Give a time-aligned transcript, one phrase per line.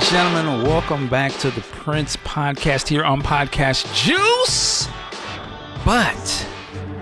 [0.00, 4.88] and gentlemen, welcome back to the Prince Podcast here on Podcast Juice.
[5.84, 6.48] But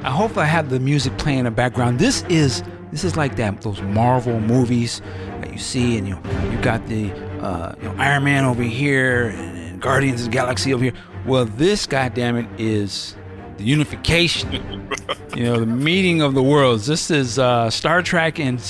[0.03, 1.98] I hope I have the music playing in the background.
[1.98, 5.01] This is this is like that those Marvel movies
[5.40, 6.19] that you see, and you
[6.51, 10.74] you got the uh, you know, Iron Man over here and, Guardians of the Galaxy
[10.74, 10.94] over here.
[11.24, 13.15] Well, this goddamn it is
[13.58, 14.90] the unification.
[15.37, 16.87] you know, the meeting of the worlds.
[16.87, 18.60] This is uh, Star Trek and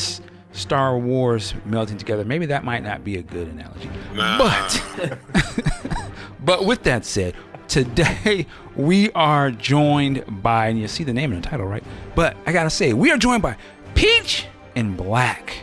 [0.59, 2.25] Star Wars melting together.
[2.25, 4.83] Maybe that might not be a good analogy, but
[6.45, 7.35] but with that said,
[7.69, 11.85] today we are joined by, and you see the name in the title, right?
[12.15, 13.57] But I gotta say, we are joined by
[13.95, 15.55] Peach and Black.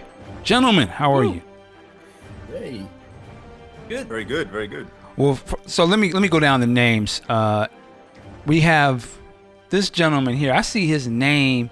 [0.44, 1.42] Gentlemen, how are you?
[2.52, 2.86] Hey.
[3.90, 4.08] Good.
[4.08, 4.50] Very good.
[4.50, 4.88] Very good.
[5.18, 7.22] Well, f- so let me let me go down the names.
[7.30, 7.68] Uh,
[8.46, 9.10] we have
[9.70, 10.54] this gentleman here.
[10.54, 11.70] I see his name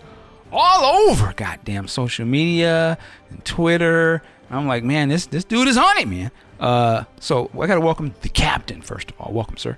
[0.54, 2.98] all over goddamn social media
[3.30, 4.22] and Twitter.
[4.50, 6.32] I'm like, man, this this dude is on it, man.
[6.60, 9.34] Uh, so I gotta welcome the captain first of all.
[9.34, 9.78] Welcome, sir.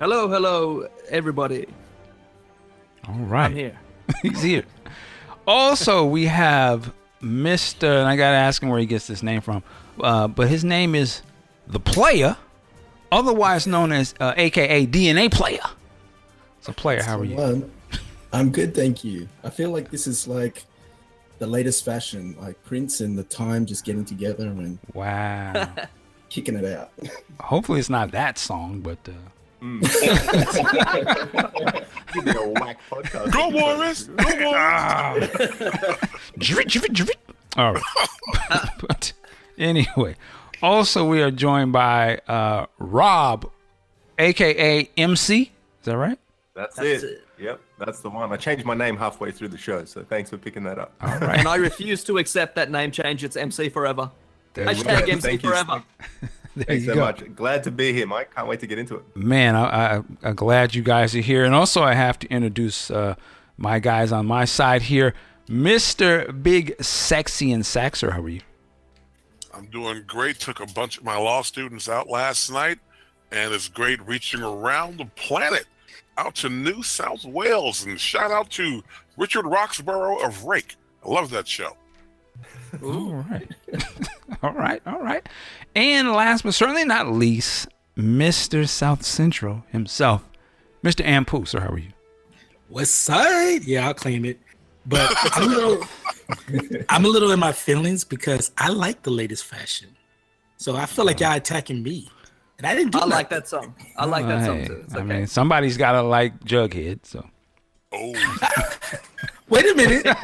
[0.00, 1.66] Hello, hello, everybody.
[3.06, 3.78] All right, I'm here.
[4.22, 4.64] he's here.
[5.46, 9.62] Also, we have Mister, and I gotta ask him where he gets this name from.
[10.00, 11.22] Uh, but his name is
[11.66, 12.36] the Player,
[13.12, 15.60] otherwise known as uh, AKA DNA Player.
[16.58, 17.70] It's a Player, how are you?
[18.30, 19.28] One, I'm good, thank you.
[19.44, 20.64] I feel like this is like
[21.38, 25.68] the latest fashion, like Prince and the Time just getting together and Wow.
[26.28, 26.90] kicking it out.
[27.40, 29.12] Hopefully, it's not that song, but uh,
[32.12, 33.30] Give me a whack podcast.
[33.32, 34.04] Go Warriors!
[34.08, 35.30] Go Warriors!
[37.56, 37.82] All right.
[38.80, 39.12] but
[39.58, 40.16] anyway,
[40.62, 43.50] also we are joined by uh, Rob,
[44.18, 45.42] aka MC.
[45.42, 45.50] Is
[45.84, 46.18] that right?
[46.54, 47.10] That's, That's it.
[47.10, 47.24] it.
[47.40, 48.32] Yep, that's the one.
[48.32, 50.92] I changed my name halfway through the show, so thanks for picking that up.
[51.00, 51.38] All right.
[51.38, 53.24] And I refuse to accept that name change.
[53.24, 54.10] It's MC forever.
[54.54, 55.08] There you Hashtag.
[55.08, 55.48] MC Thank you.
[55.50, 55.82] forever.
[56.56, 57.00] There Thanks you so go.
[57.02, 57.34] much.
[57.36, 58.34] Glad to be here, Mike.
[58.34, 59.04] Can't wait to get into it.
[59.16, 61.44] Man, I, I, I'm glad you guys are here.
[61.44, 63.14] And also, I have to introduce uh,
[63.56, 65.14] my guys on my side here.
[65.48, 66.42] Mr.
[66.42, 68.40] Big Sexy and Saxer, how are you?
[69.54, 70.40] I'm doing great.
[70.40, 72.78] Took a bunch of my law students out last night,
[73.30, 75.66] and it's great reaching around the planet
[76.20, 77.84] out to New South Wales.
[77.84, 78.82] And shout out to
[79.16, 80.76] Richard Roxburgh of Rake.
[81.04, 81.76] I love that show.
[82.82, 83.50] All right.
[84.42, 84.82] all right.
[84.86, 85.26] All right.
[85.74, 88.68] And last but certainly not least, Mr.
[88.68, 90.28] South Central himself,
[90.84, 91.04] Mr.
[91.04, 91.48] Ampu.
[91.48, 91.92] Sir, how are you?
[92.68, 94.38] West Side, yeah, I'll claim it.
[94.86, 95.84] But I'm a little,
[96.88, 99.96] I'm a little in my feelings because I like the latest fashion.
[100.56, 101.26] So I feel like oh.
[101.26, 102.08] y'all attacking me,
[102.60, 103.74] and I didn't do I like that song.
[103.96, 104.82] I like that song too.
[104.84, 105.06] It's I okay.
[105.06, 107.06] mean, somebody's got to like Jughead.
[107.06, 107.26] So
[107.92, 108.12] Oh,
[109.48, 110.06] Wait a minute.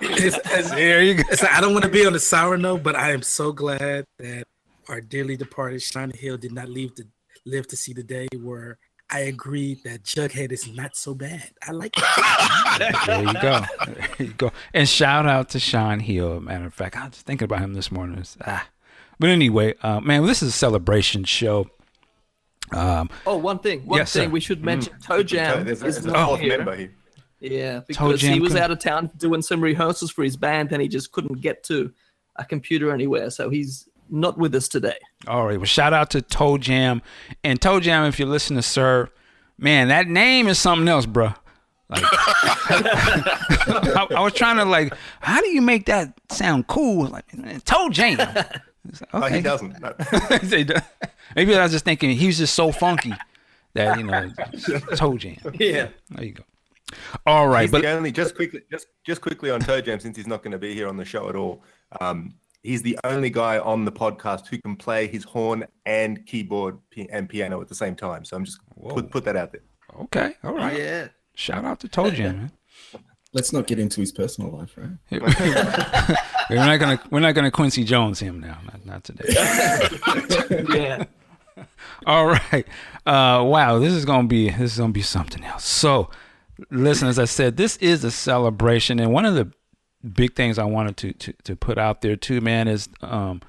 [0.00, 1.20] It's- it's- there you go.
[1.30, 4.04] it's- I don't want to be on a sour note, but I am so glad
[4.18, 4.44] that
[4.88, 7.04] our dearly departed Sean Hill did not leave to
[7.44, 8.78] live to see the day where
[9.10, 11.50] I agreed that Jughead is not so bad.
[11.66, 12.04] I like it.
[13.06, 13.60] There you go.
[13.86, 14.52] There you go.
[14.72, 16.40] And shout out to Sean Hill.
[16.40, 18.14] Matter of fact, I was thinking about him this morning.
[18.18, 18.66] It's- ah.
[19.18, 21.66] But anyway, uh, man, this is a celebration show.
[22.72, 23.86] Um, Oh, one thing.
[23.86, 24.30] One Yes, thing sir.
[24.30, 24.92] we should mention.
[25.02, 26.56] Toe Jam There's, is there's a not fourth here.
[26.58, 26.92] member here.
[27.40, 30.72] Yeah, because Jam he was couldn't- out of town doing some rehearsals for his band,
[30.72, 31.92] and he just couldn't get to
[32.36, 33.30] a computer anywhere.
[33.30, 34.98] So he's not with us today.
[35.26, 35.56] All right.
[35.56, 37.00] Well, shout out to Toe Jam.
[37.42, 39.08] And Toe Jam, if you're listening, sir,
[39.58, 41.32] man, that name is something else, bro.
[41.88, 47.06] Like, I, I was trying to like, how do you make that sound cool?
[47.06, 47.24] Like
[47.64, 48.18] Toe Jam.
[48.88, 49.36] It's like, Oh, okay.
[49.36, 49.80] he doesn't.
[49.80, 49.94] No.
[51.36, 53.12] Maybe I was just thinking he was just so funky
[53.74, 54.30] that you know
[54.96, 55.36] Toe Jam.
[55.58, 55.88] Yeah.
[56.10, 56.44] There you go.
[57.24, 60.16] All right, He's but the only just quickly just just quickly on Toe Jam since
[60.16, 61.62] he's not going to be here on the show at all.
[62.00, 66.78] Um, he's the only guy on the podcast who can play his horn and keyboard
[66.94, 68.24] pi- and piano at the same time.
[68.24, 68.58] So I'm just
[68.88, 69.62] put put that out there.
[70.02, 70.76] okay, all right.
[70.76, 71.08] Yeah.
[71.36, 72.52] Shout out to Toe Jam, man.
[73.32, 74.90] Let's not get into his personal life, right?
[76.50, 79.34] we're not gonna we're not gonna Quincy Jones him now, not, not today.
[80.74, 81.04] Yeah.
[82.06, 82.66] All right.
[83.06, 85.64] Uh, wow, this is gonna be this is gonna be something else.
[85.64, 86.10] So,
[86.70, 89.52] listen, as I said, this is a celebration, and one of the
[90.12, 93.42] big things I wanted to to, to put out there too, man, is um,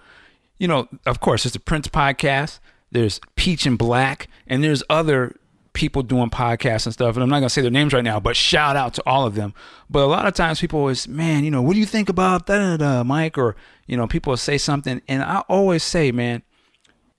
[0.59, 2.59] you know, of course, it's a Prince podcast.
[2.91, 5.35] There's Peach and Black, and there's other
[5.73, 7.15] people doing podcasts and stuff.
[7.15, 9.35] And I'm not gonna say their names right now, but shout out to all of
[9.35, 9.53] them.
[9.89, 12.47] But a lot of times people always, man, you know, what do you think about
[12.47, 13.37] that, Mike?
[13.37, 13.55] Or
[13.87, 16.43] you know, people say something, and I always say, man,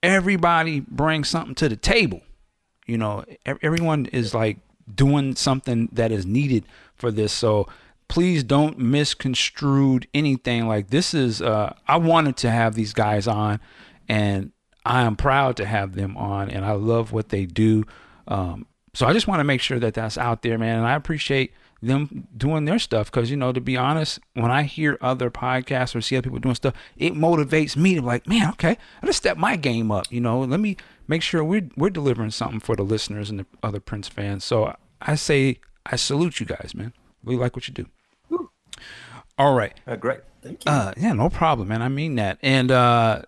[0.02, 2.20] everybody brings something to the table.
[2.87, 4.58] You know, everyone is like
[4.93, 6.64] doing something that is needed
[6.94, 7.32] for this.
[7.32, 7.69] So
[8.08, 10.66] please don't misconstrued anything.
[10.66, 13.60] Like this is, uh, I wanted to have these guys on,
[14.08, 14.52] and
[14.84, 17.84] I am proud to have them on, and I love what they do.
[18.28, 20.78] Um, so I just want to make sure that that's out there, man.
[20.78, 24.62] And I appreciate them doing their stuff because you know, to be honest, when I
[24.62, 28.26] hear other podcasts or see other people doing stuff, it motivates me to be like,
[28.26, 30.06] man, okay, let's step my game up.
[30.10, 30.76] You know, let me
[31.08, 34.44] make sure we're we're delivering something for the listeners and the other Prince fans.
[34.44, 36.92] So I say I salute you guys, man.
[37.24, 37.86] We like what you do.
[39.38, 39.72] All right.
[39.86, 40.20] Uh, great.
[40.42, 40.70] Thank you.
[40.70, 41.82] Uh, yeah, no problem, man.
[41.82, 42.38] I mean that.
[42.42, 43.22] And uh,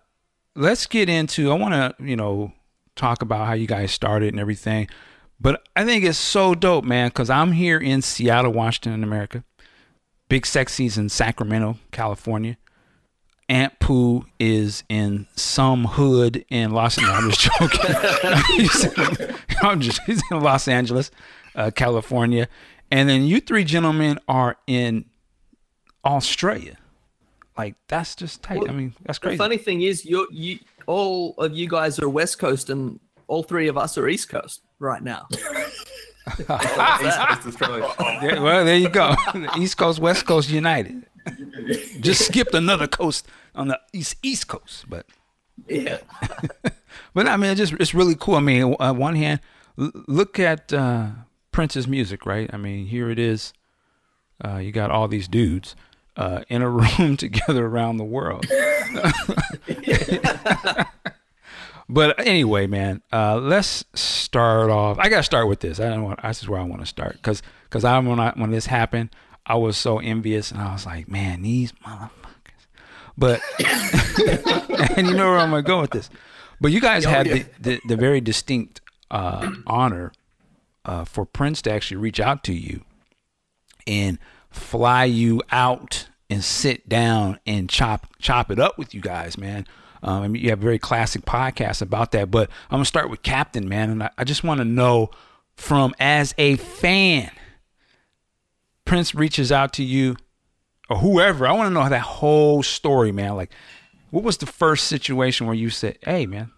[0.55, 1.51] let's get into.
[1.51, 2.53] I want to, you know,
[2.95, 4.87] talk about how you guys started and everything.
[5.39, 9.43] But I think it's so dope, man, because I'm here in Seattle, Washington, America.
[10.29, 12.57] Big Sexy's in Sacramento, California.
[13.47, 17.47] Aunt Pooh is in some hood in Los Angeles.
[17.59, 18.43] I'm just joking.
[18.55, 21.11] he's, I'm just, he's in Los Angeles,
[21.55, 22.47] uh, California.
[22.89, 25.05] And then you three gentlemen are in
[26.03, 26.77] Australia.
[27.57, 28.67] Like that's just tight.
[28.67, 29.37] I mean, that's crazy.
[29.37, 33.43] The funny thing is, you you all of you guys are West Coast, and all
[33.43, 35.27] three of us are East Coast right now.
[36.39, 37.87] East Coast Australia.
[37.99, 39.15] Yeah, well, there you go.
[39.57, 41.05] East Coast, West Coast united.
[41.99, 45.05] Just skipped another coast on the East East Coast, but
[45.67, 45.97] Yeah.
[47.13, 48.35] but I mean, it's just it's really cool.
[48.35, 49.39] I mean, on one hand,
[49.79, 51.07] l- look at uh,
[51.51, 52.49] Prince's music, right?
[52.53, 53.53] I mean, here it is.
[54.43, 55.75] Uh, you got all these dudes
[56.17, 56.69] uh, in a
[56.99, 58.45] room together around the world.
[61.89, 64.97] but anyway, man, uh, let's start off.
[64.99, 65.79] I got to start with this.
[65.79, 66.21] I don't want.
[66.21, 69.09] This is where I want to start because because I when I when this happened,
[69.45, 72.11] I was so envious and I was like, man, these motherfuckers.
[73.17, 73.41] But
[74.97, 76.09] and you know where I'm gonna go with this.
[76.59, 78.79] But you guys had the, the, the very distinct
[79.11, 80.13] uh, honor
[80.85, 82.85] uh, for Prince to actually reach out to you
[83.85, 84.17] and
[84.55, 89.67] fly you out and sit down and chop chop it up with you guys, man.
[90.03, 92.29] Um, I mean, you have a very classic podcast about that.
[92.31, 95.09] But I'm gonna start with Captain, man, and I, I just want to know
[95.55, 97.31] from as a fan,
[98.85, 100.15] Prince reaches out to you
[100.89, 101.47] or whoever.
[101.47, 103.35] I want to know that whole story, man.
[103.35, 103.51] Like,
[104.11, 106.51] what was the first situation where you said, "Hey, man,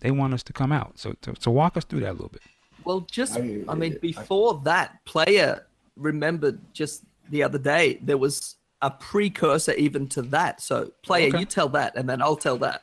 [0.00, 0.98] they want us to come out"?
[0.98, 2.42] So, so, so walk us through that a little bit.
[2.84, 5.66] Well, just I- I, mean, I- before that, player
[6.00, 10.60] remembered just the other day there was a precursor even to that.
[10.60, 11.38] So, player, Okay.
[11.40, 12.82] you tell that, and then I'll tell that.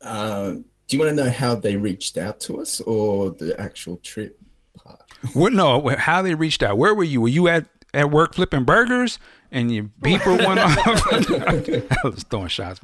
[0.00, 0.50] Uh,
[0.88, 4.38] do you want to know how they reached out to us or the actual trip
[4.82, 5.00] part?
[5.34, 5.52] What?
[5.52, 6.76] No, how they reached out?
[6.78, 7.20] Where were you?
[7.20, 9.18] Were you at at work flipping burgers
[9.50, 10.78] and your beeper went off?
[12.04, 12.80] I was throwing shots.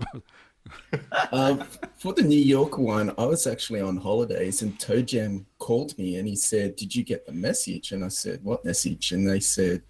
[1.33, 1.65] Um,
[1.99, 6.17] for the New York one, I was actually on holidays and Toe Jam called me
[6.17, 7.93] and he said, Did you get the message?
[7.93, 9.13] And I said, What message?
[9.13, 9.83] And they said,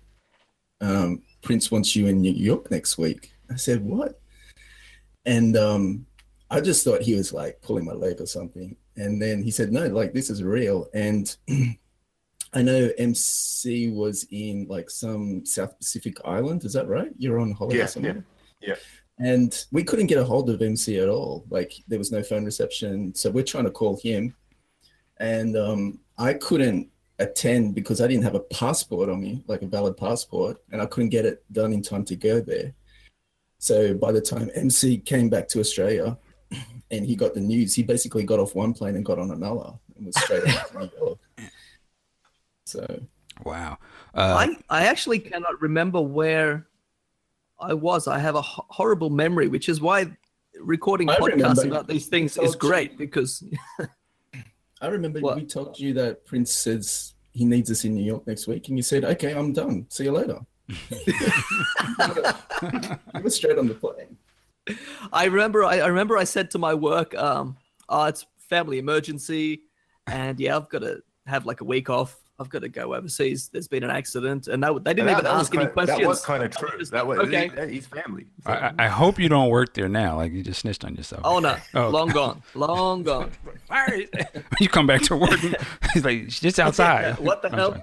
[0.80, 3.32] um, Prince wants you in New York next week.
[3.50, 4.20] I said, What?
[5.24, 6.06] And um,
[6.50, 8.76] I just thought he was like pulling my leg or something.
[8.96, 10.88] And then he said, No, like this is real.
[10.94, 11.34] And
[12.54, 16.64] I know MC was in like some South Pacific island.
[16.64, 17.10] Is that right?
[17.18, 18.24] You're on holiday Yeah, somewhere?
[18.62, 18.74] yeah, yeah.
[19.18, 21.44] And we couldn't get a hold of MC at all.
[21.50, 23.14] Like there was no phone reception.
[23.14, 24.34] So we're trying to call him.
[25.18, 26.88] And um, I couldn't
[27.18, 30.86] attend because I didn't have a passport on me, like a valid passport, and I
[30.86, 32.72] couldn't get it done in time to go there.
[33.58, 36.16] So by the time MC came back to Australia
[36.92, 39.72] and he got the news, he basically got off one plane and got on another
[39.96, 41.18] and was straight out to New York.
[42.66, 43.00] So
[43.44, 43.78] Wow.
[44.14, 46.67] Uh, I, I actually cannot remember where
[47.60, 48.08] I was.
[48.08, 50.06] I have a ho- horrible memory, which is why
[50.60, 53.42] recording I podcasts remember about these things told is you- great because
[54.80, 55.36] I remember What?
[55.36, 58.76] we told you that Prince says he needs us in New York next week, and
[58.78, 59.86] you said, "Okay, I'm done.
[59.88, 60.38] See you later."
[60.68, 60.76] you
[63.22, 64.16] were straight on the plane.
[65.12, 67.56] I remember I, I remember I said to my work, um,
[67.88, 69.62] oh, it's family emergency,
[70.06, 72.16] and yeah, I've got to have like a week off.
[72.40, 73.48] I've got to go overseas.
[73.48, 75.98] There's been an accident, and that, they didn't And even that ask any kind- questions.
[75.98, 76.70] That was kind of true.
[76.78, 77.50] Just- That was okay.
[77.66, 78.26] he- he's family.
[78.46, 80.16] I, I- I hope you don't work there now.
[80.16, 81.22] Like you just snitched on yourself.
[81.24, 81.88] Oh no, Oh.
[81.90, 83.32] long gone, long gone.
[83.70, 84.08] All right.
[84.60, 85.40] you come back to work.
[85.92, 87.18] He's like, just outside.
[87.18, 87.82] what the hell?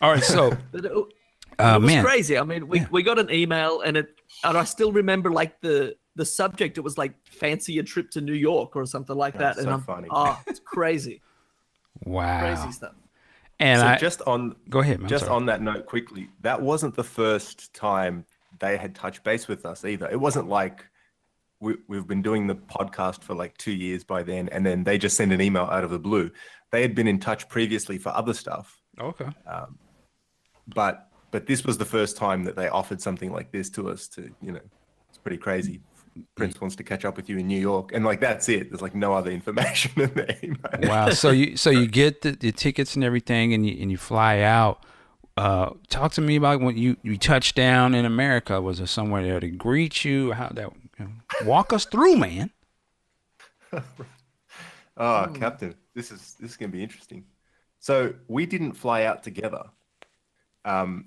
[0.00, 0.22] All right.
[0.22, 2.36] So, But it, uh, it was man, crazy.
[2.38, 2.86] I mean, we, Yeah.
[2.90, 4.08] we got an email, and it
[4.42, 6.76] and I still remember like the the subject.
[6.78, 9.56] It was like fancy a trip to New York or something like that.
[9.56, 10.08] That's and I'm funny.
[10.10, 11.22] oh, it's crazy,
[12.04, 12.40] wow.
[12.40, 12.92] crazy stuff.
[13.60, 15.08] And so I just on go ahead, man.
[15.08, 18.24] Just on that note quickly, that wasn't the first time
[18.60, 20.08] they had touched base with us either.
[20.10, 20.84] It wasn't like
[21.60, 24.98] we, we've been doing the podcast for like two years by then, and then they
[24.98, 26.30] just send an email out of the blue.
[26.72, 29.28] They had been in touch previously for other stuff, oh, Okay.
[29.46, 29.78] Um,
[30.66, 34.08] but but this was the first time that they offered something like this to us.
[34.08, 34.60] To you know,
[35.08, 35.80] it's pretty crazy.
[36.34, 38.70] Prince wants to catch up with you in New York, and like that's it.
[38.70, 40.58] There's like no other information in the email.
[40.88, 41.10] Wow.
[41.10, 44.40] So you so you get the, the tickets and everything, and you and you fly
[44.40, 44.84] out.
[45.36, 48.60] Uh, talk to me about when you you touched down in America.
[48.60, 50.32] Was there somewhere there to greet you?
[50.32, 50.70] How that?
[50.98, 51.10] You know,
[51.44, 52.50] walk us through, man.
[54.96, 57.24] Oh, Captain, this is this is gonna be interesting.
[57.80, 59.64] So we didn't fly out together.
[60.64, 61.06] Um,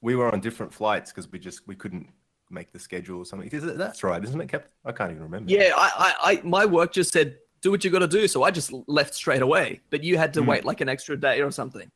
[0.00, 2.08] we were on different flights because we just we couldn't
[2.50, 3.48] make the schedule or something.
[3.50, 4.70] That's right, isn't it, Captain?
[4.84, 5.50] I can't even remember.
[5.50, 8.42] Yeah, I, I, I, my work just said do what you got to do, so
[8.42, 9.80] I just left straight away.
[9.90, 10.48] But you had to Hmm.
[10.48, 11.90] wait like an extra day or something.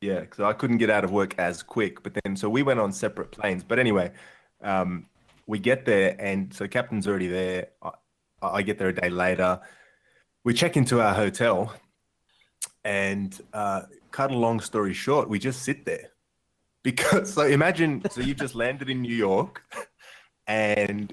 [0.00, 2.02] Yeah, because I couldn't get out of work as quick.
[2.02, 3.62] But then, so we went on separate planes.
[3.62, 4.12] But anyway,
[4.62, 5.06] um,
[5.46, 7.68] we get there, and so Captain's already there.
[7.82, 7.90] I,
[8.42, 9.60] I get there a day later.
[10.42, 11.72] We check into our hotel,
[12.84, 16.10] and uh, cut a long story short, we just sit there
[16.84, 17.32] because.
[17.32, 19.62] So imagine, so you've just landed in New York,
[20.46, 21.12] and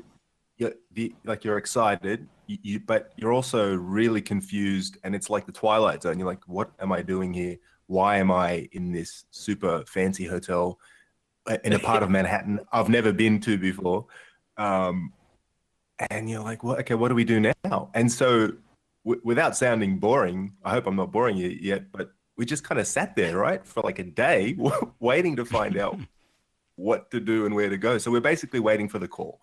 [0.57, 5.47] you're the, like you're excited, you, you, but you're also really confused, and it's like
[5.47, 6.19] the Twilight Zone.
[6.19, 7.57] You're like, what am I doing here?
[7.91, 10.79] why am I in this super fancy hotel
[11.45, 14.05] uh, in a part of Manhattan I've never been to before?
[14.57, 15.11] Um,
[16.09, 17.89] and you're like, well, okay, what do we do now?
[17.93, 18.53] And so,
[19.03, 22.11] w- without sounding boring, I hope I'm not boring you yet, but
[22.41, 24.57] we just kind of sat there, right, for like a day,
[24.99, 25.95] waiting to find out
[26.75, 27.99] what to do and where to go.
[27.99, 29.41] So we're basically waiting for the call.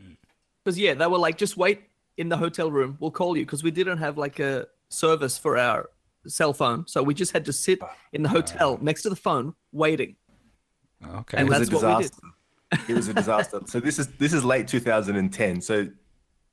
[0.00, 0.16] Mm.
[0.64, 1.82] Because yeah, they were like, just wait
[2.16, 2.96] in the hotel room.
[2.98, 5.90] We'll call you because we didn't have like a service for our
[6.26, 9.16] cell phone, so we just had to sit ah, in the hotel next to the
[9.16, 10.16] phone waiting.
[11.06, 11.36] Okay.
[11.36, 12.88] And it was that's a what we did.
[12.88, 13.60] it was a disaster.
[13.66, 15.60] so this is this is late 2010.
[15.60, 15.88] So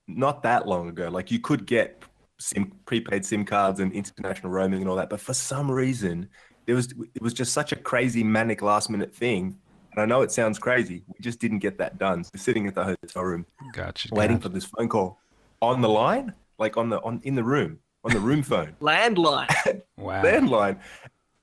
[0.05, 1.07] not that long ago.
[1.07, 1.96] Like you could get
[2.39, 6.29] SIM prepaid SIM cards and international roaming and all that, but for some reason
[6.65, 9.57] there was it was just such a crazy manic last minute thing.
[9.93, 11.03] And I know it sounds crazy.
[11.07, 12.23] We just didn't get that done.
[12.23, 14.09] So sitting at the hotel room gotcha.
[14.11, 14.49] waiting gotcha.
[14.49, 15.19] for this phone call
[15.61, 19.49] on the line, like on the on in the room, on the room phone Landline.
[19.97, 20.21] Wow.
[20.23, 20.79] landline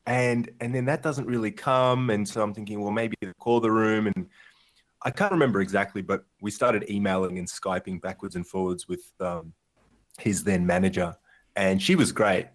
[0.06, 3.60] and and then that doesn't really come and so i'm thinking well maybe they'll call
[3.60, 4.28] the room and
[5.02, 9.52] i can't remember exactly but we started emailing and skyping backwards and forwards with um,
[10.18, 11.16] his then manager
[11.56, 12.46] and she was great.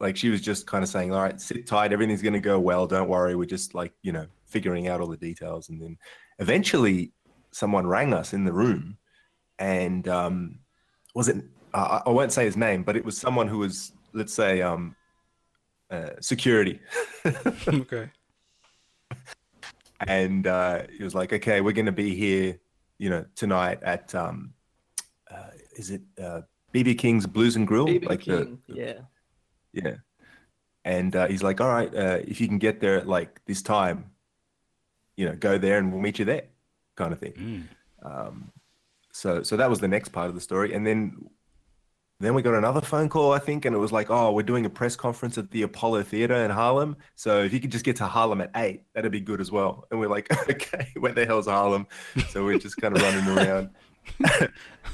[0.00, 2.58] Like she was just kind of saying all right sit tight everything's going to go
[2.58, 5.68] well don't worry we're just like you know figuring out all the details.
[5.68, 5.96] And then
[6.38, 7.12] eventually
[7.52, 8.96] someone rang us in the room
[9.58, 10.58] and um,
[11.14, 14.34] was it uh, i won't say his name but it was someone who was let's
[14.34, 14.96] say um,
[15.90, 16.80] uh, security.
[17.68, 18.10] Okay.
[20.08, 22.58] and uh, he was like okay we're going to be here
[22.98, 24.52] you know tonight at um,
[25.30, 26.40] uh, is it uh,
[26.72, 28.58] bb king's blues and grill BB like the, King.
[28.68, 28.92] yeah.
[29.72, 29.94] yeah
[30.84, 33.62] and uh, he's like all right uh, if you can get there at like this
[33.62, 34.06] time
[35.16, 36.44] you know go there and we'll meet you there
[36.96, 37.32] kind of thing
[38.04, 38.08] Mm.
[38.28, 38.52] um,
[39.12, 41.26] so so that was the next part of the story and then
[42.20, 44.64] then we got another phone call i think and it was like oh we're doing
[44.64, 47.96] a press conference at the apollo theater in harlem so if you could just get
[47.96, 51.26] to harlem at 8 that'd be good as well and we're like okay where the
[51.26, 51.86] hell's harlem
[52.30, 53.70] so we're just kind of running around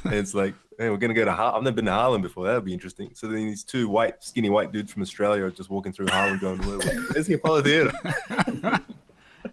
[0.05, 2.47] and it's like hey, we're gonna go to harlem i've never been to harlem before
[2.47, 5.51] that would be interesting so then these two white skinny white dudes from australia are
[5.51, 7.93] just walking through harlem going "Where- where- where's the apollo theater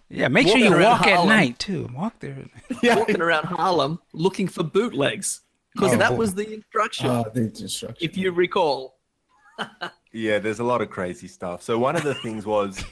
[0.08, 0.28] Yeah.
[0.28, 1.88] Make sure you around walk at night too.
[1.94, 2.36] Walk there.
[2.82, 2.96] Yeah.
[2.96, 5.40] Walking around Harlem looking for bootlegs.
[5.72, 6.16] Because Oh, that boy.
[6.16, 7.96] was the instruction, Ah, the instruction.
[8.00, 8.98] if you recall.
[10.12, 11.62] Yeah, there's a lot of crazy stuff.
[11.62, 12.82] So one of the things was,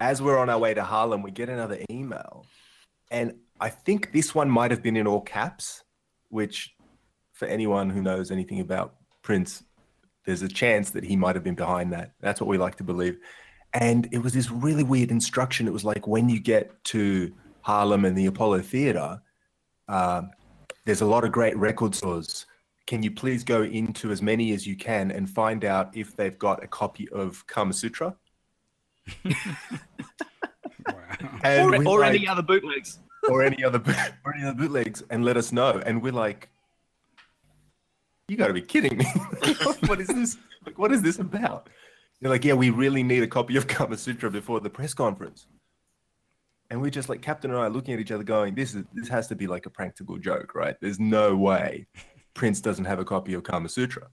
[0.00, 2.44] as we're on our way to Harlem, we get another email,
[3.12, 5.84] and I think this one might have been in all caps,
[6.28, 6.74] which,
[7.36, 9.62] for anyone who knows anything about Prince,
[10.24, 12.12] there's a chance that he might have been behind that.
[12.20, 13.18] That's what we like to believe.
[13.74, 15.66] And it was this really weird instruction.
[15.68, 19.20] It was like when you get to Harlem and the Apollo Theater,
[19.88, 20.30] um,
[20.86, 22.46] there's a lot of great record stores.
[22.86, 26.38] Can you please go into as many as you can and find out if they've
[26.38, 28.16] got a copy of Kama Sutra?
[29.24, 29.34] Wow.
[31.44, 32.98] Or, or like- any other bootlegs.
[33.28, 35.82] or any other boot- or any other bootlegs and let us know.
[35.84, 36.48] And we're like,
[38.28, 39.04] you got to be kidding me!
[39.86, 40.36] what is this?
[40.64, 41.68] Like, what is this about?
[42.20, 45.46] They're like, yeah, we really need a copy of Kama Sutra before the press conference.
[46.70, 48.84] And we're just like Captain and I are looking at each other, going, "This is
[48.92, 50.74] this has to be like a practical joke, right?
[50.80, 51.86] There's no way
[52.34, 54.08] Prince doesn't have a copy of Kama Sutra."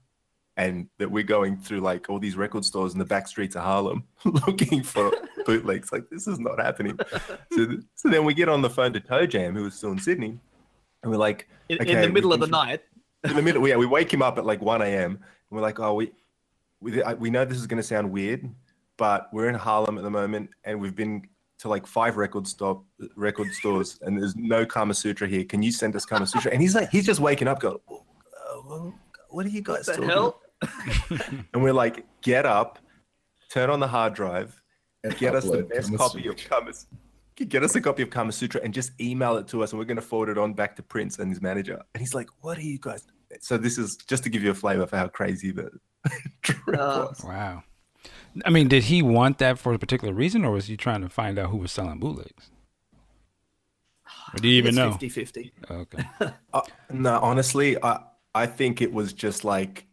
[0.56, 3.62] And that we're going through like all these record stores in the back streets of
[3.62, 5.10] Harlem looking for
[5.46, 5.90] bootlegs.
[5.90, 6.96] Like this is not happening
[7.50, 9.90] so, th- so then we get on the phone to Toe Jam, who was still
[9.90, 10.38] in Sydney,
[11.02, 12.82] and we're like, In, Okay, in the middle of the night.
[13.24, 15.12] In the middle, yeah, we wake him up at like 1 a.m.
[15.12, 15.18] and
[15.50, 16.12] we're like, oh, we,
[16.80, 18.48] we, I- we know this is going to sound weird,
[18.96, 21.22] but we're in Harlem at the moment, and we've been
[21.58, 22.84] to like five record stop
[23.16, 25.44] record stores, and there's no Kama Sutra here.
[25.44, 27.96] Can you send us Kama Sutra?" And he's like, he's just waking up, going, "Uh,
[28.66, 28.94] well,
[29.30, 30.40] "What are you guys the talking hell?
[31.52, 32.78] and we're like, get up,
[33.50, 34.60] turn on the hard drive,
[35.04, 36.60] And get us the best Kama copy of Sutra.
[36.60, 36.72] Kama
[37.36, 39.84] Get us a copy of Kama Sutra and just email it to us, and we're
[39.86, 41.80] going to forward it on back to Prince and his manager.
[41.94, 43.06] And he's like, "What are you guys?"
[43.42, 45.70] So this is just to give you a flavor for how crazy the
[46.42, 47.22] trip Uh, was.
[47.24, 47.62] Wow.
[48.44, 51.08] I mean, did he want that for a particular reason, or was he trying to
[51.08, 52.50] find out who was selling bootlegs?
[54.34, 54.90] Or do you even know?
[54.90, 55.52] 50 50.
[55.70, 56.04] Okay.
[56.52, 56.62] Uh,
[56.92, 58.00] no, honestly, I
[58.34, 59.86] I think it was just like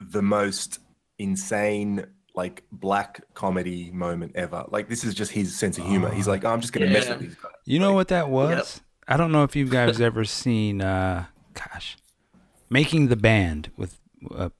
[0.00, 0.78] the most
[1.18, 4.64] insane like black comedy moment ever.
[4.68, 6.10] Like this is just his sense of humor.
[6.12, 7.52] He's like, oh, I'm just gonna mess with these guys.
[7.64, 8.80] You know what that was?
[9.08, 11.96] I don't know if you guys ever seen, uh, gosh,
[12.70, 13.98] Making the Band with
[14.34, 14.50] uh,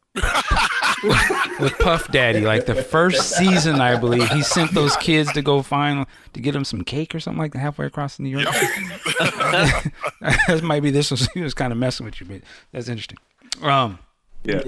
[1.61, 2.41] with Puff Daddy.
[2.41, 6.55] Like the first season, I believe he sent those kids to go find to get
[6.55, 8.45] him some cake or something like that halfway across New York.
[10.21, 13.19] that might be this was he was kind of messing with you, but that's interesting.
[13.63, 13.99] Um.
[14.43, 14.63] Yeah.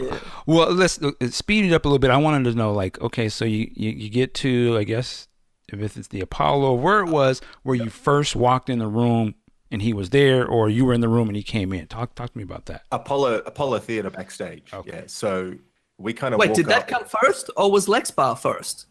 [0.44, 2.10] Well, let's uh, speed it up a little bit.
[2.10, 5.28] I wanted to know, like, okay, so you, you, you get to, I guess,
[5.68, 9.34] if it's the Apollo, where it was where you first walked in the room
[9.72, 11.86] and he was there, or you were in the room and he came in.
[11.88, 12.82] Talk talk to me about that.
[12.92, 14.72] Apollo Apollo Theater backstage.
[14.72, 14.90] Okay.
[14.98, 15.02] Yeah.
[15.06, 15.54] So
[15.98, 18.86] we kind of Wait, did that up- come first or was Lex Bar first?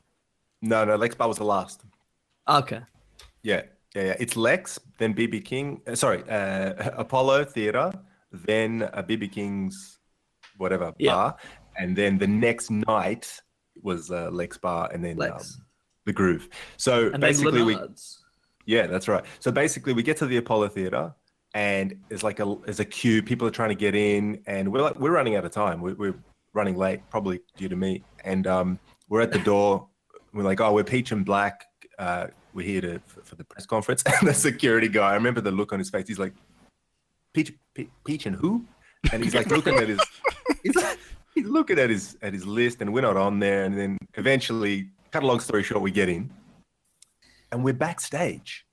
[0.62, 0.96] No, no.
[0.96, 1.84] Lex Bar was the last.
[2.50, 2.82] Okay.
[3.44, 3.64] Yeah,
[3.96, 4.16] yeah, yeah.
[4.20, 5.82] It's Lex, then BB King.
[5.88, 7.92] uh, sorry, uh, Apollo Theater,
[8.32, 10.00] then uh, BB King's
[10.58, 11.12] whatever Yeah.
[11.14, 11.38] bar,
[11.78, 13.40] and then the next night
[13.82, 15.56] was uh, Lex Bar, and then Lex.
[15.56, 15.66] Um,
[16.06, 16.50] the Groove.
[16.78, 18.21] So And then basically, we Leonard's.
[18.66, 19.24] Yeah, that's right.
[19.40, 21.14] So basically, we get to the Apollo Theater,
[21.54, 23.22] and there's like a there's a queue.
[23.22, 25.82] People are trying to get in, and we're like we're running out of time.
[25.82, 26.16] We're, we're
[26.54, 28.04] running late, probably due to me.
[28.24, 29.88] And um, we're at the door.
[30.34, 31.66] We're like, oh, we're Peach and Black.
[31.98, 34.04] Uh, we're here to for, for the press conference.
[34.20, 36.08] And the security guy, I remember the look on his face.
[36.08, 36.34] He's like,
[37.34, 38.66] Peach, Pe- Peach and who?
[39.12, 40.00] And he's like looking at his.
[40.64, 41.00] He's, like,
[41.34, 43.64] he's looking at his at his list, and we're not on there.
[43.64, 46.30] And then eventually, cut a long story short, we get in
[47.52, 48.66] and we're backstage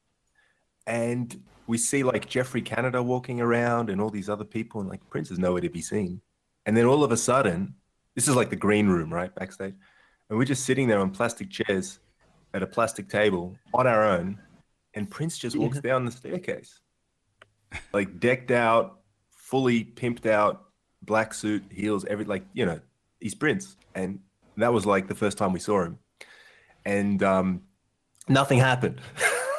[0.86, 5.08] and we see like Geoffrey Canada walking around and all these other people and like
[5.10, 6.20] Prince is nowhere to be seen.
[6.64, 7.74] And then all of a sudden,
[8.14, 9.32] this is like the green room, right?
[9.34, 9.74] Backstage.
[10.28, 12.00] And we're just sitting there on plastic chairs
[12.54, 14.40] at a plastic table on our own.
[14.94, 16.80] And Prince just walks down the staircase,
[17.92, 20.64] like decked out, fully pimped out,
[21.02, 22.80] black suit, heels, every like, you know,
[23.20, 23.76] he's Prince.
[23.94, 24.20] And
[24.56, 25.98] that was like the first time we saw him.
[26.86, 27.62] And um,
[28.28, 29.00] nothing happened.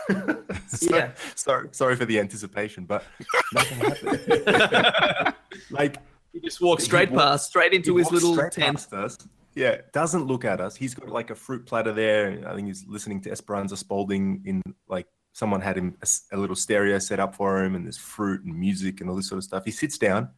[0.68, 1.12] So- Yeah.
[1.36, 3.04] Sorry, sorry for the anticipation, but
[3.54, 5.36] nothing happened.
[5.72, 5.98] like
[6.34, 8.88] He just walked He straight walked- past, straight into his little tent.
[8.94, 9.18] us.
[9.56, 10.76] Yeah, doesn't look at us.
[10.76, 12.44] He's got like a fruit platter there.
[12.48, 16.56] I think he's listening to Esperanza Spalding in like someone had him a, a little
[16.56, 19.44] stereo set up for him, and there's fruit and music and all this sort of
[19.44, 19.66] stuff.
[19.66, 20.30] He sits down,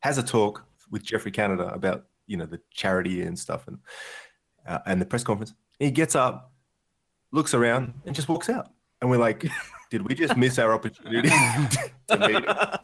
[0.00, 3.78] has a talk with Geoffrey Canada about you know the charity and stuff and
[4.66, 5.54] uh, and the press conference.
[5.80, 6.51] He gets up,
[7.32, 8.70] looks around, and just walks out.
[9.00, 9.44] And we're like,
[9.90, 11.28] did we just miss our opportunity
[12.08, 12.78] to meet him?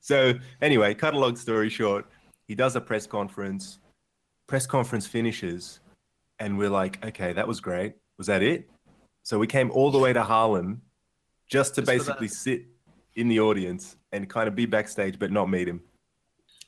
[0.00, 2.06] So anyway, cut a long story short,
[2.46, 3.78] he does a press conference.
[4.46, 5.80] Press conference finishes,
[6.38, 7.94] and we're like, okay, that was great.
[8.16, 8.70] Was that it?
[9.24, 10.82] So we came all the way to Harlem
[11.50, 12.66] just to Just basically sit
[13.16, 15.80] in the audience and kind of be backstage, but not meet him.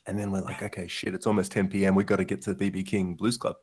[0.05, 1.95] And then we're like, okay, shit, it's almost 10 p.m.
[1.95, 3.55] We've got to get to the BB King Blues Club.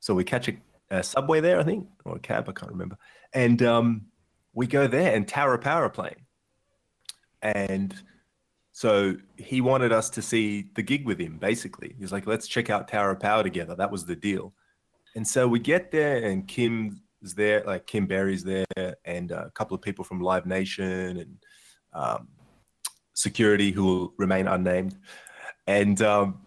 [0.00, 0.56] So we catch a,
[1.02, 2.96] subway there, I think, or a cab, I can't remember.
[3.32, 4.06] And um,
[4.54, 6.24] we go there, and Tower Power playing.
[7.42, 7.94] And
[8.72, 11.94] so he wanted us to see the gig with him, basically.
[11.98, 13.74] He's like, let's check out Tower of Power together.
[13.74, 14.54] That was the deal.
[15.14, 18.66] And so we get there, and Kim is there, like Kim Berry's there,
[19.04, 21.36] and a couple of people from Live Nation and
[21.92, 22.28] um,
[23.14, 24.96] security who will remain unnamed.
[25.66, 26.40] And um,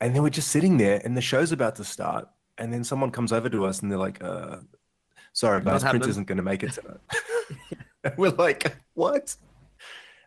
[0.00, 2.28] and then we're just sitting there, and the show's about to start.
[2.58, 4.56] And then someone comes over to us, and they're like, uh,
[5.32, 7.00] "Sorry, Not guys, Prince isn't going to make it tonight."
[8.16, 9.36] We're like, "What?"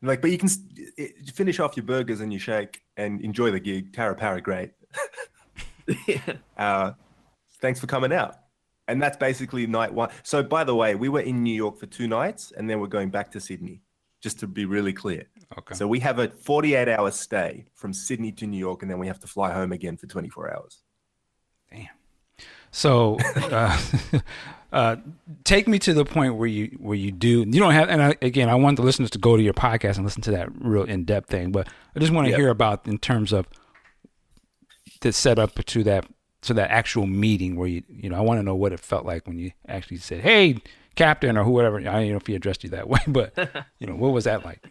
[0.01, 0.59] And like, but you can s-
[0.99, 3.93] i- finish off your burgers and your shake and enjoy the gig.
[3.93, 4.71] Tara Para, great.
[6.57, 6.93] Uh,
[7.59, 8.35] thanks for coming out.
[8.87, 10.09] And that's basically night one.
[10.23, 12.87] So, by the way, we were in New York for two nights and then we're
[12.87, 13.81] going back to Sydney,
[14.21, 15.25] just to be really clear.
[15.57, 15.75] Okay.
[15.75, 19.07] So, we have a 48 hour stay from Sydney to New York and then we
[19.07, 20.81] have to fly home again for 24 hours.
[22.71, 23.77] So, uh,
[24.73, 24.95] uh,
[25.43, 28.15] take me to the point where you where you do you don't have and I,
[28.21, 30.83] again I want the listeners to go to your podcast and listen to that real
[30.83, 32.37] in depth thing, but I just want to Yeah.
[32.37, 33.47] hear about in terms of
[35.01, 36.05] the setup to that
[36.43, 39.05] to that actual meeting where you you know I want to know what it felt
[39.05, 40.57] like when you actually said, "Hey,
[40.95, 41.77] captain or whoever.
[41.79, 43.33] I don't know if he addressed you that way, but
[43.79, 44.61] you know, what was that like?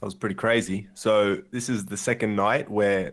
[0.00, 0.88] That was pretty crazy.
[0.94, 3.12] So this is the second night where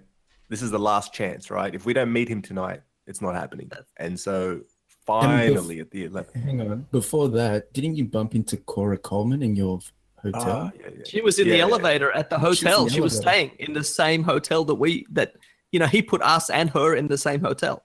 [0.50, 1.74] this is the last chance, right?
[1.74, 3.72] If we don't meet him tonight, it's not happening.
[3.98, 4.62] And so
[5.06, 6.34] finally at the 11th.
[6.44, 6.88] Hang on.
[6.92, 9.80] Before that, didn't you bump into Cora Coleman in your
[10.22, 10.44] hotel?
[10.46, 11.04] Ah, yeah, yeah.
[11.06, 11.64] She was in Yeah, the yeah.
[11.64, 12.86] elevator at the She hotel.
[12.86, 15.34] the She was staying in the same hotel that we that
[15.72, 17.84] you know he put us and her in the same hotel,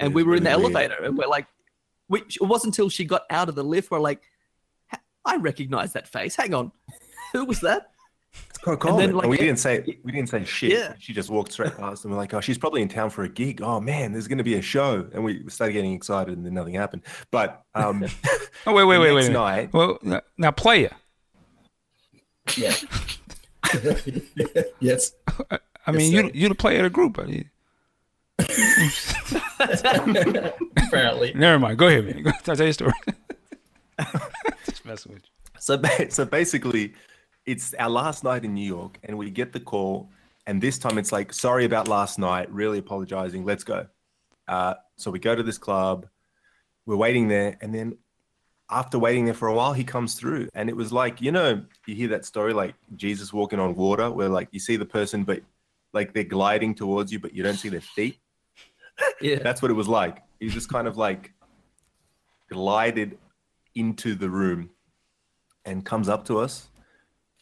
[0.00, 0.74] and It we is were in the really weird.
[0.76, 1.46] elevator, and we're like,
[2.08, 4.22] we, it wasn't until she got out of the lift we're like,
[5.24, 6.36] I recognize that face.
[6.36, 6.70] Hang on,
[7.32, 7.90] who was that?
[8.50, 8.98] It's Cora And Coleman.
[9.00, 10.72] then, And, like, we didn't say we didn't say shit.
[10.72, 10.94] Yeah.
[10.98, 13.28] She just walked straight past and we're like, oh, she's probably in town for a
[13.28, 13.60] gig.
[13.62, 15.06] Oh man, there's gonna be a show.
[15.12, 17.02] And we started getting excited and then nothing happened.
[17.30, 18.04] But um
[18.66, 19.32] Oh wait, wait, the wait, wait.
[19.32, 20.90] night, Well, now- now player.
[22.56, 22.74] Yeah.
[24.80, 25.12] yes.
[25.86, 26.30] I mean, Yes, you sir.
[26.34, 27.18] you the player of the group.
[27.18, 27.50] I mean,
[30.76, 31.32] Apparently.
[31.34, 31.78] never mind.
[31.78, 32.22] Go ahead, man.
[32.22, 32.92] Go tell your story.
[34.66, 35.30] Just messing with you.
[35.58, 36.94] So, ba- so basically,
[37.46, 40.10] it's our last night in New York, and we get the call,
[40.46, 43.86] and this time it's like, sorry about last night, really apologizing, let's go.
[44.48, 46.06] Uh, so we go to this club,
[46.84, 47.96] we're waiting there, and then
[48.68, 51.64] after waiting there for a while, he comes through, and it was like, you know,
[51.86, 55.22] you hear that story like Jesus walking on water, where like you see the person,
[55.22, 55.40] but
[55.92, 58.18] like they're gliding towards you, but you don't see their feet.
[59.20, 60.22] Yeah, That's what it was like.
[60.40, 61.34] He just kind of like
[62.50, 63.18] glided
[63.74, 64.70] into the room
[65.66, 66.68] and comes up to us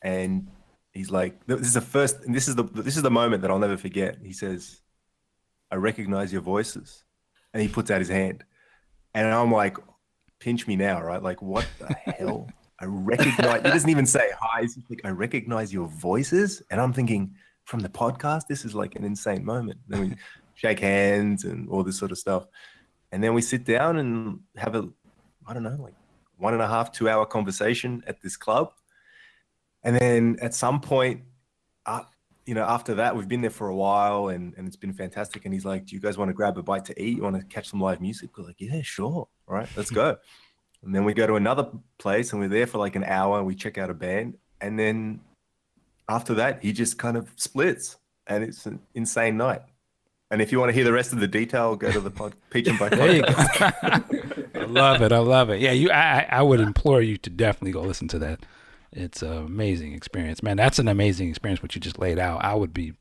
[0.04, 0.48] and
[0.92, 3.50] he's like this is the first and this is the this is the moment that
[3.50, 4.18] I'll never forget.
[4.22, 4.80] He says,
[5.72, 7.02] I recognize your voices.
[7.52, 8.44] And he puts out his hand.
[9.14, 9.76] And I'm like,
[10.38, 11.22] pinch me now, right?
[11.22, 11.86] Like, what the
[12.18, 12.48] hell?
[12.80, 14.62] I recognize he doesn't even say hi.
[14.62, 16.62] He's just like, I recognize your voices.
[16.70, 19.78] And I'm thinking, from the podcast, this is like an insane moment.
[19.88, 20.16] Then we
[20.54, 22.46] shake hands and all this sort of stuff.
[23.10, 24.88] And then we sit down and have a,
[25.46, 25.94] I don't know, like
[26.36, 28.72] one and a half, two hour conversation at this club.
[29.84, 31.22] And then at some point,
[31.86, 32.02] uh,
[32.46, 35.44] you know, after that, we've been there for a while and, and it's been fantastic.
[35.44, 37.16] And he's like, Do you guys want to grab a bite to eat?
[37.16, 38.36] You want to catch some live music?
[38.36, 39.28] We're like, Yeah, sure.
[39.46, 40.16] All right, let's go.
[40.82, 41.68] and then we go to another
[41.98, 44.36] place and we're there for like an hour and we check out a band.
[44.60, 45.20] And then
[46.08, 49.62] after that, he just kind of splits and it's an insane night.
[50.30, 52.34] And if you want to hear the rest of the detail, go to the pod,
[52.50, 54.54] Peach and Black There podcast.
[54.54, 55.12] I love it.
[55.12, 55.60] I love it.
[55.60, 55.90] Yeah, you.
[55.90, 58.40] I I would implore you to definitely go listen to that.
[58.94, 60.56] It's an amazing experience, man.
[60.56, 61.62] That's an amazing experience.
[61.62, 62.44] What you just laid out.
[62.44, 62.94] I would be,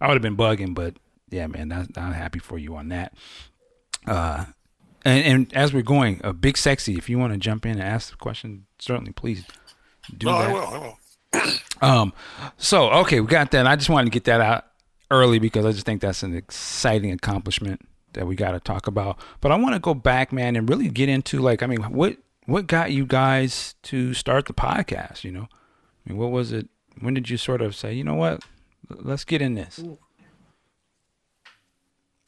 [0.00, 0.94] I would have been bugging, but
[1.30, 3.14] yeah, man, I'm happy for you on that.
[4.06, 4.44] Uh,
[5.04, 6.96] and, and as we're going, a big sexy.
[6.96, 9.44] If you want to jump in and ask the question, certainly please
[10.16, 10.48] do No, that.
[10.48, 10.66] I will.
[10.66, 10.96] I will.
[11.82, 12.12] Um,
[12.58, 13.66] so okay, we got that.
[13.66, 14.66] I just wanted to get that out
[15.10, 17.80] early because I just think that's an exciting accomplishment
[18.12, 19.18] that we got to talk about.
[19.40, 22.18] But I want to go back, man, and really get into like, I mean, what
[22.50, 25.24] what got you guys to start the podcast?
[25.24, 25.48] You know,
[26.06, 26.68] I mean, what was it?
[27.00, 28.42] When did you sort of say, you know what,
[28.88, 29.78] let's get in this?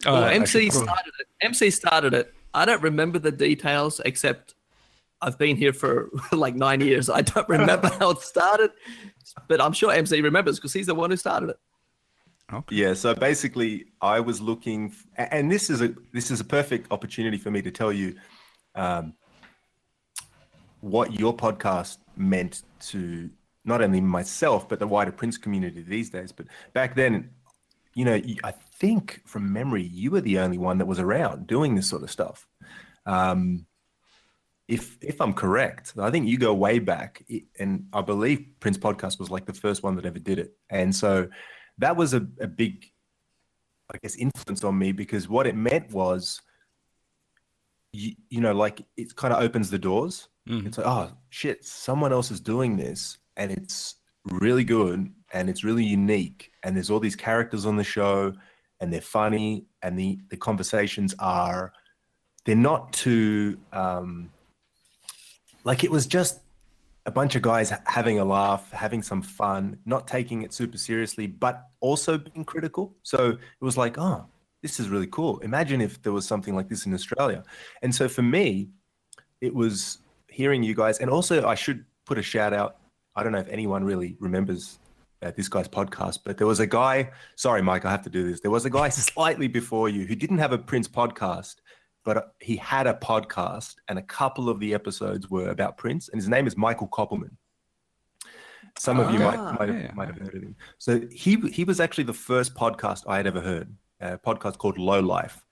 [0.04, 1.26] well, Uh, MC should- started it.
[1.40, 2.34] MC started it.
[2.54, 4.54] I don't remember the details except
[5.20, 7.08] I've been here for like nine years.
[7.08, 8.70] I don't remember how it started,
[9.48, 11.56] but I'm sure MC remembers because he's the one who started it.
[12.52, 12.74] okay.
[12.76, 16.44] Yeah, so basically, I was looking, f- a- and this is a this is a
[16.44, 18.16] perfect opportunity for me to tell you
[18.74, 19.14] um,
[20.82, 23.30] what your podcast meant to
[23.64, 26.32] not only myself but the wider Prince community these days.
[26.32, 27.30] But back then,
[27.94, 31.74] you know, I think from memory, you were the only one that was around doing
[31.74, 32.46] this sort of stuff.
[33.06, 33.66] Um,
[34.68, 37.24] if if I'm correct, I think you go way back,
[37.58, 40.94] and I believe Prince Podcast was like the first one that ever did it, and
[40.94, 41.28] so
[41.78, 42.86] that was a, a big,
[43.92, 46.40] I guess, influence on me because what it meant was,
[47.92, 50.28] you, you know, like it kind of opens the doors.
[50.48, 50.66] Mhm.
[50.66, 55.62] It's like, oh shit, someone else is doing this, and it's really good, and it's
[55.64, 58.32] really unique, and there's all these characters on the show,
[58.80, 61.72] and they're funny, and the the conversations are,
[62.44, 64.30] they're not too, um,
[65.64, 66.40] like it was just
[67.06, 71.26] a bunch of guys having a laugh, having some fun, not taking it super seriously,
[71.26, 72.94] but also being critical.
[73.02, 74.26] So it was like, oh,
[74.62, 75.38] this is really cool.
[75.40, 77.42] Imagine if there was something like this in Australia.
[77.82, 78.70] And so for me,
[79.40, 79.98] it was
[80.28, 82.76] hearing you guys, and also I should put a shout out.
[83.16, 84.78] I don't know if anyone really remembers
[85.20, 87.10] uh, this guy's podcast, but there was a guy.
[87.36, 88.40] Sorry, Mike, I have to do this.
[88.40, 91.56] There was a guy slightly before you who didn't have a Prince podcast,
[92.04, 96.20] but he had a podcast, and a couple of the episodes were about Prince, and
[96.20, 97.30] his name is Michael Koppelman.
[98.78, 99.80] Some of you might Ah, might, yeah.
[99.82, 100.56] have, might have heard of him.
[100.78, 103.68] So he he was actually the first podcast I had ever heard,
[104.02, 105.44] a podcast called Low Life,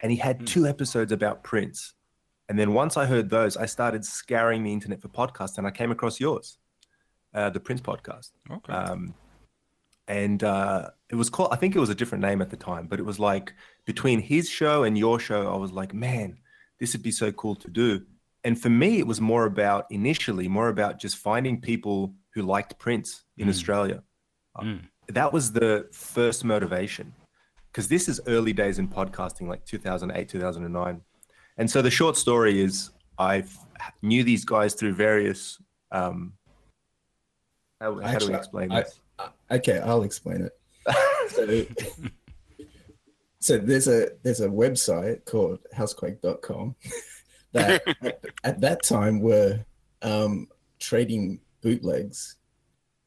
[0.00, 1.94] and he had two episodes about Prince,
[2.48, 5.70] And then once I heard those, I started scouring the internet for podcasts, and I
[5.70, 6.58] came across yours,
[7.32, 8.32] uh, the Prince podcast.
[8.50, 8.72] Okay.
[8.72, 9.14] Um,
[10.06, 12.86] and uh, it was called, I think it was a different name at the time,
[12.86, 13.54] but it was like
[13.86, 16.36] between his show and your show, I was like, man,
[16.78, 18.02] this would be so cool to do.
[18.44, 22.78] And for me, it was more about initially, more about just finding people who liked
[22.78, 23.50] Prince in Mm.
[23.50, 24.02] Australia.
[24.58, 24.80] Mm.
[25.08, 27.14] That was the first motivation
[27.74, 31.00] because this is early days in podcasting, like 2008, 2009.
[31.58, 33.42] And so the short story is I
[34.00, 35.60] knew these guys through various.
[35.90, 36.34] Um,
[37.80, 39.00] how, how do we explain I- this?
[39.18, 40.52] Uh, Okay, I'll explain it.
[41.28, 41.66] So,
[43.40, 46.74] so there's a there's a website called housequake.com
[47.52, 49.64] that at, at that time were
[50.02, 50.48] um,
[50.80, 52.36] trading bootlegs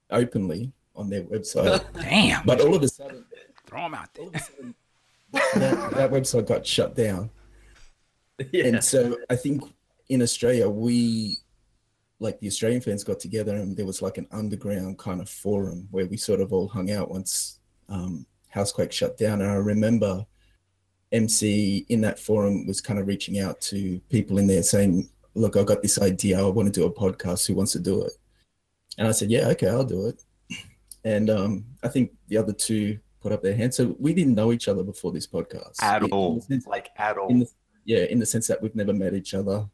[0.09, 1.83] openly on their website.
[1.93, 2.45] Damn.
[2.45, 3.25] But all of a sudden,
[3.67, 4.23] Throw them out there.
[4.23, 4.75] all of a sudden
[5.33, 7.29] that, that website got shut down.
[8.51, 8.65] yeah.
[8.65, 9.63] And so I think
[10.09, 11.37] in Australia, we,
[12.19, 15.87] like the Australian fans got together and there was like an underground kind of forum
[15.91, 19.41] where we sort of all hung out once um, Housequake shut down.
[19.41, 20.25] And I remember
[21.11, 25.55] MC in that forum was kind of reaching out to people in there saying, Look,
[25.55, 26.39] I got this idea.
[26.39, 27.45] I want to do a podcast.
[27.45, 28.13] Who wants to do it?
[28.97, 30.23] And I said, Yeah, okay, I'll do it.
[31.03, 33.73] And um, I think the other two put up their hand.
[33.73, 36.67] So we didn't know each other before this podcast At In- in all, the sense-
[36.67, 37.29] like at all.
[37.29, 37.47] in the,
[37.85, 39.67] yeah, in the sense that we've never met each other.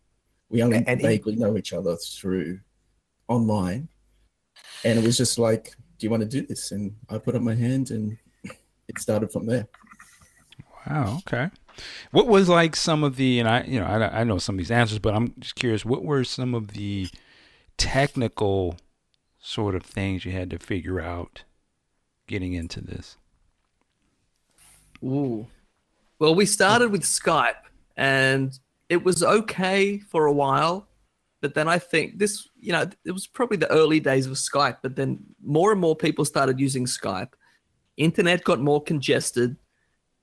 [0.49, 2.59] We only And- and in- vaguely know each other through
[3.27, 3.89] online.
[4.83, 6.71] And it was just like, do you want to do this?
[6.71, 9.67] And I put up my hand and it started from there.
[10.85, 11.19] Wow.
[11.27, 11.49] Okay.
[12.11, 14.59] What was like some of the, and I, you know, I, I know some of
[14.59, 15.85] these answers, but I'm just curious.
[15.85, 17.07] What were some of the
[17.77, 18.77] technical
[19.39, 21.43] sort of things you had to figure out
[22.27, 23.17] getting into this?
[25.03, 25.47] Ooh.
[26.19, 27.55] Well, we started with Skype
[27.97, 30.87] and it was okay for a while.
[31.41, 34.77] But then I think this, you know, it was probably the early days of Skype.
[34.81, 37.33] But then more and more people started using Skype.
[37.97, 39.57] Internet got more congested.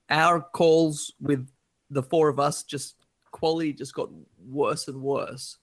[0.09, 1.47] Our calls with
[1.91, 2.95] the four of us just
[3.29, 4.09] quality just got
[4.47, 5.57] worse and worse.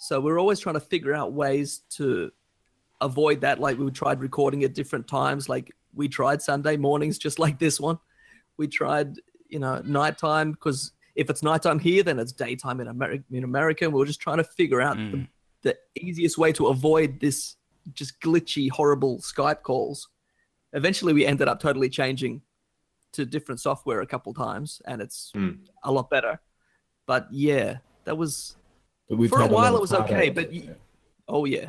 [0.00, 2.30] So we're always trying to figure out ways to
[3.00, 3.58] avoid that.
[3.58, 5.48] Like we tried recording at different times.
[5.48, 7.98] Like we tried Sunday mornings, just like this one
[8.60, 9.16] we tried
[9.48, 13.88] you know nighttime because if it's nighttime here then it's daytime in america in america.
[13.90, 15.26] We we're just trying to figure out the,
[15.62, 17.56] the easiest way to avoid this
[18.00, 20.08] just glitchy horrible skype calls.
[20.74, 22.42] Eventually we ended up totally changing
[23.14, 25.52] to different software a couple times and it's Hmm.
[25.82, 26.34] a lot better.
[27.06, 28.56] But yeah that was
[29.08, 30.34] But we've For a while of it was okay, heartache.
[30.34, 30.74] but you-
[31.32, 31.68] Oh yeah,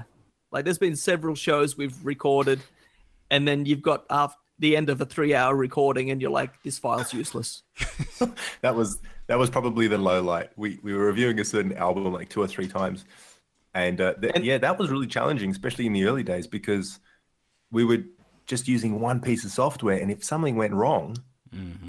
[0.51, 2.59] like there's been several shows we've recorded,
[3.29, 6.79] and then you've got after the end of a three-hour recording, and you're like, this
[6.79, 7.63] file's useless.
[8.61, 10.49] that was that was probably the low light.
[10.55, 13.03] We we were reviewing a certain album like two or three times,
[13.73, 16.99] and, uh, th- And- yeah, that was really challenging, especially in the early days because
[17.71, 18.03] we were
[18.45, 21.17] just using one piece of software, and if something went wrong,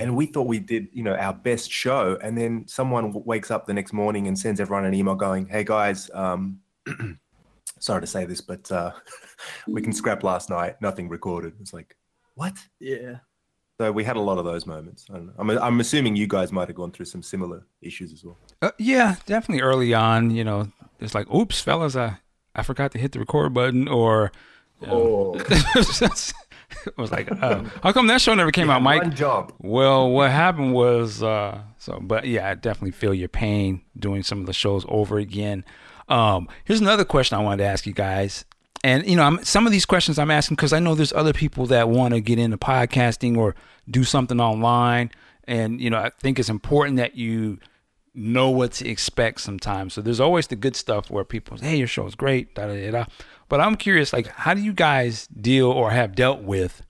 [0.00, 3.50] and we thought we did you know our best show, and then someone w- wakes
[3.50, 6.60] up the next morning and sends everyone an email going, "Hey guys." Um,
[7.78, 8.92] Sorry to say this, but uh,
[9.66, 10.80] we can scrap last night.
[10.80, 11.54] Nothing recorded.
[11.60, 11.96] It's like,
[12.34, 12.54] what?
[12.80, 13.18] Yeah.
[13.80, 15.06] So we had a lot of those moments.
[15.10, 15.32] I don't know.
[15.38, 18.38] I'm, I'm assuming you guys might have gone through some similar issues as well.
[18.60, 20.30] Uh, yeah, definitely early on.
[20.30, 22.18] You know, it's like, oops, fellas, I
[22.54, 24.30] I forgot to hit the record button, or
[24.86, 29.02] Oh, it was like, uh, how come that show never came out, Mike?
[29.02, 29.52] One job.
[29.60, 34.40] Well, what happened was uh so but yeah, I definitely feel your pain doing some
[34.40, 35.64] of the shows over again.
[36.08, 38.44] Um here's another question I wanted to ask you guys.
[38.84, 41.32] And you know, I'm, some of these questions I'm asking cuz I know there's other
[41.32, 43.54] people that want to get into podcasting or
[43.90, 45.10] do something online
[45.44, 47.58] and you know, I think it's important that you
[48.14, 49.94] know what to expect sometimes.
[49.94, 52.66] So there's always the good stuff where people say, "Hey, your show is great." Da,
[52.66, 53.04] da, da.
[53.48, 56.82] But I'm curious like how do you guys deal or have dealt with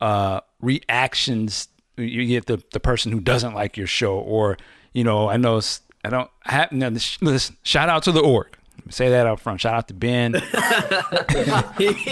[0.00, 4.56] uh, reactions you get the the person who doesn't like your show or
[4.92, 5.60] you know i know
[6.04, 8.55] i don't have listen shout out to the org
[8.88, 10.32] say that up front shout out to ben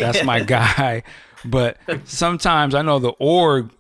[0.01, 1.03] that's my guy
[1.45, 3.71] but sometimes i know the org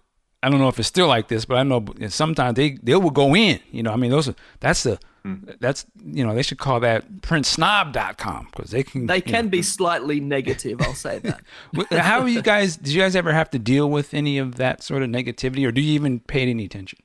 [0.42, 3.10] i don't know if it's still like this but i know sometimes they they will
[3.10, 5.36] go in you know i mean those are that's the hmm.
[5.60, 9.48] that's you know they should call that princesnob.com because they can They you know, can
[9.48, 11.42] be slightly negative, I'll say that.
[11.90, 12.76] How are you guys?
[12.76, 15.72] Did you guys ever have to deal with any of that sort of negativity, or
[15.72, 16.98] do you even pay any attention?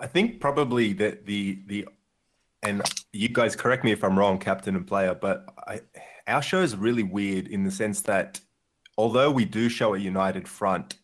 [0.00, 1.88] I think probably that the the
[2.62, 5.80] and you guys correct me if I'm wrong, captain and player, but I,
[6.26, 8.40] our show is really weird in the sense that
[8.98, 10.96] although we do show a united front,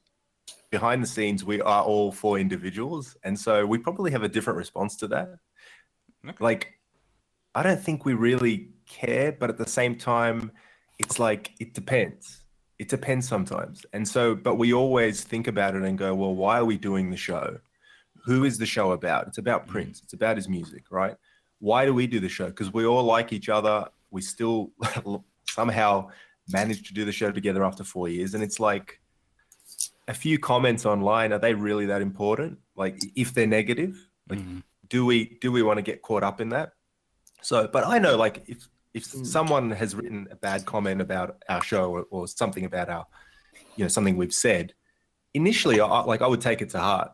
[0.73, 4.57] behind the scenes, we are all four individuals, and so we probably have a different
[4.57, 5.29] response to that.
[6.27, 6.37] Okay.
[6.41, 6.73] Like,
[7.55, 10.51] I don't think we really care, but at the same time,
[10.99, 12.41] it's like it depends.
[12.79, 16.59] It depends sometimes, and so, but we always think about it and go, well, why
[16.59, 17.59] are we doing the show?
[18.25, 19.29] Who is the show about?
[19.29, 20.01] It's about Prince.
[20.01, 20.05] Mm.
[20.05, 21.17] It's about his music, right?
[21.63, 22.47] Why do we do the show?
[22.47, 23.87] Because we all like each other.
[24.11, 24.73] We still
[25.49, 26.09] somehow
[26.49, 29.01] managed to do the show together after four years, and it's like
[30.09, 33.95] a few comments online are they really that important like if they're negative
[34.29, 34.63] like Mhm.
[34.89, 36.73] do we do we want to get caught up in that
[37.41, 39.25] so but i know like if if Mm.
[39.25, 43.07] someone has written a bad comment about our show or, or something about our
[43.77, 44.75] you know something we've said
[45.35, 47.13] initially I, like i would take it to heart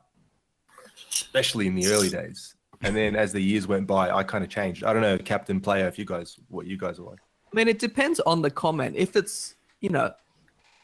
[1.13, 4.51] especially in the early days and then as the years went by i kind of
[4.51, 7.19] changed i don't know captain player if you guys what you guys are like
[7.51, 8.95] I mean, it depends on the comment.
[8.95, 10.13] If it's, you know,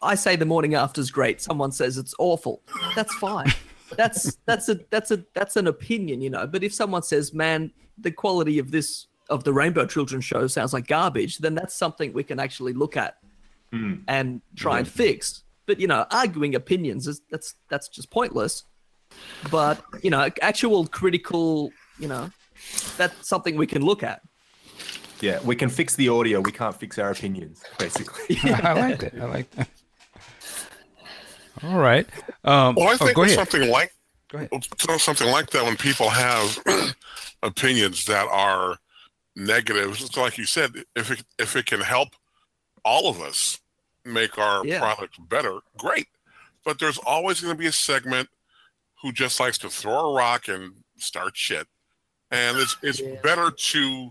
[0.00, 1.42] I say the morning after is great.
[1.42, 2.62] Someone says it's awful.
[2.94, 3.52] That's fine.
[3.98, 6.46] That's that's a that's a that's an opinion, you know.
[6.46, 10.72] But if someone says, "Man, the quality of this of the Rainbow Children show sounds
[10.72, 13.18] like garbage," then that's something we can actually look at
[13.72, 13.96] Hmm.
[14.08, 15.44] and try and fix.
[15.66, 18.64] But you know, arguing opinions is that's that's just pointless.
[19.50, 22.30] But you know, actual critical, you know,
[22.96, 24.20] that's something we can look at.
[25.20, 29.14] yeah we can fix the audio we can't fix our opinions basically I like that.
[29.20, 29.68] I like that.
[31.62, 32.06] All right.
[32.44, 33.48] Um, Well, I oh, think go with ahead.
[33.48, 33.92] something like
[34.30, 35.00] Go ahead.
[35.00, 36.58] something like that when people have
[37.42, 38.76] opinions that are
[39.36, 42.08] negative, it's like you said, if it if it can help
[42.84, 43.60] all of us
[44.04, 44.80] make our Yeah.
[44.80, 46.08] product better, great.
[46.64, 48.28] But there's always going to be a segment
[49.02, 51.66] who just likes to throw a rock and start shit,
[52.34, 53.20] and it's it's Yeah.
[53.22, 54.10] better to,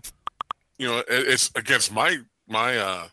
[0.78, 3.08] you know, it's against my my uh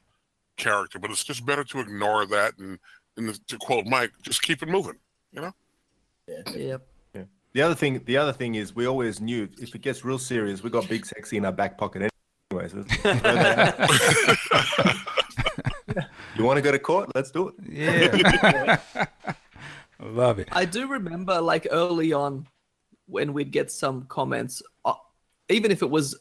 [0.57, 2.77] character, but it's just better to ignore that and,
[3.17, 4.97] and to quote Mike, just keep it moving.
[5.31, 5.51] You know.
[6.27, 6.41] Yeah.
[6.55, 6.87] Yep.
[7.15, 7.23] Yeah.
[7.53, 10.63] The other thing, the other thing is, we always knew if it gets real serious,
[10.63, 12.09] we got Big Sexy in our back pocket
[12.51, 12.69] anyway.
[12.69, 12.77] So
[16.37, 17.09] you want to go to court?
[17.15, 17.55] Let's do it.
[17.69, 18.77] Yeah.
[19.99, 20.47] Love it.
[20.51, 22.47] I do remember, like early on,
[23.11, 24.93] when we'd get some comments, uh,
[25.49, 26.17] even if it was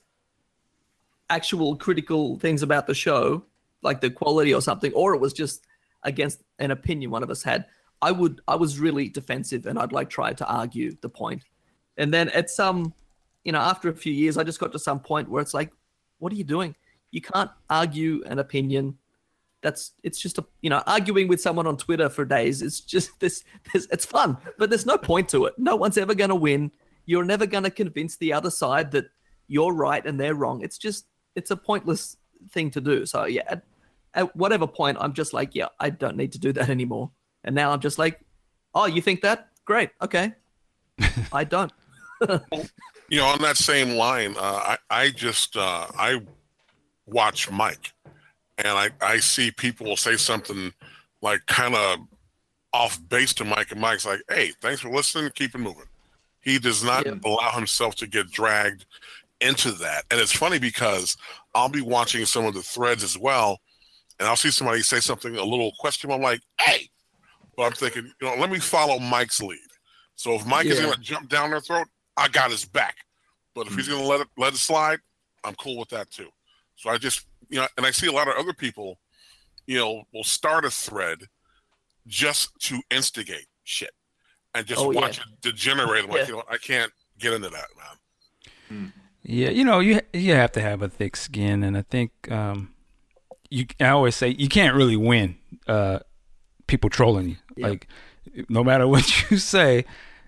[1.31, 3.45] actual critical things about the show,
[3.83, 5.67] like the quality or something, or it was just
[6.03, 7.65] against an opinion one of us had.
[8.03, 11.45] I would, I was really defensive, and I'd like try to argue the point.
[11.97, 12.93] And then at some,
[13.45, 15.71] you know, after a few years, I just got to some point where it's like,
[16.19, 16.75] what are you doing?
[17.11, 18.99] You can't argue an opinion
[19.63, 23.11] that's it's just a you know arguing with someone on twitter for days it's just
[23.21, 26.71] this, this it's fun but there's no point to it no one's ever to win
[27.07, 29.07] you're never going to convince the other side that
[29.49, 30.63] you're right and they're wrong.
[30.63, 32.17] It's just it's a pointless
[32.51, 33.07] thing to do.
[33.07, 33.63] So yeah at,
[34.15, 37.11] at whatever point i'm just like yeah i don't need to do that anymore.
[37.45, 38.21] And now i'm just like
[38.75, 39.49] oh you think that?
[39.65, 39.91] Great.
[40.03, 40.33] Okay.
[41.33, 41.73] I don't.
[43.11, 46.21] You know, on that same line, uh, I I just uh, I
[47.07, 47.93] watch Mike,
[48.57, 50.73] and I I see people will say something
[51.21, 51.99] like kind of
[52.73, 55.29] off base to Mike, and Mike's like, "Hey, thanks for listening.
[55.35, 55.90] Keep it moving."
[56.41, 57.15] He does not Yeah.
[57.25, 58.87] allow himself to get dragged
[59.41, 61.17] into that, and it's funny because
[61.55, 63.61] I'll be watching some of the threads as well,
[64.19, 66.17] and I'll see somebody say something a little questionable.
[66.17, 66.91] I'm like, "Hey,"
[67.57, 69.59] but I'm thinking, you know, let me follow Mike's lead.
[70.17, 72.97] So if Mike is going to jump down their throat, I got his back.
[73.55, 73.93] But if he's mm.
[73.93, 74.99] going to let it let it slide,
[75.45, 76.29] I'm cool with that too.
[76.77, 78.99] So I just you know, and I see a lot of other people,
[79.67, 81.19] you know, will start a thread
[82.07, 83.91] just to instigate shit
[84.55, 85.01] and just Oh, yeah.
[85.01, 86.05] watch it degenerate.
[86.05, 86.27] I'm like, Yeah.
[86.29, 87.67] you know, I can't get into that,
[88.71, 88.93] man.
[89.23, 92.73] Yeah, you know, you you have to have a thick skin, and I think um,
[93.51, 93.67] you.
[93.79, 95.37] I always say you can't really win
[95.67, 95.99] uh,
[96.67, 97.37] people trolling you.
[97.57, 97.69] Yeah.
[97.69, 97.89] Like,
[98.49, 99.85] no matter what you say,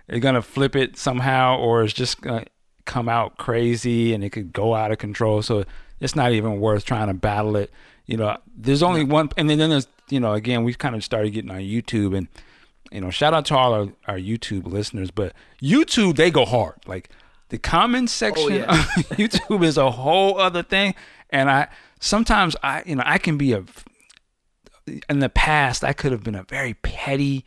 [0.08, 2.44] they're gonna flip it somehow, or it's just gonna
[2.85, 5.40] come out crazy, and it could go out of control.
[5.40, 5.64] So
[6.00, 7.70] it's not even worth trying to battle it.
[8.06, 11.03] You know, there's only one, and then, then there's you know, again, we kind of
[11.03, 12.28] started getting on YouTube, and
[12.91, 16.76] you know, shout out to all our, our YouTube listeners, but YouTube they go hard.
[16.87, 17.11] Like
[17.49, 18.70] the comment oh, section yeah.
[18.70, 18.76] on
[19.16, 20.95] YouTube is a whole other thing,
[21.30, 21.68] and I
[22.01, 23.64] sometimes I you know I can be a
[25.09, 27.45] in the past I could have been a very petty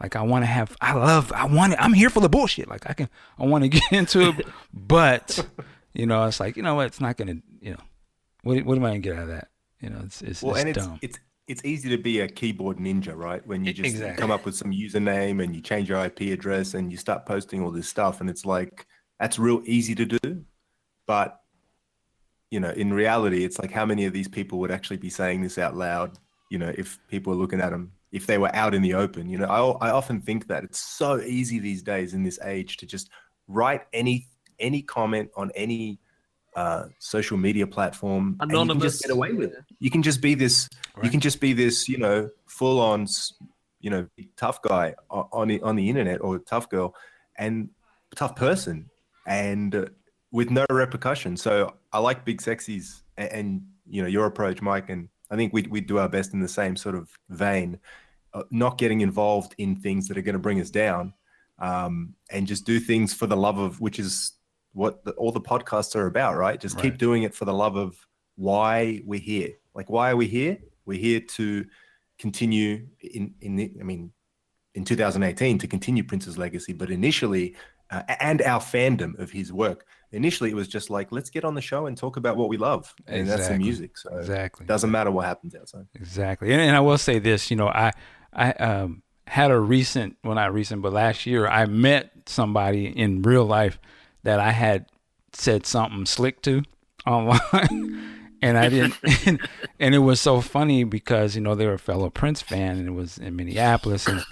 [0.00, 2.68] like I want to have I love I want it I'm here for the bullshit.
[2.68, 3.08] Like I can
[3.38, 5.46] I want to get into it but
[5.92, 6.86] you know it's like you know what?
[6.86, 7.80] It's not gonna you know
[8.42, 9.48] what what am I gonna get out of that?
[9.80, 10.98] You know it's it's, Well, it's and dumb.
[11.02, 11.24] it's it's
[11.64, 13.44] easy to be a keyboard ninja, right?
[13.46, 14.20] When you just Exactly.
[14.20, 17.62] come up with some username and you change your IP address and you start posting
[17.62, 18.86] all this stuff, and it's like
[19.18, 20.44] that's real easy to do,
[21.06, 21.40] but
[22.50, 25.42] you know, in reality, it's like how many of these people would actually be saying
[25.42, 26.18] this out loud?
[26.50, 29.28] You know, if people are looking at them if they were out in the open.
[29.28, 32.78] You know, I, I often think that it's so easy these days in this age
[32.78, 33.10] to just
[33.46, 34.28] write any
[34.58, 36.00] any comment on any
[36.58, 38.36] uh, social media platform.
[38.40, 39.64] and you can just get away with it.
[39.78, 40.68] You can just be this.
[41.04, 41.88] You can just be this.
[41.88, 43.06] You know, full on.
[43.80, 46.96] You know, tough guy on the on the internet or tough girl,
[47.36, 47.70] and
[48.16, 48.90] tough person,
[49.24, 49.84] and uh,
[50.32, 51.36] with no repercussion.
[51.36, 55.52] So I like big sexies, and, and you know your approach, Mike, and I think
[55.52, 57.78] we we do our best in the same sort of vein,
[58.34, 61.14] uh, not getting involved in things that are going to bring us down,
[61.60, 64.37] um, and just do things for the love of, which is
[64.78, 66.60] what the, all the podcasts are about, right?
[66.60, 68.06] Just keep doing it for the love of
[68.36, 69.50] why we're here.
[69.74, 70.56] Like, why are we here?
[70.86, 71.66] We're here to
[72.20, 74.12] continue in in the, I mean,
[74.74, 77.56] in 2018 to continue Prince's legacy, but initially,
[77.90, 79.84] uh, and our fandom of his work.
[80.12, 82.56] Initially, it was just like, let's get on the show and talk about what we
[82.56, 83.98] love, and that's the music.
[83.98, 84.64] So Exactly.
[84.64, 85.86] it doesn't matter what happens outside.
[85.96, 86.52] Exactly.
[86.52, 87.92] And, and I will say this, you know, I
[88.32, 93.22] I um had a recent well not recent, but last year I met somebody in
[93.22, 93.80] real life
[94.22, 94.86] that I had
[95.32, 96.62] said something slick to
[97.06, 98.28] online.
[98.42, 98.94] and I didn't
[99.80, 102.88] and it was so funny because, you know, they were a fellow Prince fan and
[102.88, 104.24] it was in Minneapolis and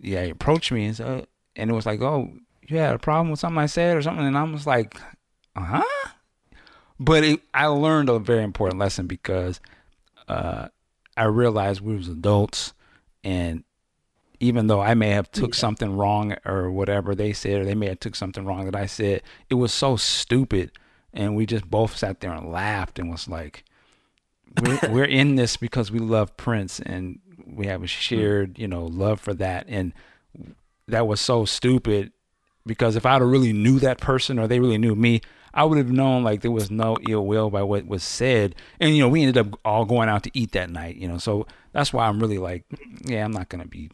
[0.00, 1.26] yeah, he approached me and so
[1.56, 2.32] and it was like, Oh,
[2.66, 5.00] you had a problem with something I said or something and I was like,
[5.56, 6.10] uh huh?
[7.00, 9.60] But it, I learned a very important lesson because
[10.26, 10.68] uh,
[11.16, 12.72] I realized we was adults,
[13.24, 13.64] and
[14.40, 17.88] even though I may have took something wrong or whatever they said, or they may
[17.88, 20.72] have took something wrong that I said, it was so stupid,
[21.12, 23.64] and we just both sat there and laughed and was like,
[24.62, 28.00] "We're we're in this because we love Prince and we have a mm-hmm.
[28.00, 29.92] shared, you know, love for that." And
[30.86, 32.12] that was so stupid
[32.64, 35.20] because if I'd have really knew that person or they really knew me,
[35.52, 38.54] I would have known like there was no ill will by what was said.
[38.78, 41.18] And you know, we ended up all going out to eat that night, you know.
[41.18, 42.64] So that's why I'm really like,
[43.02, 43.90] yeah, I'm not gonna be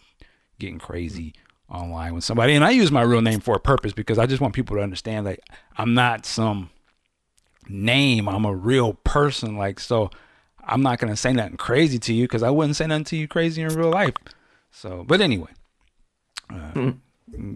[0.59, 1.35] getting crazy
[1.69, 2.55] online with somebody.
[2.55, 4.83] And I use my real name for a purpose because I just want people to
[4.83, 5.41] understand that
[5.77, 6.71] I'm not some
[7.69, 8.29] name.
[8.29, 9.57] I'm a real person.
[9.57, 10.11] Like so
[10.65, 13.29] I'm not gonna say nothing crazy to you because I wouldn't say nothing to you
[13.29, 14.15] crazy in real life.
[14.71, 15.51] So but anyway.
[16.51, 16.93] Uh,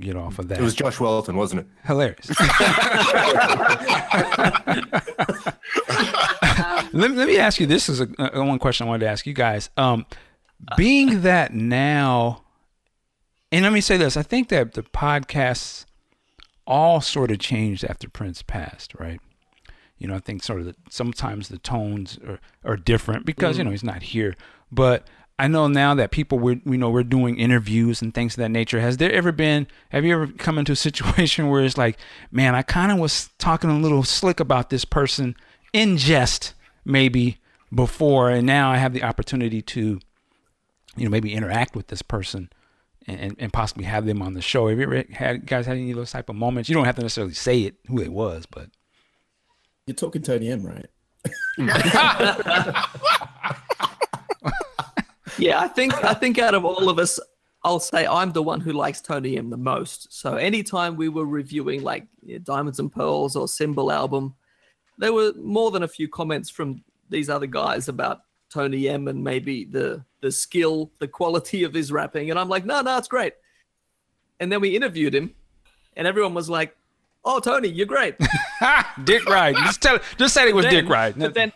[0.00, 0.58] Get off of that.
[0.58, 1.66] It was Josh Welton, wasn't it?
[1.84, 2.30] Hilarious.
[6.92, 9.10] let, me- let me ask you this is a, a one question I wanted to
[9.10, 9.70] ask you guys.
[9.76, 10.06] Um,
[10.76, 12.42] being that now,
[13.50, 15.86] and let me say this, I think that the podcasts
[16.66, 19.20] all sort of changed after Prince passed, right?
[19.96, 23.62] You know, I think sort of the, sometimes the tones are, are different because you
[23.62, 23.66] mm.
[23.66, 24.36] know he's not here.
[24.70, 25.06] But
[25.38, 28.50] I know now that people we we know we're doing interviews and things of that
[28.50, 28.80] nature.
[28.80, 29.66] Has there ever been?
[29.90, 31.98] Have you ever come into a situation where it's like,
[32.30, 35.36] man, I kind of was talking a little slick about this person
[35.72, 37.38] in jest, maybe
[37.74, 40.00] before, and now I have the opportunity to,
[40.96, 42.50] you know, maybe interact with this person.
[43.08, 44.68] And, and, and possibly have them on the show.
[44.68, 46.68] Have you ever had guys had any of those type of moments?
[46.68, 48.68] You don't have to necessarily say it who it was, but
[49.86, 50.86] You're talking Tony M, right?
[55.38, 57.20] Yeah, I think I think out of all of us,
[57.62, 60.12] I'll say I'm the one who likes Tony M the most.
[60.12, 64.34] So anytime we were reviewing like yeah, Diamonds and Pearls or Symbol album,
[64.98, 69.22] there were more than a few comments from these other guys about Tony M and
[69.22, 73.08] maybe the the skill, the quality of his rapping, and I'm like, no, no, it's
[73.08, 73.34] great.
[74.40, 75.34] And then we interviewed him,
[75.96, 76.76] and everyone was like,
[77.24, 78.14] "Oh, Tony, you're great."
[79.04, 79.56] Dick Ride.
[79.56, 81.18] Just tell, just say it was then, Dick Ride.
[81.18, 81.52] But then,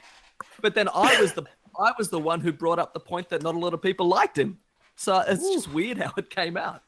[0.60, 1.44] but then I was the
[1.78, 4.08] I was the one who brought up the point that not a lot of people
[4.08, 4.58] liked him.
[4.96, 6.82] So it's just weird how it came out.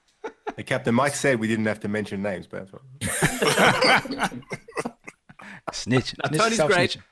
[0.56, 4.32] Hey, Captain Mike said we didn't have to mention names, but that's what-
[5.72, 6.14] snitch.
[6.18, 6.90] Now, snitch Tony's great.
[6.90, 7.02] snitching.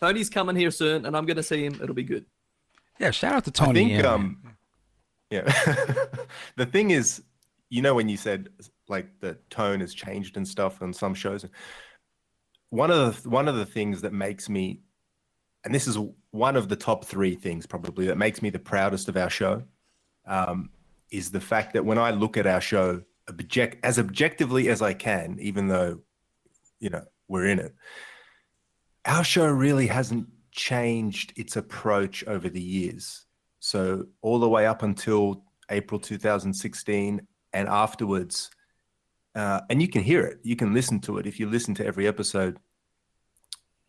[0.00, 1.78] Tony's coming here soon, and I'm going to see him.
[1.82, 2.24] It'll be good.
[3.00, 3.80] Yeah, shout out to Tony.
[3.80, 4.06] I think, man.
[4.06, 4.56] um,
[5.30, 5.42] yeah.
[6.56, 7.22] the thing is,
[7.70, 8.50] you know, when you said
[8.88, 11.46] like the tone has changed and stuff on some shows,
[12.68, 14.80] one of the one of the things that makes me,
[15.64, 15.96] and this is
[16.30, 19.62] one of the top three things probably that makes me the proudest of our show,
[20.26, 20.68] um,
[21.10, 24.92] is the fact that when I look at our show object as objectively as I
[24.92, 26.00] can, even though,
[26.80, 27.74] you know, we're in it,
[29.06, 30.28] our show really hasn't
[30.60, 33.24] changed its approach over the years.
[33.60, 38.50] So all the way up until April 2016 and afterwards,
[39.34, 41.26] uh, and you can hear it, you can listen to it.
[41.26, 42.58] If you listen to every episode,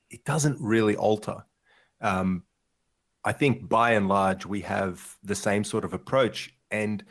[0.09, 1.43] it doesn't really alter.
[1.99, 2.43] Um,
[3.26, 7.03] I think by and large we have the same sort of approach, and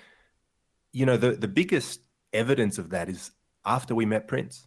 [0.93, 2.01] you know the the biggest
[2.33, 3.31] evidence of that is
[3.65, 4.67] after we met Prince.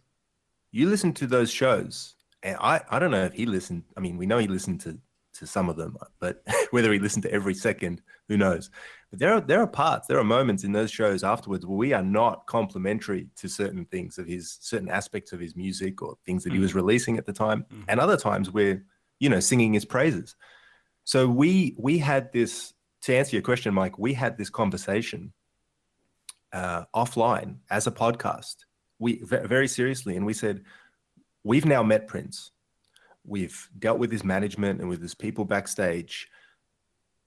[0.70, 2.14] You listen to those shows,
[2.44, 3.82] and I I don't know if he listened.
[3.96, 4.98] I mean, we know he listened to
[5.34, 8.70] to some of them, but whether he listened to every second, who knows?
[9.10, 11.92] But there are there are parts, there are moments in those shows afterwards where we
[11.92, 16.44] are not complimentary to certain things of his certain aspects of his music or things
[16.44, 17.84] that he was releasing at the time, Mhm.
[17.88, 18.84] and other times we're
[19.18, 20.36] you know singing his praises.
[21.02, 22.72] So we we had this
[23.02, 23.98] to answer your question, Mike.
[23.98, 25.32] We had this conversation
[26.52, 28.56] uh, offline as a podcast.
[29.00, 30.62] We very seriously, and we said
[31.44, 32.50] we've now met Prince.
[33.26, 36.28] We've dealt with his management and with his people backstage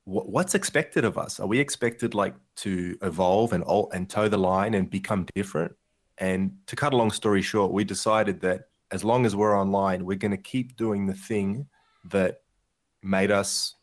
[0.05, 1.39] wh- what's expected of us?
[1.39, 3.63] Are we expected like to evolve and
[3.93, 5.73] and toe the line and become different?
[6.17, 10.05] And to cut a long story short, we decided that as long as we're online,
[10.05, 11.67] we're going to keep doing the thing
[12.05, 12.41] that
[13.03, 13.75] made us,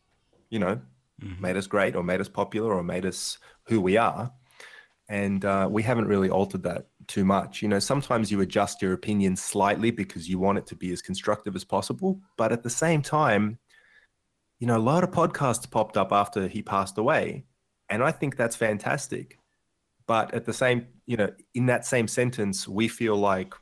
[0.49, 0.81] you know,
[1.21, 1.39] Mhm.
[1.39, 4.33] made us great or made us popular or made us who we are.
[5.07, 7.61] And uh, we haven't really altered that too much.
[7.61, 11.01] You know, sometimes you adjust your opinion slightly because you want it to be as
[11.01, 12.19] constructive as possible.
[12.37, 13.59] But at the same time,
[14.59, 17.45] you know, a lot of podcasts popped up after he passed away.
[17.89, 19.37] And I think that's fantastic.
[20.07, 23.53] But at the same, you know, in that same sentence, we feel like,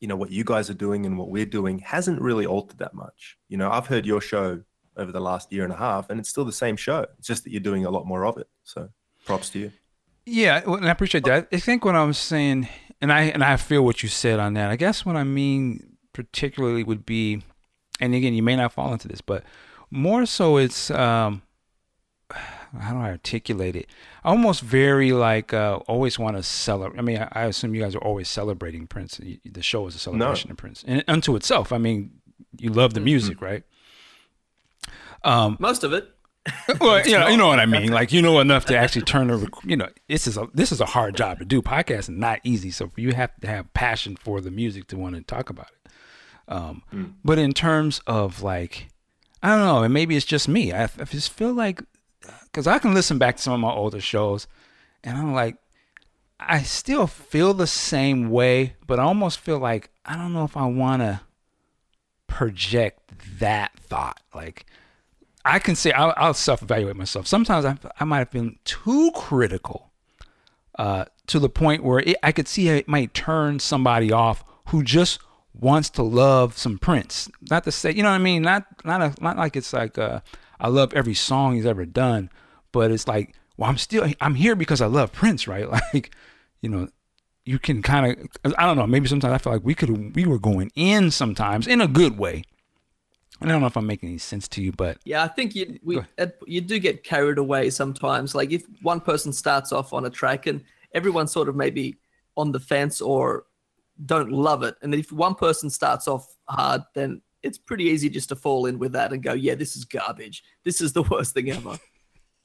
[0.00, 2.94] you know, what you guys are doing and what we're doing hasn't really altered that
[2.94, 3.36] much.
[3.48, 4.62] You know, I've heard your show
[4.96, 7.06] over the last year and a half, and it's still the same show.
[7.18, 8.48] It's just that you're doing a lot more of it.
[8.64, 8.88] So
[9.24, 9.72] props to you.
[10.26, 11.48] Yeah, well, and I appreciate that.
[11.52, 12.68] I think what I was saying,
[13.00, 14.70] and I and I feel what you said on that.
[14.70, 17.42] I guess what I mean particularly would be,
[18.00, 19.44] and again, you may not fall into this, but
[19.90, 21.42] more so, it's um,
[22.30, 23.86] how do I articulate it?
[24.22, 26.98] I almost very like uh, always want to celebrate.
[26.98, 29.20] I mean, I, I assume you guys are always celebrating Prince.
[29.44, 31.72] The show is a celebration of Prince, and unto itself.
[31.72, 32.12] I mean,
[32.58, 33.64] you love the music, right?
[35.24, 36.14] Um, Most of it.
[36.80, 37.92] well, you know, you know what I mean.
[37.92, 40.80] Like you know enough to actually turn rec- you know, this is a this is
[40.80, 41.60] a hard job to do.
[41.60, 45.22] Podcasting not easy, so you have to have passion for the music to want to
[45.22, 45.92] talk about it.
[46.48, 46.82] Um,
[47.24, 48.88] but in terms of like,
[49.42, 50.72] I don't know, and maybe it's just me.
[50.72, 51.82] I, I just feel like
[52.44, 54.46] because I can listen back to some of my older shows,
[55.04, 55.56] and I'm like,
[56.40, 60.56] I still feel the same way, but I almost feel like I don't know if
[60.56, 61.20] I want to
[62.26, 63.00] project
[63.38, 64.20] that thought.
[64.34, 64.64] Like,
[65.44, 67.26] I can say I'll, I'll self-evaluate myself.
[67.26, 69.90] Sometimes I, I might have been too critical
[70.78, 74.82] uh, to the point where it, I could see it might turn somebody off who
[74.82, 75.20] just
[75.52, 77.28] wants to love some Prince.
[77.50, 78.42] Not to say, you know what I mean?
[78.42, 80.20] Not not a, not like it's like uh,
[80.58, 82.30] I love every song he's ever done,
[82.72, 85.66] but it's like, well, I'm still I'm here because I love Prince, right?
[85.92, 86.14] Like,
[86.60, 86.88] you know,
[87.46, 88.06] you can kind
[88.44, 88.86] of I don't know.
[88.86, 92.18] Maybe sometimes I feel like we could we were going in sometimes in a good
[92.18, 92.44] way.
[93.42, 95.78] I don't know if I'm making any sense to you, but Yeah, I think you
[95.82, 98.34] we uh, you do get carried away sometimes.
[98.34, 100.62] Like if one person starts off on a track and
[100.94, 101.96] everyone's sort of maybe
[102.36, 103.44] on the fence or
[104.06, 108.28] don't love it, and if one person starts off hard, then it's pretty easy just
[108.28, 110.42] to fall in with that and go, yeah, this is garbage.
[110.64, 111.78] This is the worst thing ever.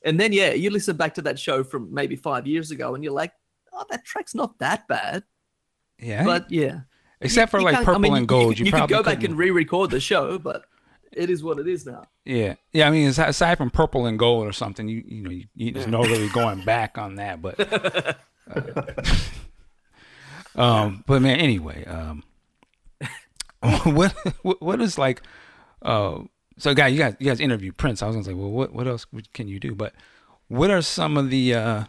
[0.03, 3.03] and then yeah, you listen back to that show from maybe five years ago, and
[3.03, 3.33] you're like,
[3.73, 5.23] oh, that track's not that bad.
[5.99, 6.23] yeah.
[6.23, 6.81] But yeah,
[7.19, 9.15] except for You like purple I mean, and gold, you, you, could probably go back
[9.15, 10.65] couldn't- and re-record the show, but
[11.15, 12.03] it is what it is now.
[12.23, 12.87] Yeah, yeah.
[12.87, 15.87] I mean, aside- from purple and gold or something, you you know, you, you there's
[15.87, 17.41] no really going back on that.
[17.41, 18.15] But,
[18.55, 19.01] uh,
[20.61, 22.23] um, but man, anyway, um,
[23.83, 24.11] what
[24.43, 25.21] what is like,
[25.81, 26.19] uh,
[26.57, 28.01] so guy, you guys you guys interview Prince.
[28.01, 29.75] I was gonna say, well, what what else can you do?
[29.75, 29.93] But
[30.47, 31.83] what are some of the uh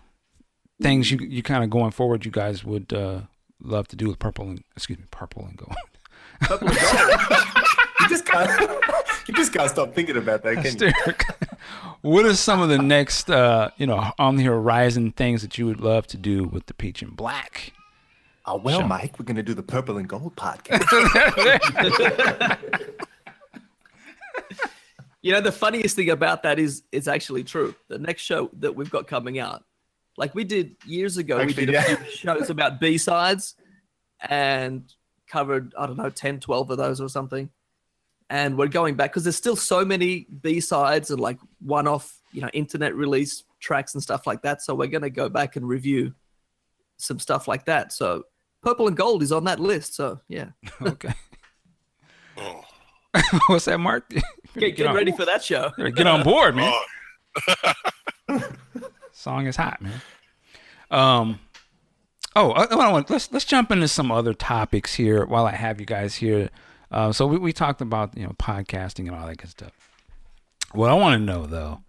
[0.83, 2.25] things you you kind of going forward?
[2.25, 3.23] You guys would uh
[3.63, 5.75] love to do with purple and excuse me, purple and gold.
[6.41, 7.39] Purple and gold.
[8.01, 8.49] You just can't.
[9.29, 10.93] you just can't stop thinking about that, can you?
[12.03, 15.67] what are some of the next, uh, you know, on the horizon things that you
[15.67, 17.73] would love to do with the peach and black?
[18.45, 18.89] Oh well, Sure.
[18.89, 20.87] Mike, we're going to do the purple and gold podcast.
[25.23, 27.75] You know, the funniest thing about that is it's actually true.
[27.89, 29.65] The next show that we've got coming out,
[30.17, 33.57] like we did years ago, Actually, we did a few shows about B sides
[34.21, 34.85] and
[35.27, 37.51] covered, I don't know, 10, 12 of those or something.
[38.29, 42.21] And we're going back because there's still so many B sides and like one off,
[42.33, 44.63] you know, internet release tracks and stuff like that.
[44.63, 46.13] So we're going to go back and review
[46.97, 47.93] some stuff like that.
[47.93, 48.25] So
[48.63, 49.95] Purple and Gold is on that list.
[49.95, 50.49] So yeah,
[50.83, 51.13] Okay.
[52.37, 52.65] Oh,
[53.47, 54.11] What's that, Mark?
[54.59, 55.71] get, get on, ready for that show.
[55.79, 56.73] Get on board, man.
[58.29, 58.43] oh,
[59.13, 60.01] Song is hot, man.
[60.91, 61.41] Um.
[62.35, 65.81] Oh, I, I want let's let's jump into some other topics here while I have
[65.81, 66.51] you guys here.
[66.91, 69.73] Uh, so we, we talked about you know podcasting and all that good stuff.
[70.73, 71.81] What I want to know though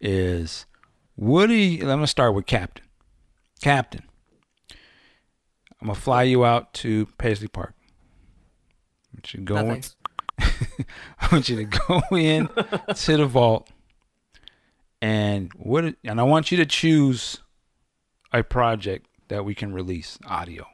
[0.00, 0.66] is
[1.16, 1.80] Woody.
[1.80, 2.84] I'm gonna start with Captain.
[3.60, 4.02] Captain,
[5.80, 7.74] I'm gonna fly you out to Paisley Park.
[9.14, 9.82] I want you to go No, in.
[11.20, 12.48] I want you to go in
[12.94, 13.70] to the vault
[15.00, 15.94] And what?
[16.02, 17.38] And I want you to choose
[18.32, 20.66] a project that we can release audio.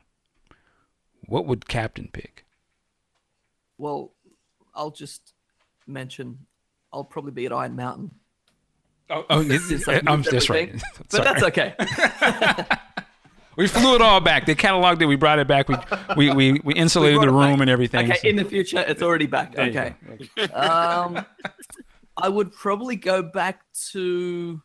[1.27, 2.45] What would Captain pick?
[3.79, 4.13] Well,
[4.75, 5.33] I'll just
[5.87, 6.47] mention
[6.93, 8.11] I'll probably be at Iron Mountain.
[9.11, 10.73] Oh, oh Since I I'm just right.
[11.11, 11.25] But Sorry.
[11.25, 11.75] that's okay.
[13.59, 14.47] We flew it all back.
[14.47, 15.07] They cataloged it.
[15.07, 15.69] We brought it back.
[15.69, 15.77] We
[16.17, 17.51] we we, we insulated brought the it back.
[17.51, 18.09] room and everything.
[18.09, 19.53] Okay, so- in the future, it's already back.
[19.53, 20.53] There you Okay.
[20.53, 21.27] Um,
[22.17, 24.63] I would probably go back to.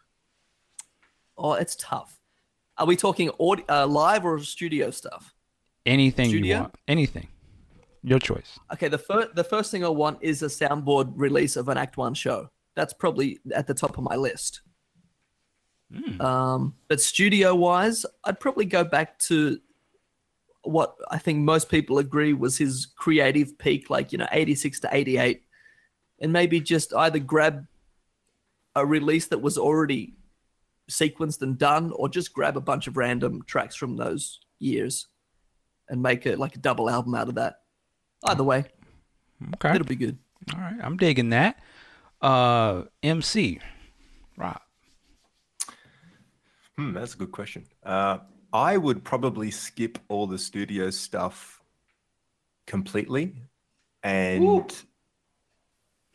[1.35, 2.19] Oh, it's tough.
[2.77, 5.33] Are we talking audio, uh, live or studio stuff?
[5.87, 6.59] Anything you Studio?
[6.59, 6.75] want.
[6.87, 7.27] Anything.
[8.03, 8.59] Your choice.
[8.73, 11.97] Okay, the first the first thing I want is a soundboard release of an Act
[11.97, 12.49] One show.
[12.75, 14.61] That's probably at the top of my list.
[16.19, 19.59] Um, but studio wise, I'd probably go back to
[20.63, 24.79] what I think most people agree was his creative peak, like you know, eighty six
[24.81, 25.43] to eighty eight,
[26.19, 27.67] and maybe just either grab
[28.75, 30.15] a release that was already
[30.89, 35.07] sequenced and done, or just grab a bunch of random tracks from those years
[35.89, 37.57] and make it like a double album out of that.
[38.25, 38.65] Either way,
[39.55, 39.75] Okay.
[39.75, 40.17] it'll be good.
[40.53, 40.79] All right.
[40.81, 41.59] I'm digging that.
[42.21, 43.59] Uh MC.
[44.37, 44.59] Rob.
[46.77, 47.65] Hmm, that's a good question.
[47.83, 48.19] Uh,
[48.51, 51.61] I would probably skip all the studio stuff
[52.65, 53.35] completely,
[54.03, 54.73] and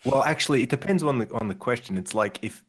[0.05, 1.97] well, actually, it depends on the on the question.
[1.97, 2.65] It's like if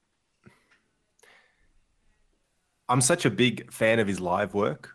[2.90, 4.90] I'm such a big fan of his live work,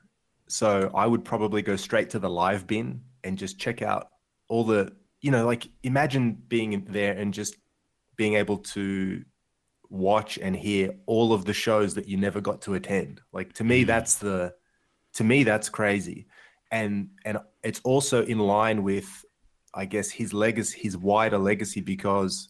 [0.49, 4.09] so I would probably go straight to the live bin and just check out
[4.49, 7.57] all the you know like imagine being there and just
[8.17, 9.25] being able to
[9.91, 13.21] watch and hear all of the shows that you never got to attend.
[13.33, 13.87] Like to me mm.
[13.87, 14.55] that's the
[15.15, 16.27] to me that's crazy.
[16.71, 19.25] And and it's also in line with
[19.75, 22.49] i guess his legacy his wider legacy because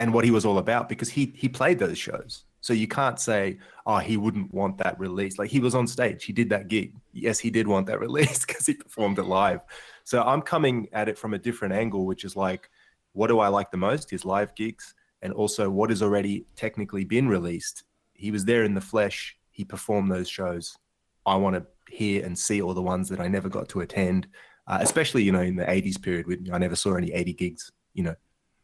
[0.00, 2.44] and what he was all about because he he played those shows.
[2.60, 5.38] So you can't say oh he wouldn't want that release.
[5.38, 6.24] Like he was on stage.
[6.24, 6.94] He did that gig.
[7.12, 9.60] Yes he did want that release because he performed it live
[10.04, 12.70] so i'm coming at it from a different angle which is like
[13.12, 17.02] what do i like the most his live gigs and also what has already technically
[17.02, 17.84] been released.
[18.12, 19.34] He was there in the flesh.
[19.50, 20.76] He performed those shows.
[21.24, 24.28] I want to hear and see all the ones that I never got to attend,
[24.66, 26.26] uh, especially you know in the '80s period.
[26.26, 28.14] When I never saw any '80 gigs, you know,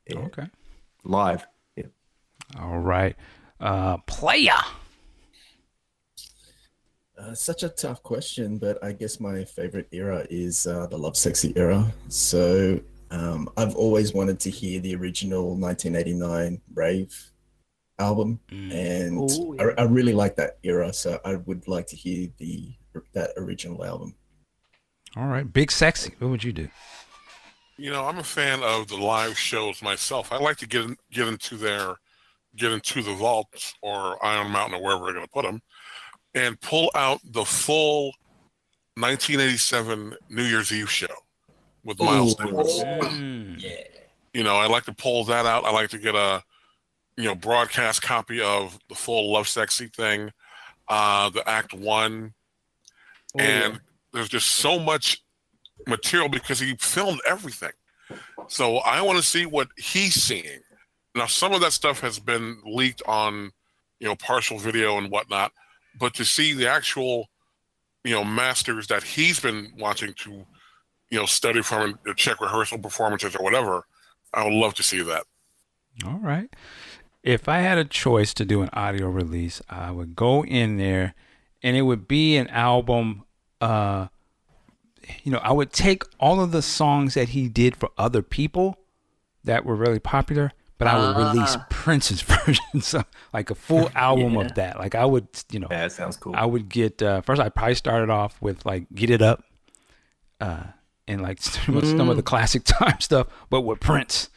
[0.07, 0.47] yeah, Okay.
[1.03, 1.47] live.
[1.76, 1.86] Yeah.
[2.59, 3.16] All right.
[3.59, 4.61] Uh player.
[7.21, 11.53] Uh, such a tough question, but I guess my favorite era is uh, the Lovesexy
[11.55, 11.87] era.
[12.09, 17.33] So um, I've always wanted to hear the original 1989 Rave
[17.99, 19.73] album, and Oh, yeah.
[19.77, 20.93] I, I really like that era.
[20.95, 22.73] So I would like to hear the
[23.12, 24.14] that original album.
[25.16, 25.51] All right.
[25.53, 26.14] Big sexy.
[26.18, 26.68] What would you do?
[27.77, 30.33] You know, I'm a fan of the live shows myself.
[30.33, 31.97] I like to get in, get into their
[32.57, 35.61] get into the vaults or Iron Mountain or wherever they're going to put them,
[36.35, 38.12] and pull out the full
[38.97, 41.07] 1987 New Year's Eve show
[41.85, 42.45] with Miles Ooh.
[42.45, 42.85] Davis.
[43.61, 43.83] Yeah.
[44.33, 45.64] You know, I like to pull that out.
[45.64, 46.43] I like to get a
[47.16, 50.31] you know broadcast copy of the full Lovesexy thing,
[50.89, 52.33] uh, the Act One,
[53.37, 53.81] and
[54.12, 55.22] there's just so much
[55.87, 57.72] material because he filmed everything.
[58.49, 60.61] So I want to see what he's seeing.
[61.14, 63.53] Now, some of that stuff has been leaked on,
[63.99, 65.53] you know, partial video and whatnot,
[66.01, 67.28] but to see the actual,
[68.03, 70.44] you know, masters that he's been watching to,
[71.11, 73.86] you know, study from and check rehearsal performances or whatever,
[74.34, 75.24] I would love to see that.
[76.05, 76.48] All right.
[77.22, 81.14] If I had a choice to do an audio release, I would go in there
[81.62, 83.24] and it would be an album
[83.61, 84.09] uh
[85.24, 88.78] you know, I would take all of the songs that he did for other people
[89.42, 91.66] that were really popular, but I would release Ah.
[91.70, 94.41] Prince's version, so like a full album Yeah.
[94.41, 94.78] of that.
[94.81, 96.35] Like I would, you know, Yeah, that sounds cool.
[96.35, 97.41] I would get uh, first.
[97.41, 99.45] I probably started off with like "Get It Up,"
[100.41, 100.64] uh,
[101.07, 104.31] and like some of- some of the classic time stuff, but with Prince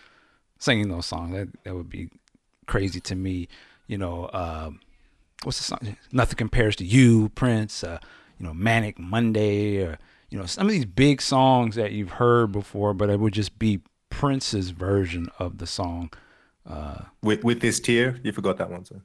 [0.60, 1.34] singing those songs.
[1.34, 2.10] That that would be
[2.68, 3.48] crazy to me.
[3.88, 4.80] You know, um,
[5.44, 5.98] what's the song?
[6.12, 7.84] Nothing compares to you, Prince.
[7.84, 8.00] Uh,
[8.40, 9.98] you know, Manic Monday, or
[10.30, 13.60] you know, some of these big songs that you've heard before, but it would just
[13.60, 16.12] be Prince's version of the song.
[16.66, 18.86] Uh, with with This Tear, you forgot that one.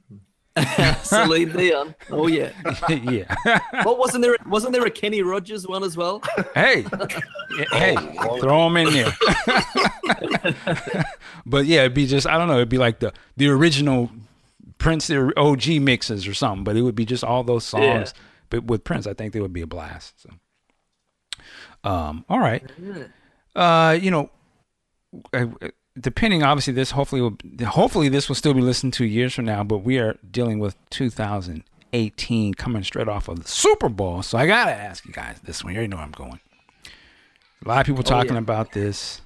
[0.59, 1.95] So Celine Dion.
[2.11, 2.51] Oh yeah.
[2.89, 3.33] yeah.
[3.85, 4.37] What wasn't there?
[4.47, 6.21] Wasn't there a Kenny Rogers one as well?
[6.53, 6.85] hey,
[7.71, 7.97] hey,
[8.41, 9.13] throw them in there.
[11.47, 12.57] but yeah, it'd be just I don't know.
[12.57, 14.11] It'd be like the the original
[14.79, 16.65] Prince the OG mixes or something.
[16.65, 18.13] But it would be just all those songs.
[18.51, 20.23] But with Prince, I think they would be a blast.
[20.23, 20.31] So,
[21.89, 22.65] um, all right.
[23.55, 24.31] Uh, you know,
[25.33, 25.47] uh,
[26.01, 27.37] depending, obviously, this hopefully will
[27.67, 29.65] hopefully this will still be listened to years from now.
[29.65, 34.47] But we are dealing with 2018 coming straight off of the Super Bowl, so I
[34.47, 35.73] gotta ask you guys this one.
[35.73, 36.41] You already know where I'm going.
[37.65, 38.39] A lot of people talking yeah.
[38.39, 39.21] about this,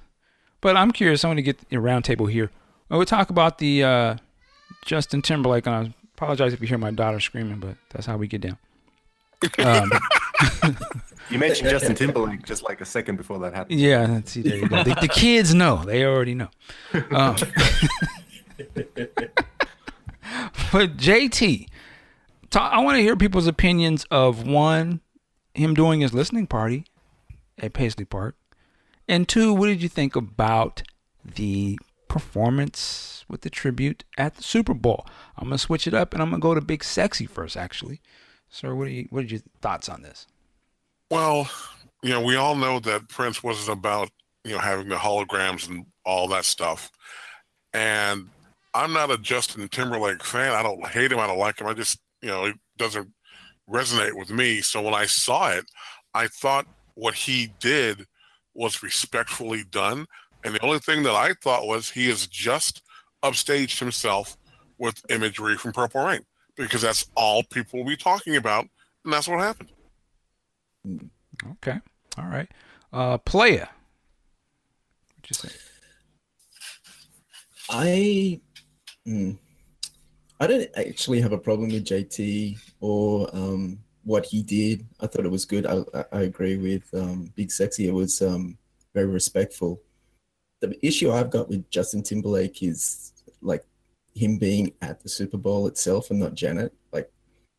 [0.61, 1.23] but I'm curious.
[1.23, 2.51] I want to get your roundtable here.
[2.89, 4.17] Well, we'll talk about the uh,
[4.85, 5.65] Justin Timberlake.
[5.67, 8.57] And I apologize if you hear my daughter screaming, but that's how we get down.
[9.59, 9.91] Um,
[11.29, 13.79] You mentioned Justin Timberlake just like a second before that happened.
[13.79, 14.83] Yeah, see, there you go.
[14.83, 16.49] The, the kids know; they already know.
[16.93, 17.35] Um,
[20.71, 21.67] but JT,
[22.55, 25.01] I want to hear people's opinions of one,
[25.55, 26.85] him doing his listening party
[27.57, 28.35] at Paisley Park,
[29.07, 30.83] and two, what did you think about
[31.23, 35.07] the performance with the tribute at the Super Bowl?
[35.37, 38.01] I'm gonna switch it up, and I'm gonna go to Big Sexy first, actually.
[38.49, 39.07] Sir, what are you?
[39.09, 40.27] What are your thoughts on this?
[41.13, 41.47] Well,
[42.01, 44.09] you know, we all know that Prince wasn't about,
[44.43, 46.89] you know, having the holograms and all that stuff.
[47.71, 48.29] And
[48.73, 50.53] I'm not a Justin Timberlake fan.
[50.53, 51.19] I don't hate him.
[51.19, 51.67] I don't like him.
[51.67, 53.09] I just, you know, it doesn't
[53.69, 54.61] resonate with me.
[54.61, 55.65] So when I saw it,
[56.15, 58.07] I thought what he did
[58.55, 60.07] was respectfully done.
[60.43, 62.81] And the only thing that I thought was he has just
[63.23, 64.35] upstaged himself
[64.79, 66.21] with imagery from Purple Rain
[66.55, 68.65] because that's all people will be talking about.
[69.05, 69.69] And that's what happened.
[70.85, 71.79] Okay,
[72.17, 72.49] all right.
[72.91, 73.67] Uh, player,
[75.15, 75.49] what you say?
[77.69, 78.41] I,
[79.07, 79.37] mm,
[80.39, 84.85] I don't actually have a problem with JT or um, what he did.
[84.99, 85.65] I thought it was good.
[85.65, 87.87] I, I- I agree with um, Big Sexy.
[87.87, 88.57] It was um,
[88.93, 89.81] very respectful.
[90.61, 93.65] The issue I've got with Justin Timberlake is like
[94.15, 96.73] him being at the Super Bowl itself and not Janet.
[96.91, 97.11] Like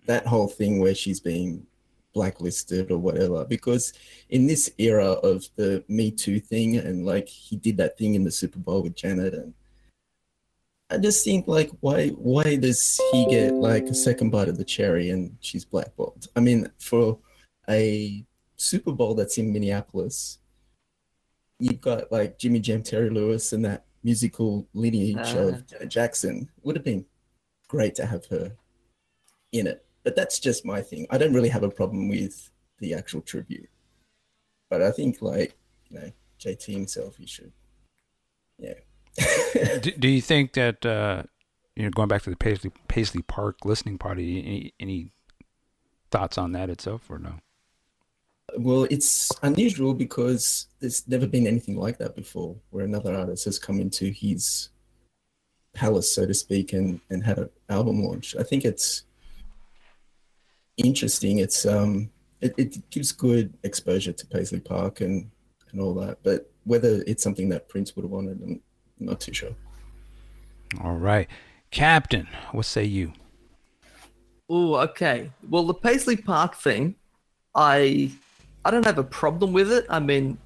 [0.06, 1.66] that whole thing where she's being
[2.14, 3.44] blacklisted or whatever.
[3.44, 3.92] Because
[4.30, 8.24] in this era of the Me Too thing, and like he did that thing in
[8.24, 9.52] the Super Bowl with Janet, and
[10.90, 14.64] I just think like why why does he get like a second bite of the
[14.64, 16.28] cherry and she's blackballed?
[16.36, 17.18] I mean, for
[17.68, 18.24] a
[18.56, 20.38] Super Bowl that's in Minneapolis,
[21.58, 25.38] you've got like Jimmy Jam, Terry Lewis, and that musical lineage Ah.
[25.48, 26.50] of Janet Jackson.
[26.62, 27.06] Would have been
[27.68, 28.52] great to have her
[29.52, 31.06] in it, but that's just my thing.
[31.10, 33.70] I don't really have a problem with the actual tribute,
[34.70, 35.56] but I think like
[35.88, 37.52] you know JT himself, he should,
[38.58, 38.74] yeah.
[39.80, 41.22] do, do you think that uh,
[41.74, 44.38] you know going back to the Paisley Paisley Park listening party?
[44.38, 45.10] Any, any
[46.10, 47.34] thoughts on that itself, or no?
[48.58, 53.58] Well, it's unusual because there's never been anything like that before, where another artist has
[53.58, 54.68] come into his
[55.72, 58.36] palace, so to speak, and and had an album launch.
[58.38, 59.04] I think it's
[60.76, 61.38] interesting.
[61.38, 62.10] It's um,
[62.40, 65.30] it, it gives good exposure to Paisley Park and
[65.72, 66.18] and all that.
[66.22, 68.60] But whether it's something that Prince would have wanted, I'm
[68.98, 69.50] not too sure.
[70.82, 71.28] All right,
[71.70, 73.12] Captain, what say you?
[74.48, 75.30] Oh, okay.
[75.48, 76.96] Well, the Paisley Park thing,
[77.54, 78.10] I
[78.64, 79.86] I don't have a problem with it.
[79.88, 80.38] I mean,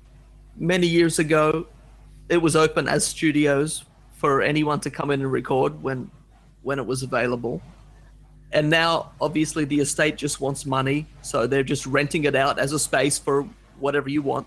[0.56, 1.66] many years ago,
[2.28, 6.10] it was open as studios for anyone to come in and record when
[6.62, 7.62] when it was available.
[8.52, 12.72] And now, obviously, the estate just wants money, so they're just renting it out as
[12.72, 13.46] a space for
[13.78, 14.46] whatever you want,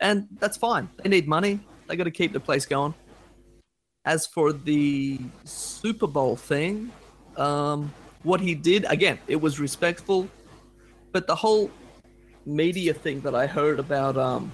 [0.00, 0.88] and that's fine.
[0.96, 1.60] They need money.
[1.86, 2.94] They got to keep the place going.
[4.04, 6.90] As for the Super Bowl thing,
[7.36, 10.28] um, what he did again it was respectful
[11.12, 11.70] but the whole
[12.44, 14.52] media thing that i heard about um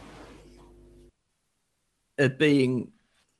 [2.19, 2.91] it being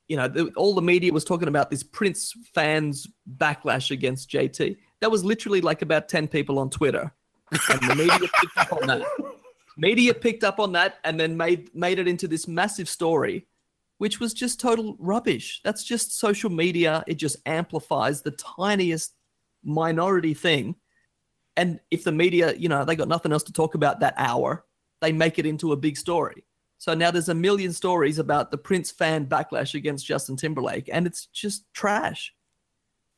[0.07, 3.07] you know all the media was talking about this prince fans
[3.37, 7.11] backlash against jt that was literally like about 10 people on twitter
[7.51, 9.01] and the media picked up on that
[9.77, 13.47] media picked up on that and then made made it into this massive story
[13.99, 19.13] which was just total rubbish that's just social media it just amplifies the tiniest
[19.67, 20.75] minority thing.
[21.55, 24.65] And if the media, you know, they got nothing else to talk about that hour,
[25.01, 26.45] they make it into a big story.
[26.79, 31.07] So now there's a million stories about the Prince fan backlash against Justin Timberlake, and
[31.07, 32.33] it's just trash.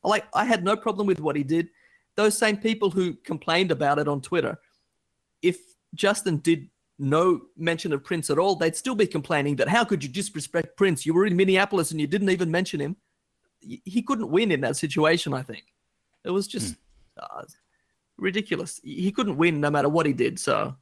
[0.04, 1.70] Like, I had no problem with what he did.
[2.16, 4.58] Those same people who complained about it on Twitter,
[5.42, 5.58] if
[5.94, 10.04] Justin did no mention of Prince at all, they'd still be complaining that how could
[10.04, 11.06] you disrespect Prince?
[11.06, 12.96] You were in Minneapolis and you didn't even mention him.
[13.62, 15.64] He couldn't win in that situation, I think.
[16.24, 16.76] It was just
[17.18, 17.44] uh,
[18.18, 18.80] ridiculous.
[18.84, 20.40] He couldn't win no matter what he did.
[20.40, 20.76] So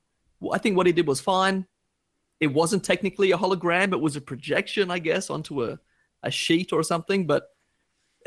[0.51, 1.65] I think what he did was fine.
[2.39, 5.79] It wasn't technically a hologram, it was a projection, I guess, onto a,
[6.21, 7.49] a sheet or something, but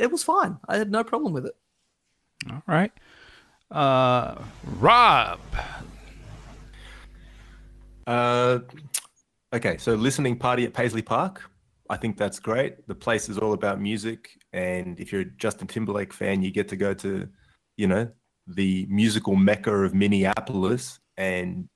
[0.00, 0.58] it was fine.
[0.68, 1.54] I had no problem with it.
[2.50, 2.92] All right,
[3.70, 5.40] uh, Rob.
[8.06, 8.60] Uh,
[9.52, 11.50] okay, so listening party at Paisley Park.
[11.90, 12.86] I think that's great.
[12.86, 16.68] The place is all about music, and if you're a Justin Timberlake fan, you get
[16.68, 17.28] to go to,
[17.76, 18.08] you know,
[18.46, 21.68] the musical mecca of Minneapolis and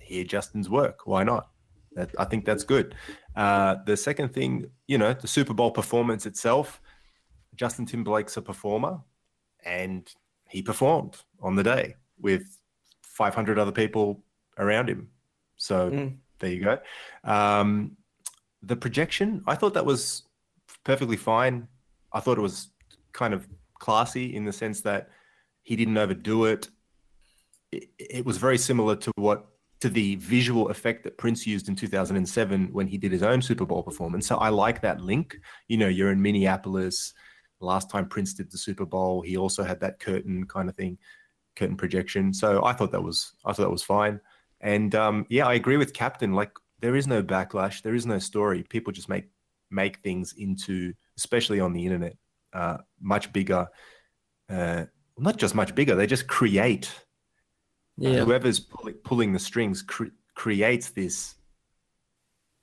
[0.00, 1.06] hear Justin's work.
[1.06, 1.48] Why not?
[1.94, 2.94] That, I think that's good.
[3.36, 6.81] Uh, the second thing, you know, the Super Bowl performance itself.
[7.62, 8.98] Justin Timberlake's a performer,
[9.64, 10.12] and
[10.48, 12.42] he performed on the day with
[13.02, 14.24] 500 other people
[14.58, 15.08] around him.
[15.56, 16.16] So Mm.
[16.40, 16.78] there you go.
[17.22, 17.96] Um,
[18.64, 20.24] the projection, I thought that was
[20.82, 21.68] perfectly fine.
[22.12, 22.72] I thought it was
[23.12, 23.46] kind of
[23.78, 25.08] classy in the sense that
[25.62, 26.68] he didn't overdo it.
[27.70, 27.84] It,
[28.18, 29.46] it was very similar to what
[29.82, 33.66] to the visual effect that Prince used in 2007 when he did his own Super
[33.66, 34.26] Bowl performance.
[34.26, 35.36] So I like that link.
[35.68, 37.14] You know, you're in Minneapolis.
[37.62, 40.98] Last time Prince did the Super Bowl, he also had that curtain kind of thing,
[41.56, 42.32] curtain projection.
[42.32, 44.20] So I thought that was I thought that was fine.
[44.60, 46.32] And um, yeah, I agree with Captain.
[46.32, 48.62] Like there is no backlash, there is no story.
[48.64, 49.28] People just make
[49.70, 52.16] make things into, especially on the internet,
[52.52, 53.66] uh, much bigger.
[54.48, 54.84] Uh,
[55.18, 55.94] not just much bigger.
[55.94, 56.92] They just create.
[57.96, 58.24] Yeah.
[58.24, 61.34] Whoever's pulling, pulling the strings cre- creates this.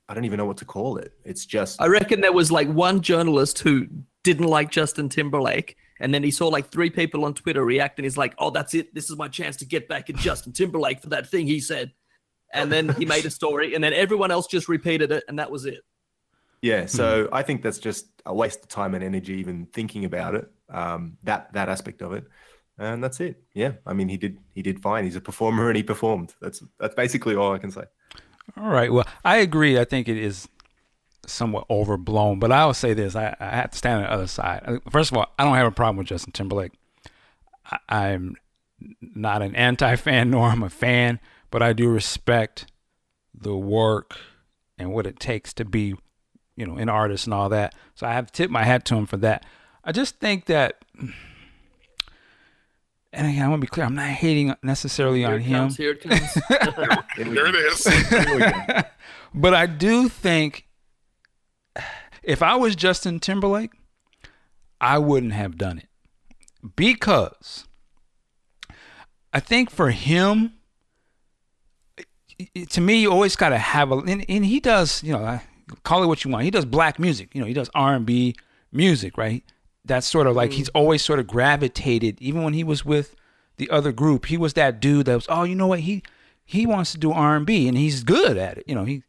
[0.08, 1.12] I don't even know what to call it.
[1.24, 3.86] It's just I reckon there was like one journalist who
[4.22, 8.04] didn't like Justin Timberlake, and then he saw like three people on Twitter react, and
[8.04, 8.94] he's like, "Oh, that's it.
[8.94, 11.92] This is my chance to get back at Justin Timberlake for that thing he said."
[12.52, 15.50] And then he made a story, and then everyone else just repeated it, and that
[15.50, 15.82] was it.
[16.62, 20.34] Yeah, so I think that's just a waste of time and energy even thinking about
[20.34, 20.50] it.
[20.68, 22.24] Um, that that aspect of it,
[22.78, 23.42] and that's it.
[23.54, 25.04] Yeah, I mean he did he did fine.
[25.04, 26.34] He's a performer and he performed.
[26.40, 27.84] That's that's basically all I can say.
[28.56, 28.92] All right.
[28.92, 29.78] Well, I agree.
[29.78, 30.48] I think it is
[31.30, 34.26] somewhat overblown, but I will say this: I, I have to stand on the other
[34.26, 34.62] side.
[34.64, 36.72] Uh, First of all, I don't have a problem with Justin Timberlake.
[37.70, 38.36] I, I'm
[39.00, 41.20] not an anti-fan, nor I'm a fan,
[41.50, 42.66] but I do respect
[43.34, 44.16] the work
[44.78, 45.94] and what it takes to be,
[46.56, 47.74] you know, an artist and all that.
[47.94, 49.44] So I have to tip my hat to him for that.
[49.84, 50.84] I just think that,
[53.12, 55.58] and again, I want to be clear: I'm not hating necessarily Here on it him.
[55.58, 55.76] comes.
[55.76, 56.38] Here it comes.
[57.16, 57.86] There it is.
[57.86, 58.82] Here we go.
[59.34, 60.66] but I do think
[62.22, 63.72] if I was Justin Timberlake,
[64.80, 65.88] I wouldn't have done it
[66.76, 67.66] because
[69.32, 70.54] I think for him,
[72.70, 75.40] to me, you always got to have a, and, and he does, you know,
[75.84, 76.44] call it what you want.
[76.44, 78.34] He does black music, you know, he does R and B
[78.72, 79.44] music, right?
[79.84, 83.14] That's sort of like he's always sort of gravitated, even when he was with
[83.56, 86.02] the other group, he was that dude that was, oh, you know what, he
[86.44, 88.64] he wants to do R and B, and he's good at it.
[88.66, 89.02] You know, he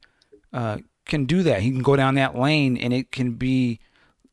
[0.53, 1.61] uh, can do that.
[1.61, 3.79] He can go down that lane, and it can be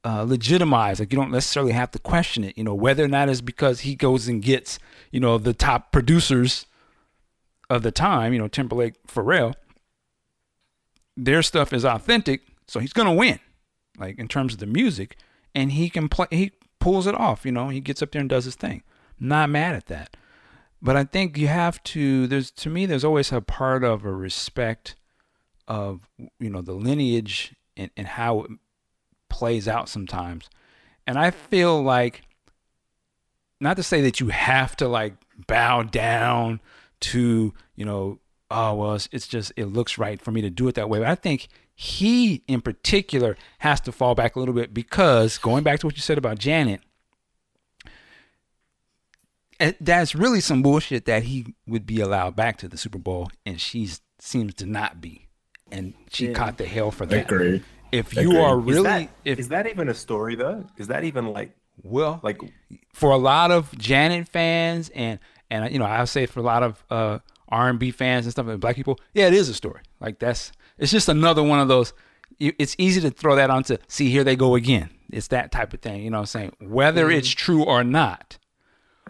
[0.04, 1.00] uh, legitimized.
[1.00, 2.56] Like you don't necessarily have to question it.
[2.56, 4.78] You know, whether or not it's because he goes and gets
[5.10, 6.66] you know the top producers
[7.70, 8.32] of the time.
[8.32, 9.54] You know, Timbaland, Pharrell.
[11.16, 13.40] Their stuff is authentic, so he's gonna win.
[13.98, 15.16] Like in terms of the music,
[15.54, 16.26] and he can play.
[16.30, 17.44] He pulls it off.
[17.44, 18.82] You know, he gets up there and does his thing.
[19.18, 20.16] Not mad at that
[20.80, 22.26] but I think you have to.
[22.26, 24.94] There's to me, there's always a part of a respect
[25.68, 26.00] of
[26.40, 28.50] you know the lineage and, and how it
[29.28, 30.50] plays out sometimes,
[31.06, 32.22] and I feel like
[33.60, 35.14] not to say that you have to like
[35.46, 36.60] bow down
[37.00, 38.18] to you know
[38.50, 40.98] oh well it's, it's just it looks right for me to do it that way.
[40.98, 45.62] But I think he in particular has to fall back a little bit because going
[45.62, 46.80] back to what you said about Janet
[49.60, 53.30] eh, that's really some bullshit that he would be allowed back to the Super Bowl,
[53.46, 53.88] and she
[54.18, 55.27] seems to not be,
[55.70, 56.32] and she Yeah.
[56.34, 57.30] caught the hell for that.
[57.30, 57.64] Agreed.
[57.90, 58.40] If you Agreed.
[58.40, 60.66] are Is really, that, if is that even a story though?
[60.76, 61.52] Is that even like
[61.82, 62.40] well, like
[62.92, 65.18] for a lot of Janet fans, and
[65.50, 68.32] and you know, I'll say for a lot of uh, R and B fans and
[68.32, 69.80] stuff, and black people, yeah, it is a story.
[70.00, 71.92] Like that's it's just another one of those.
[72.40, 73.78] It's easy to throw that onto.
[73.88, 74.90] See, here they go again.
[75.10, 76.02] It's that type of thing.
[76.02, 78.38] You know, what I'm saying whether it's true or not.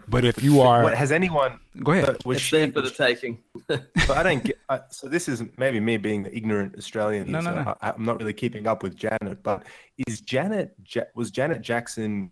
[0.07, 1.59] But if you are, what, has anyone?
[1.83, 2.17] go ahead.
[2.25, 3.39] it's there for the taking.
[3.67, 4.57] but I don't get.
[4.69, 7.31] I, so this is maybe me being the ignorant Australian.
[7.31, 7.75] No, no, so no.
[7.81, 9.43] I, I'm not really keeping up with Janet.
[9.43, 9.63] But
[10.07, 10.75] is Janet
[11.15, 12.31] was Janet Jackson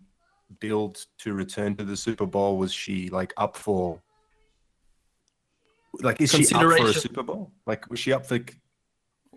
[0.60, 2.56] billed to return to the Super Bowl?
[2.58, 4.00] Was she like up for?
[6.00, 7.50] Like, is she up for a Super Bowl?
[7.66, 8.38] Like, was she up for?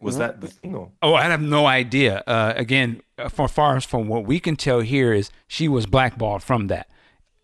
[0.02, 0.92] Was that the thing or?
[1.02, 2.24] Oh, I have no idea.
[2.26, 5.86] Uh, again, uh, for far as from what we can tell here is she was
[5.86, 6.90] blackballed from that,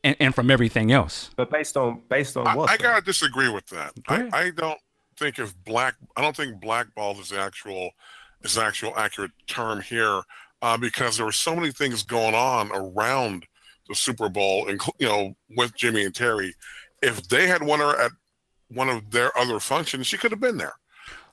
[0.07, 1.29] and, and from everything else.
[1.35, 2.69] But based on based on I, what?
[2.69, 2.83] I though?
[2.83, 3.93] gotta disagree with that.
[4.07, 4.29] I.
[4.31, 4.79] I don't
[5.17, 7.91] think if black, I don't think blackballed is the actual
[8.41, 10.21] is the actual accurate term here,
[10.61, 13.45] uh, because there were so many things going on around
[13.89, 16.55] the Super Bowl, and you know, with Jimmy and Terry.
[17.01, 18.11] If they had won her at
[18.69, 20.73] one of their other functions, she could have been there.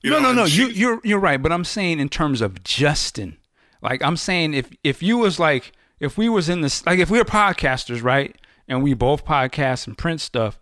[0.02, 0.44] You no, know, no, and no.
[0.44, 1.40] You, you're you're right.
[1.40, 3.38] But I'm saying in terms of Justin,
[3.84, 7.10] Like I'm saying, if if you was like if we was in this like if
[7.10, 8.34] we were podcasters, right,
[8.68, 10.58] and we both podcast and print stuff,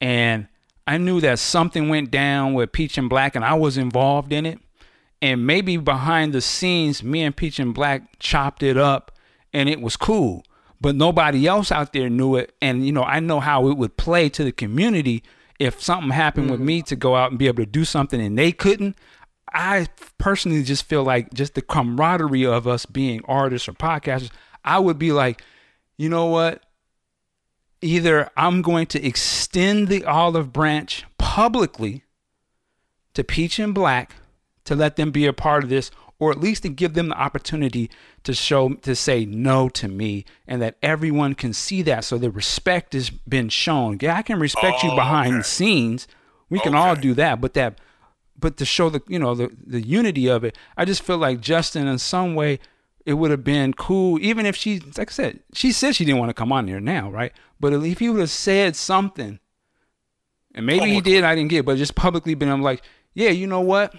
[0.00, 0.48] and
[0.86, 4.46] I knew that something went down with Peach and Black, and I was involved in
[4.46, 4.58] it,
[5.20, 9.12] and maybe behind the scenes, me and Peach and Black chopped it up,
[9.52, 10.44] and it was cool,
[10.80, 13.96] but nobody else out there knew it, and you know I know how it would
[13.96, 15.22] play to the community
[15.58, 16.66] if something happened with mm-hmm.
[16.66, 18.96] me to go out and be able to do something and they couldn't.
[19.52, 19.86] I
[20.18, 24.30] personally just feel like just the camaraderie of us being artists or podcasters,
[24.64, 25.42] I would be like,
[25.96, 26.62] you know what?
[27.80, 32.02] Either I'm going to extend the olive branch publicly
[33.14, 34.16] to Peach and Black
[34.64, 37.18] to let them be a part of this, or at least to give them the
[37.18, 37.88] opportunity
[38.24, 42.30] to show to say no to me and that everyone can see that so the
[42.30, 43.98] respect has been shown.
[44.00, 45.38] Yeah, I can respect you Oh, behind okay.
[45.38, 46.08] the scenes.
[46.50, 47.78] We can all do that, but that
[48.38, 51.40] but to show the you know the the unity of it, I just feel like
[51.40, 52.58] Justin in some way
[53.08, 56.18] it would have been cool, even if she like I said, she said she didn't
[56.18, 57.32] want to come on here now, right?
[57.58, 59.38] But if he would have said something,
[60.54, 61.12] and maybe he Publicly.
[61.12, 62.82] did, I didn't get, but just publicly been I'm like,
[63.14, 63.94] yeah, you know what?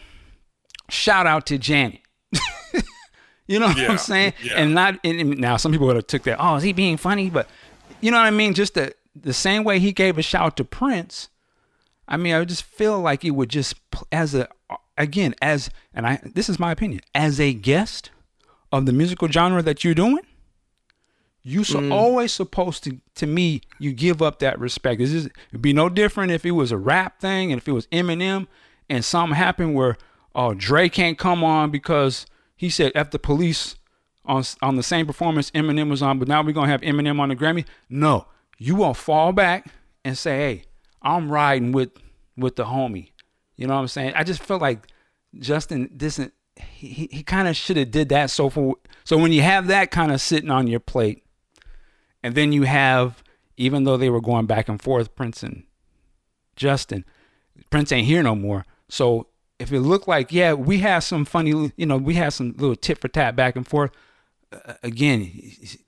[0.89, 2.01] Shout out to Janet.
[3.47, 4.33] you know what Yeah, I'm saying?
[4.43, 4.53] yeah.
[4.57, 6.97] And not and, and now some people would have took that, oh, is he being
[6.97, 7.29] funny?
[7.31, 7.49] But
[8.01, 8.53] you know what I mean?
[8.53, 11.29] Just the the same way he gave a shout to Prince.
[12.07, 13.73] I mean, I just feel like it would just
[14.11, 14.47] as a
[14.97, 18.11] again as and I this is my opinion as a guest
[18.71, 20.23] of the musical genre that you're doing.
[21.41, 21.91] You so mm.
[21.91, 24.99] always supposed to to me you give up that respect.
[24.99, 27.71] This is it'd be no different if it was a rap thing and if it
[27.71, 28.47] was Eminem
[28.89, 29.97] and something happened where
[30.35, 33.75] oh Dre can't come on because he said F the police
[34.25, 37.29] on on the same performance Eminem was on, but now we're gonna have Eminem on
[37.29, 37.65] the Grammy.
[37.89, 39.67] No, you will fall back
[40.03, 40.63] and say, hey,
[41.01, 41.91] I'm riding with
[42.37, 43.11] with the homie.
[43.55, 44.13] You know what I'm saying?
[44.15, 44.87] I just feel like
[45.37, 46.33] Justin doesn't.
[46.59, 48.29] He he, kind of should have did that.
[48.29, 51.23] So for so when you have that kind of sitting on your plate,
[52.23, 53.23] and then you have
[53.57, 55.63] even though they were going back and forth, Prince and
[56.55, 57.05] Justin,
[57.69, 58.65] Prince ain't here no more.
[58.87, 59.27] So
[59.59, 62.75] if it looked like yeah, we have some funny, you know, we have some little
[62.75, 63.91] tit for tat back and forth.
[64.51, 65.31] Uh, again,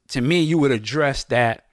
[0.09, 1.65] to me, you would address that.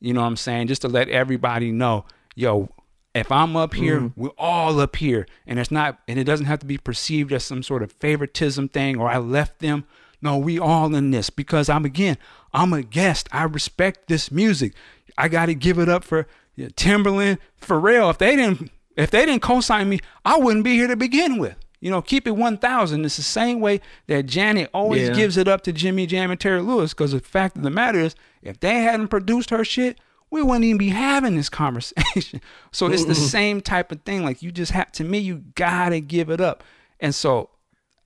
[0.00, 0.68] You know what I'm saying?
[0.68, 2.70] Just to let everybody know, yo,
[3.14, 4.20] if I'm up here, mm-hmm.
[4.20, 7.44] we're all up here, and it's not, and it doesn't have to be perceived as
[7.44, 9.84] some sort of favoritism thing or I left them.
[10.22, 12.18] No, we all in this because I'm again,
[12.52, 13.28] I'm a guest.
[13.32, 14.74] I respect this music.
[15.16, 18.10] I got to give it up for yeah, Timbaland, Pharrell.
[18.10, 21.56] If they didn't, if they didn't co-sign me, I wouldn't be here to begin with.
[21.80, 23.04] You know, keep it 1,000.
[23.04, 25.14] It's the same way that Janet always Yeah.
[25.14, 27.98] gives it up to Jimmy Jam and Terry Lewis because the fact of the matter
[27.98, 29.98] is, if they hadn't produced her shit,
[30.30, 32.40] we wouldn't even be having this conversation.
[32.72, 34.24] so it's the same type of thing.
[34.24, 36.62] Like you just have to me, you gotta give it up.
[37.00, 37.50] And so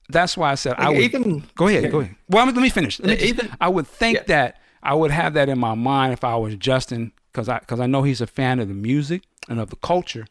[0.09, 2.15] that's why I said I would even- go ahead, go ahead.
[2.29, 2.99] Well, let me finish.
[2.99, 4.23] Let me just- Even- I would think yeah.
[4.27, 7.79] that I would have that in my mind if I was Justin, because I because
[7.79, 10.25] I know he's a fan of the music and of the culture.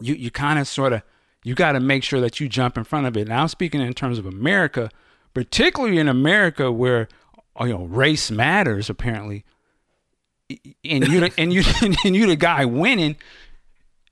[0.00, 1.02] You you kind of sort of
[1.44, 3.28] you got to make sure that you jump in front of it.
[3.28, 4.90] Now I'm speaking in terms of America,
[5.34, 7.08] particularly in America where
[7.56, 9.44] oh, you know race matters apparently,
[10.84, 11.62] and you the- and you
[12.04, 13.16] and you the guy winning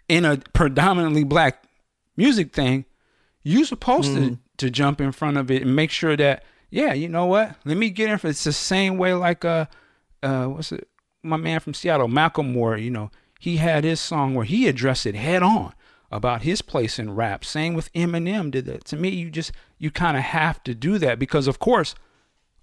[0.08, 1.64] in a predominantly black
[2.16, 2.84] music thing,
[3.42, 7.08] you supposed to to jump in front of it and make sure that yeah, you
[7.08, 7.56] know what?
[7.64, 9.66] Let me get in for it's the same way like uh
[10.22, 10.88] uh what's it
[11.22, 13.10] my man from Seattle, Macklemore, you know,
[13.40, 15.72] he had his song where he addressed it head on
[16.10, 17.44] about his place in rap.
[17.44, 18.84] Same with Eminem did that.
[18.86, 21.94] To me, you just you kind of have to do that because of course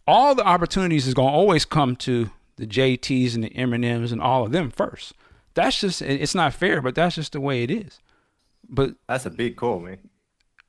[0.08, 4.22] all the opportunities is going to always come to the JTs and the Eminems and
[4.22, 5.14] all of them first.
[5.54, 8.00] That's just it's not fair, but that's just the way it is.
[8.68, 10.00] But That's a big call, man.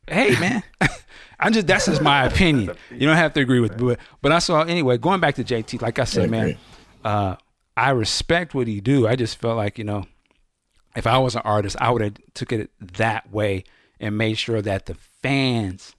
[0.07, 0.63] hey, man,
[1.41, 2.77] I'm just that's just my opinion.
[2.91, 4.99] You don't have to agree with, but but I saw anyway.
[4.99, 6.59] Going back to JT, like I said, I man,
[7.05, 7.37] uh,
[7.77, 9.07] I respect what he do.
[9.09, 10.05] I just felt like you know,
[10.95, 13.65] if I was an artist, I would have took it that way
[13.99, 15.97] and made sure that the fans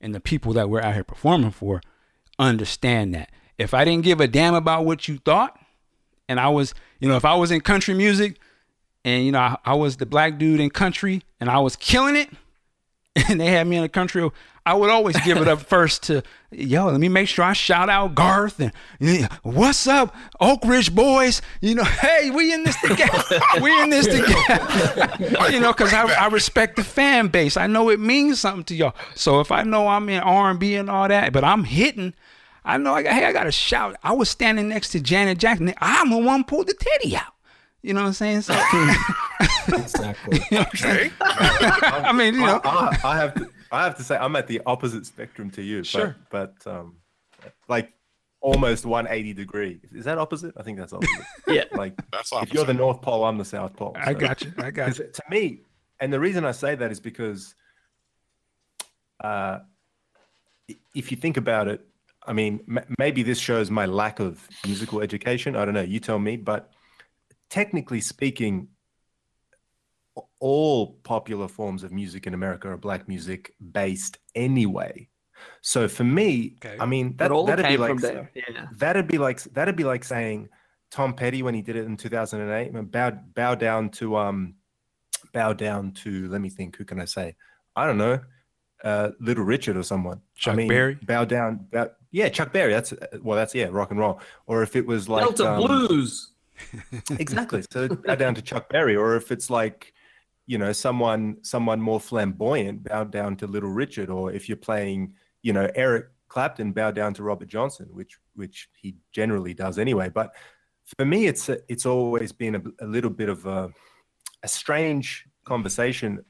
[0.00, 1.82] and the people that we're out here performing for
[2.38, 3.30] understand that.
[3.60, 5.60] If I didn't give a damn about what you thought,
[6.30, 8.40] and I was, you know, if I was in country music,
[9.04, 12.16] and you know, I, I was the black dude in country, and I was killing
[12.16, 12.30] it,
[13.28, 14.26] and they had me in the country,
[14.64, 17.90] I would always give it up first to, yo, let me make sure I shout
[17.90, 18.72] out Garth and
[19.42, 21.42] what's up, Oak Ridge boys?
[21.60, 23.40] You know, hey, we in this together.
[23.60, 25.50] we in this together.
[25.52, 27.58] you know, because I, I respect the fan base.
[27.58, 28.94] I know it means something to y'all.
[29.14, 32.14] So if I know I'm in R and B and all that, but I'm hitting.
[32.64, 33.96] I know I got hey, I gotta shout.
[34.02, 35.72] I was standing next to Janet Jackson.
[35.78, 37.32] I'm the one pulled the titty out.
[37.82, 38.42] You know what I'm saying?
[38.42, 38.54] So
[39.68, 40.40] Exactly.
[40.52, 41.10] Okay.
[41.20, 44.46] I mean, you know, I, I, I have to I have to say I'm at
[44.46, 45.82] the opposite spectrum to you.
[45.84, 46.16] Sure.
[46.30, 46.96] But, but um,
[47.68, 47.92] like
[48.40, 49.80] almost 180 degree.
[49.92, 50.54] Is that opposite?
[50.56, 51.24] I think that's opposite.
[51.46, 51.64] Yeah.
[51.72, 52.74] like That's if you're the.
[52.74, 53.96] North Pole, I'm the South Pole.
[53.96, 54.52] I got you.
[54.58, 55.06] I got you.
[55.06, 55.60] to me,
[56.00, 57.54] and the reason I say that is because
[59.22, 59.60] uh,
[60.94, 61.86] if you think about it,
[62.26, 65.56] I mean, m- maybe this shows my lack of musical education.
[65.56, 65.82] I don't know.
[65.82, 66.36] You tell me.
[66.36, 66.70] But
[67.48, 68.68] technically speaking,
[70.38, 75.08] all popular forms of music in America are black music based anyway.
[75.62, 76.76] So for me, Okay.
[76.78, 78.28] I mean, That that, all that'd be like from.
[78.34, 78.66] Yeah.
[78.76, 80.48] that'd be like that'd be like saying
[80.90, 84.54] Tom Petty when he did it in 2008 I bow bow down to um
[85.32, 87.36] bow down to let me think who can I say
[87.74, 88.20] I don't know
[88.84, 90.20] uh Little Richard or someone.
[90.34, 90.98] Chuck I mean, Berry?
[91.02, 92.72] bow down bow, yeah Chuck Berry.
[92.72, 94.20] That's well that's yeah rock and roll.
[94.46, 96.32] Or if it was like Delta um, Blues.
[97.18, 97.62] exactly.
[97.70, 98.96] So bow down to Chuck Berry.
[98.96, 99.92] Or if it's like
[100.46, 104.10] you know someone someone more flamboyant bow down to Little Richard.
[104.10, 108.68] Or if you're playing you know Eric Clapton bow down to Robert Johnson which which
[108.80, 110.08] he generally does anyway.
[110.08, 110.34] But
[110.96, 113.70] for me it's a, it's always been a, a little bit of a,
[114.42, 116.24] a strange conversation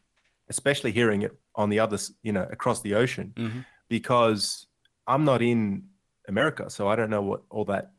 [0.51, 3.65] especially hearing it on the other you know across the ocean Mhm.
[3.89, 4.67] because
[5.07, 5.85] I'm not in
[6.29, 7.93] America so I don't know what all that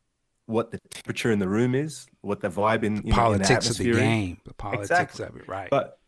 [0.46, 3.48] what the temperature in the room is what the vibe in, you know, in the
[3.48, 4.00] Politics of the atmosphere is.
[4.00, 4.38] game.
[4.46, 5.26] The politics Exactly.
[5.26, 5.70] of it, right?
[5.70, 6.00] But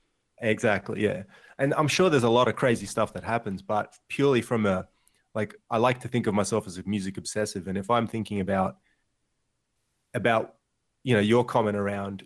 [0.41, 1.23] exactly, yeah.
[1.57, 4.87] And I'm sure there's a lot of crazy stuff that happens, but purely from a
[5.33, 7.67] like I like to think of myself as a music obsessive.
[7.69, 8.77] And if I'm thinking about
[10.13, 10.55] about
[11.03, 12.23] you know your comment around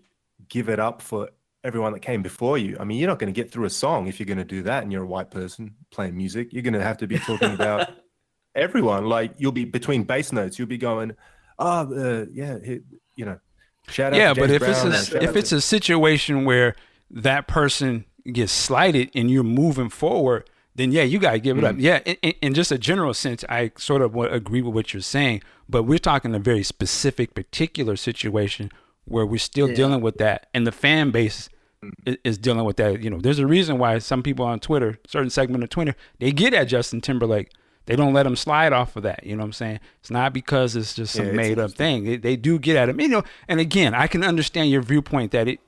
[0.50, 1.30] give it up for
[1.68, 2.78] everyone that came before you.
[2.80, 4.64] I mean, you're not going to get through a song if you're going to do
[4.64, 6.54] that and you're a white person playing music.
[6.54, 7.90] You're going to have to be talking about
[8.56, 9.06] everyone.
[9.06, 11.12] Like you'll be between bass notes, you'll be going,
[11.60, 12.58] oh, uh, yeah,
[13.16, 13.40] you know,
[13.90, 16.76] shout out yeah, to but if it's a, if it's to- a situation where
[17.12, 21.76] that person gets slighted and you're moving forward, then yeah, you gotta give it up.
[21.76, 21.82] Mm.
[21.82, 25.02] Yeah, in, in, in just a general sense, I sort of agree with what you're
[25.02, 28.72] saying, but we're talking a very specific, particular situation
[29.06, 29.76] where we're still Yeah.
[29.76, 31.50] dealing with that, and the fan base
[31.84, 32.18] Mm.
[32.24, 33.04] is dealing with that.
[33.04, 36.32] You know, there's a reason why some people on Twitter, certain segment of Twitter, they
[36.32, 37.52] get at Justin Timberlake.
[37.86, 39.24] They don't let him slide off of that.
[39.24, 39.80] You know what I'm saying?
[40.00, 42.04] It's not because it's just some Yeah, it's made up thing.
[42.04, 43.00] They, they do get at him.
[43.00, 45.60] You know, and again, I can understand your viewpoint that it,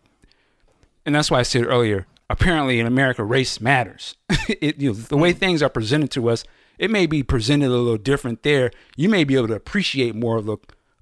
[1.05, 2.07] and that's why I said earlier.
[2.30, 4.16] Apparently, in America, race matters.
[4.49, 6.43] it, you know, the way things are presented to us,
[6.78, 8.72] it may be presented a little different there.
[8.97, 10.57] You may be able to appreciate more of the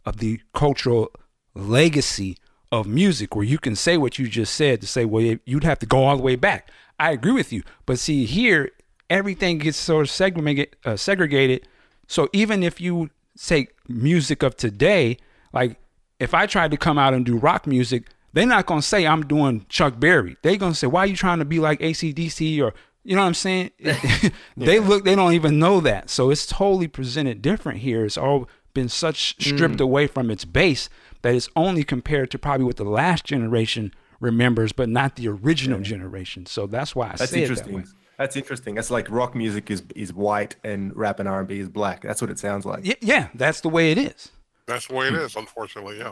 [0.05, 1.11] of the cultural
[1.53, 2.37] legacy
[2.71, 5.79] of music, where you can say what you just said to say, well, you'd have
[5.79, 6.69] to go all the way back.
[6.99, 8.71] I agree with you, but see here,
[9.09, 10.75] everything gets sort of segregated.
[10.83, 11.67] Uh, segregated.
[12.07, 15.17] So even if you say music of today,
[15.53, 15.77] like
[16.19, 19.25] if I tried to come out and do rock music, they're not gonna say I'm
[19.25, 20.37] doing Chuck Berry.
[20.41, 23.27] They're gonna say, why are you trying to be like ACDC or you know what
[23.27, 23.71] I'm saying?
[24.57, 26.09] they look, they don't even know that.
[26.09, 28.05] So it's totally presented different here.
[28.05, 29.81] It's all been such stripped mm.
[29.81, 30.87] away from its base
[31.23, 35.81] that it's only compared to probably what the last generation remembers, but not the original
[35.81, 36.45] generation.
[36.45, 37.73] So that's why I That's say it that way.
[37.73, 37.93] interesting.
[38.19, 38.75] That's interesting.
[38.75, 42.01] That's like rock music is is white and rap and R and B is black.
[42.01, 42.85] That's what it sounds like.
[42.85, 44.31] Yeah, yeah, that's the way it is.
[44.67, 45.19] That's the way it hmm.
[45.21, 45.97] is, unfortunately.
[45.97, 46.11] Yeah.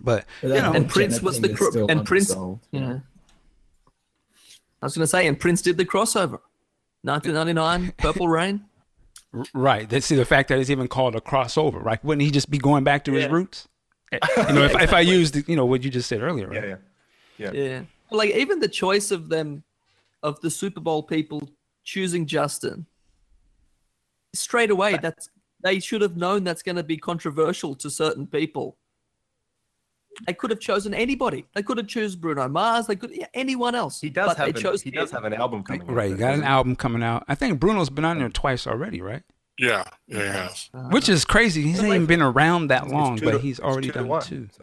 [0.00, 2.66] But But you know, And Prince was the is cro- and Prince- unresolved.
[2.70, 2.98] Yeah.
[4.82, 6.40] I was going to say, and Prince did the crossover.
[7.02, 8.64] 1999, Purple Rain.
[9.52, 9.88] Right.
[9.88, 12.02] They see the fact that it's even called a crossover, right?
[12.04, 13.68] Wouldn't he just be going back to his roots?
[14.12, 16.64] You know, if, if I used, you know, what you just said earlier, right?
[16.64, 16.76] Yeah,
[17.36, 17.50] yeah.
[17.50, 17.82] Yeah.
[18.12, 19.64] Like even the choice of them,
[20.22, 21.50] of the Super Bowl people
[21.82, 22.86] choosing Justin.
[24.32, 25.28] Straight away, that's
[25.64, 28.76] they should have known that's going to be controversial to certain people.
[30.26, 31.46] They could have chosen anybody.
[31.54, 32.86] They could have chosen Bruno Mars.
[32.86, 34.00] They could yeah, anyone else.
[34.00, 35.82] He does but have an, chose he does have an album coming.
[35.82, 36.10] out, Right.
[36.10, 37.24] You got an album coming out.
[37.28, 39.22] I think Bruno's been on there twice already, right?
[39.58, 39.84] Yeah.
[40.06, 40.70] Yeah, he has.
[40.74, 40.88] Uh-huh.
[40.90, 41.62] Which is crazy.
[41.62, 44.22] He's not even been around that long, but to- he's already two done one.
[44.22, 44.48] two.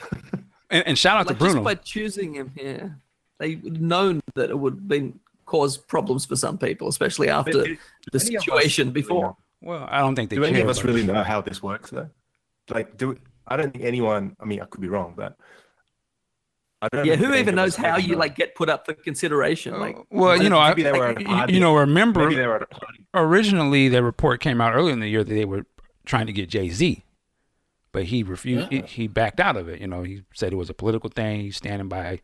[0.70, 1.54] And, and shout out like to Bruno.
[1.54, 2.96] just by choosing him here,
[3.38, 7.28] they would have known that it would have been cause problems for some people, especially
[7.28, 7.76] after do- the any
[8.12, 9.22] of us situation before.
[9.24, 9.36] know?
[9.62, 12.08] well, I don't think they Do any of us really know how this works though?
[12.68, 13.18] Like, do
[13.50, 14.36] I don't think anyone.
[14.40, 15.36] I mean, I could be wrong, but
[16.82, 17.04] I don't.
[17.04, 19.78] Yeah, think who even knows how you like get put up for consideration?
[19.78, 21.52] Like, Well, you know, I, Maybe they were at a you- party.
[21.54, 23.04] you know, remember Maybe they were at a party.
[23.12, 25.66] originally the report came out earlier in the year that they were
[26.06, 27.04] trying to get Jay Z,
[27.92, 28.72] but he refused.
[28.72, 28.82] Yeah.
[28.82, 29.80] He, he backed out of it.
[29.80, 31.40] You know, he said it was a political thing.
[31.40, 32.20] He's standing by,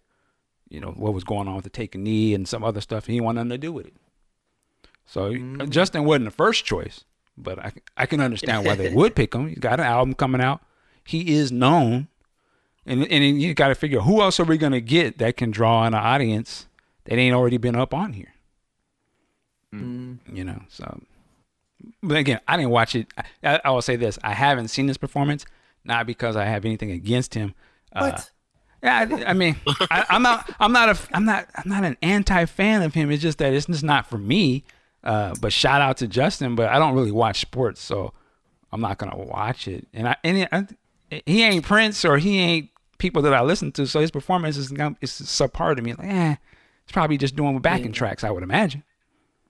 [0.68, 3.06] you know, what was going on with the take a knee and some other stuff.
[3.06, 3.94] He didn't nothing to do with it.
[5.04, 5.68] So Mm.
[5.70, 7.04] Justin wasn't the first choice,
[7.36, 9.48] but I I can understand why they would pick him.
[9.48, 10.62] He's got an album coming out.
[11.06, 12.08] He is known,
[12.84, 15.50] and and then you got to figure who else are we gonna get that can
[15.50, 16.66] draw in an audience
[17.04, 18.34] that ain't already been up on here
[19.72, 21.00] mm, you know so
[22.02, 23.08] but again, I didn't watch it.
[23.42, 25.44] I, I will say this: I haven't seen this performance,
[25.84, 27.54] not because I have anything against him.
[27.92, 28.18] Uh,
[28.82, 29.56] yeah, I, I mean,
[29.90, 33.10] I, I'm not, I'm not a, I'm not, I'm not an anti-fan of him.
[33.10, 34.64] It's just that it's just not for me.
[35.02, 36.54] Uh, but shout out to Justin.
[36.56, 38.12] But I don't really watch sports, so
[38.72, 39.86] I'm not gonna watch it.
[39.92, 40.66] And I, and I,
[41.10, 43.86] he ain't Prince or he ain't people that I listen to.
[43.86, 45.94] So his performance is, is subpar to me.
[45.94, 46.36] Like, eh,
[46.84, 48.82] it's probably just doing the backing tracks, I would imagine.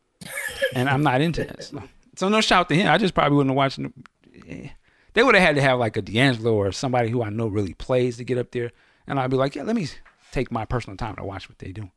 [0.74, 1.64] and I'm not into that.
[1.64, 1.82] So,
[2.16, 2.88] so no shout to him.
[2.88, 3.78] I just probably wouldn't have watched.
[3.78, 3.92] him.
[4.48, 4.68] Eh.
[5.14, 7.74] They would have had to have like a D'Angelo or somebody who I know really
[7.74, 8.70] plays to get up there,
[9.06, 9.88] and I'd be like, yeah, let me
[10.30, 11.90] take my personal time to watch what they do.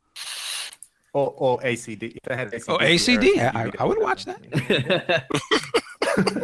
[1.12, 2.14] Or, or ACD.
[2.16, 5.26] If they had ACD, Oh, ACD, I, I would watch that.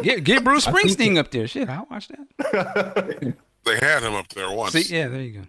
[0.03, 1.47] get get Bruce Springsteen up there.
[1.47, 3.35] Shit, I'll watch that.
[3.65, 4.75] They had him up there once.
[4.75, 5.43] See, yeah, there you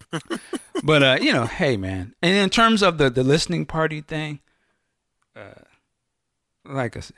[0.00, 0.38] go.
[0.84, 4.38] but uh, you know, hey man, and in terms of the the listening party thing,
[5.34, 5.54] uh,
[6.64, 7.16] like I said,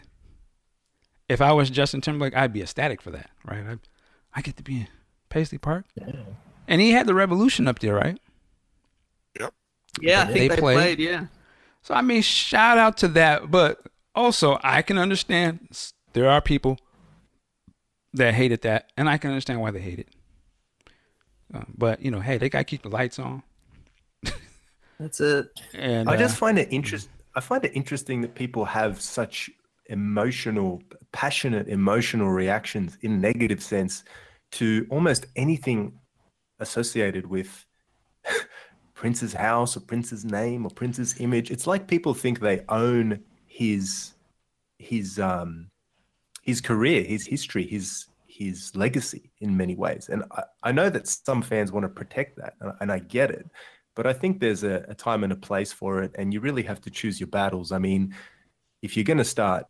[1.29, 3.65] if I was Justin Timberlake, I'd be ecstatic for that, right?
[3.69, 3.77] I,
[4.35, 4.89] I get to be in
[5.29, 5.85] Paisley Park,
[6.67, 8.19] and he had the Revolution up there, right?
[10.01, 10.77] Yeah, I They think they, played.
[10.77, 10.99] played.
[10.99, 11.27] Yeah.
[11.83, 13.51] So I mean, shout out to that.
[13.51, 13.81] But
[14.15, 15.69] also, I can understand
[16.13, 16.79] there are people
[18.15, 20.09] that hated that, and I can understand why they hate it.
[21.53, 23.43] Uh, but you know, hey, they gotta keep the lights on.
[24.99, 25.49] That's it.
[25.75, 27.09] And I uh, just find it interest.
[27.35, 29.51] I find it interesting that people have such
[29.87, 34.05] emotional, passionate, emotional reactions in negative sense
[34.53, 35.99] to almost anything
[36.61, 37.67] associated with
[38.95, 41.51] Prince's house or Prince's name or Prince's image.
[41.51, 44.15] It's like people think they own his
[44.79, 45.71] his um
[46.43, 50.09] his career, his history, his his legacy in many ways.
[50.09, 53.31] And I, I know that some fans want to protect that, and, and I get
[53.31, 53.49] it.
[53.95, 56.65] But I think there's a, a time and a place for it, and you really
[56.65, 57.71] have to choose your battles.
[57.71, 58.15] I mean,
[58.83, 59.67] if you're going to start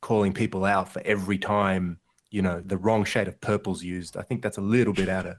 [0.00, 1.98] calling people out for every time,
[2.30, 5.26] you know, the wrong shade of purple's used, I think that's a little bit out
[5.26, 5.36] of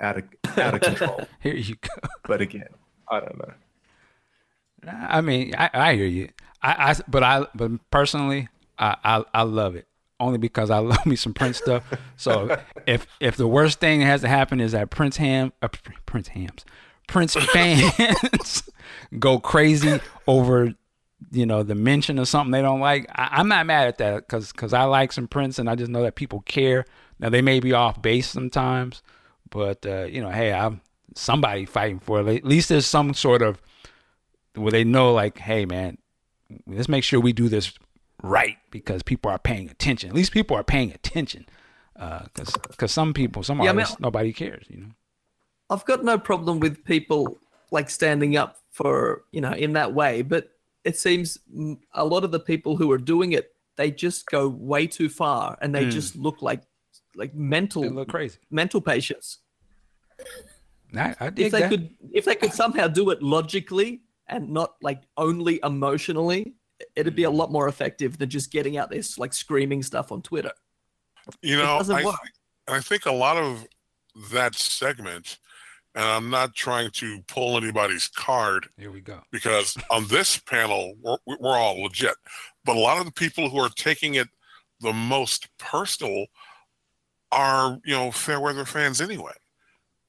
[0.00, 0.24] out of
[0.58, 1.20] out of control.
[1.40, 2.08] here you go.
[2.26, 2.68] But again,
[3.08, 3.54] I don't know.
[4.86, 6.30] I mean, I, I hear you.
[6.62, 8.48] I, I but I but personally,
[8.78, 9.86] I, I I love it
[10.18, 11.84] only because I love me some Prince stuff.
[12.16, 12.56] So
[12.86, 15.68] if if the worst thing that has to happen is that Prince Ham uh,
[16.06, 16.64] Prince Hams
[17.08, 18.62] Prince fans
[19.18, 20.74] go crazy over
[21.32, 24.26] you know the mention of something they don't like, I, I'm not mad at that
[24.28, 26.84] because because I like some Prince and I just know that people care.
[27.18, 29.02] Now they may be off base sometimes,
[29.50, 30.80] but uh, you know, hey, I'm
[31.14, 32.28] somebody fighting for it.
[32.36, 33.60] At least there's some sort of
[34.54, 35.96] where they know like hey man
[36.66, 37.72] let's make sure we do this
[38.22, 41.46] right because people are paying attention at least people are paying attention
[41.94, 44.86] because because some people some Yeah, I mean- nobody cares you know
[45.70, 47.38] I've got no problem with people
[47.70, 50.50] like standing up for you know in that way, but
[50.84, 51.38] it seems
[51.94, 55.56] a lot of the people who are doing it they just go way too far
[55.62, 55.90] and they Mm.
[55.92, 56.62] just look like
[57.14, 59.38] like mental they look crazy mental patients.
[60.96, 61.70] I, I dig If they that.
[61.70, 66.54] could if they could somehow do it logically and not like only emotionally,
[66.96, 70.22] it'd be a lot more effective than just getting out this like screaming stuff on
[70.22, 70.52] Twitter.
[71.42, 72.16] You know, doesn't I, work.
[72.68, 73.66] I think a lot of
[74.32, 75.38] that segment,
[75.94, 80.94] and I'm not trying to pull anybody's card here we go because on this panel
[81.00, 82.14] we're, we're all legit,
[82.64, 84.28] but a lot of the people who are taking it
[84.80, 86.26] the most personal
[87.32, 89.32] are you know fair weather fans anyway.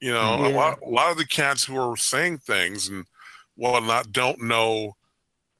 [0.02, 3.04] You know, a lot a lot of the cats who are saying things and
[3.54, 4.96] whatnot don't know,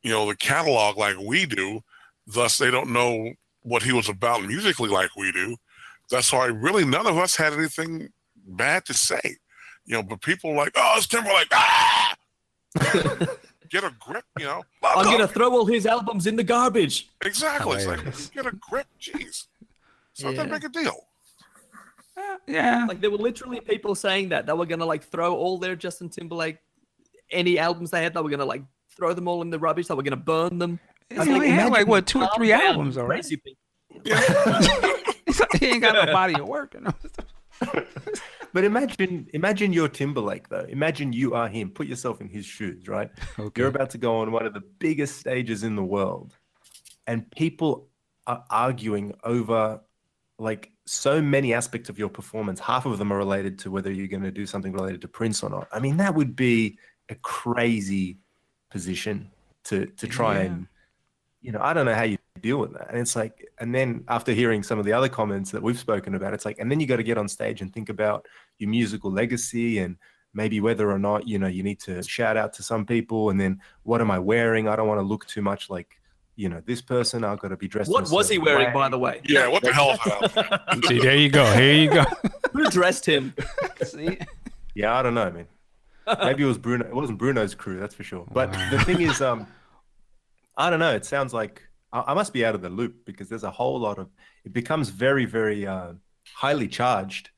[0.02, 1.80] you know, the catalog like we do.
[2.26, 5.56] Thus, they don't know what he was about musically like we do.
[6.10, 8.08] That's why really none of us had anything
[8.44, 9.36] bad to say.
[9.86, 11.46] You know, but people like, oh, it's Timberlake.
[11.52, 12.14] Ah!
[13.70, 14.64] Get a grip, you know.
[14.82, 17.08] I'm gonna throw all his albums in the garbage.
[17.24, 17.76] Exactly.
[17.76, 18.26] It's like, Hilarious.
[18.34, 18.86] get a grip.
[19.00, 19.46] Jeez.
[20.12, 20.58] It's not that Yeah.
[20.58, 21.06] big a deal.
[22.16, 25.58] Uh, yeah Like there were literally people saying that they were gonna like throw all
[25.58, 26.58] their Justin Timberlake
[27.30, 28.62] any albums they had, they were gonna like
[28.96, 30.78] throw them all in the rubbish, they were gonna burn them.
[31.08, 33.36] he I mean, only had like what two or three down, albums you already crazy
[33.36, 33.58] people.
[35.58, 37.84] he ain't got no body of work you know?
[38.54, 40.66] But imagine, imagine you're Timberlake though.
[40.68, 41.70] Imagine you are him.
[41.70, 43.10] Put yourself in his shoes, right?
[43.38, 46.36] okay You're about to go on one of the biggest stages in the world,
[47.06, 47.88] and people
[48.26, 49.80] are arguing over
[50.38, 52.58] like so many aspects of your performance.
[52.58, 55.42] Half of them are related to whether you're going to do something related to Prince
[55.42, 55.68] or not.
[55.72, 56.78] I mean, that would be
[57.08, 58.18] a crazy
[58.70, 59.30] position
[59.64, 60.40] to to try Yeah.
[60.46, 60.66] and
[61.42, 62.88] you know, I don't know how you deal with that.
[62.90, 66.14] And it's like, and then after hearing some of the other comments that we've spoken
[66.14, 68.26] about, it's like, and then you got to get on stage and think about
[68.58, 69.96] your musical legacy and
[70.34, 73.30] maybe whether or not, you know, you need to shout out to some people.
[73.30, 74.68] And then what am I wearing?
[74.68, 76.00] I don't want to look too much like
[76.36, 77.90] you know, this person, I've got to be dressed.
[77.90, 78.72] What was he wearing, way.
[78.72, 79.20] by the way?
[79.24, 79.98] Yeah, what the hell?
[80.88, 81.44] See, there you go.
[81.52, 82.04] Here you go.
[82.52, 83.34] Who dressed him?
[83.84, 84.18] See?
[84.74, 85.46] Yeah, I don't know, man.
[86.22, 86.86] Maybe it was Bruno.
[86.86, 88.26] It wasn't Bruno's crew, that's for sure.
[88.32, 89.46] But the thing is, um,
[90.56, 90.94] I don't know.
[90.94, 93.78] It sounds like I, I must be out of the loop because there's a whole
[93.78, 94.08] lot of.
[94.44, 95.92] It becomes very, very uh,
[96.34, 97.30] highly charged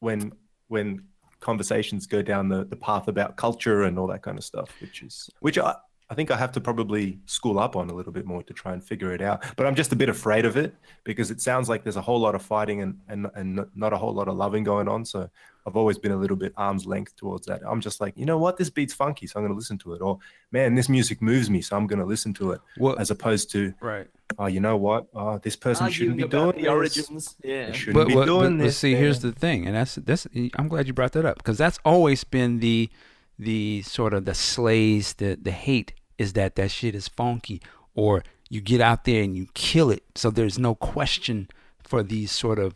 [0.00, 0.32] when
[0.68, 1.04] when
[1.40, 5.02] conversations go down the, the path about culture and all that kind of stuff, which
[5.02, 5.74] is which I,
[6.10, 8.74] I think I have to probably school up on a little bit more to try
[8.74, 9.42] and figure it out.
[9.56, 12.20] But I'm just a bit afraid of it because it sounds like there's a whole
[12.20, 15.04] lot of fighting and and, and not a whole lot of loving going on.
[15.06, 15.30] So
[15.66, 17.62] I've always been a little bit arm's length towards that.
[17.66, 19.94] I'm just like, you know what, this beat's funky, so I'm going to listen to
[19.94, 20.02] it.
[20.02, 20.18] Or
[20.52, 22.60] man, this music moves me, so I'm going to listen to it.
[22.78, 24.06] Well, As opposed to, right.
[24.38, 27.34] oh, you know what, oh, this person shouldn't be doing the origins.
[27.42, 27.68] Yeah.
[27.68, 28.76] They shouldn't But, be but, doing but, but this.
[28.76, 30.26] see, here's the thing, and that's that's.
[30.56, 32.90] I'm glad you brought that up because that's always been the
[33.38, 37.60] the sort of the slays, the the hate is that that shit is funky,
[37.94, 41.48] or you get out there and you kill it, so there's no question
[41.82, 42.74] for these sort of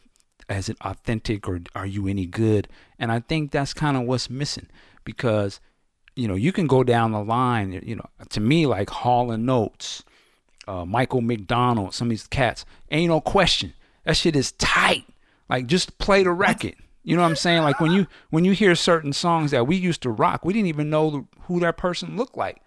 [0.48, 2.68] as it authentic or are you any good?
[2.98, 4.66] And I think that's kind of what's missing
[5.05, 5.60] because
[6.16, 7.72] you know you can go down the line.
[7.85, 10.02] You know, to me like Hall and Oates,
[10.66, 13.74] uh, Michael McDonald, some of these cats, ain't no question.
[14.05, 15.05] That shit is tight.
[15.48, 16.74] Like just play the record.
[17.09, 17.62] You know what I'm saying?
[17.62, 20.68] Like when you when you hear certain songs that we used to rock, we didn't
[20.68, 22.60] even know who that person looked like.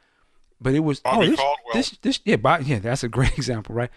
[0.60, 1.74] But it was Bobby oh this, Caldwell.
[1.76, 3.92] this this yeah Bob, yeah that's a great example right.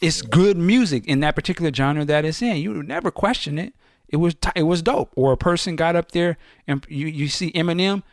[0.00, 2.58] It's good music in that particular genre that it's in.
[2.58, 3.74] You would never question it.
[4.08, 5.10] It was it was dope.
[5.16, 6.36] Or a person got up there
[6.68, 8.04] and you you see Eminem,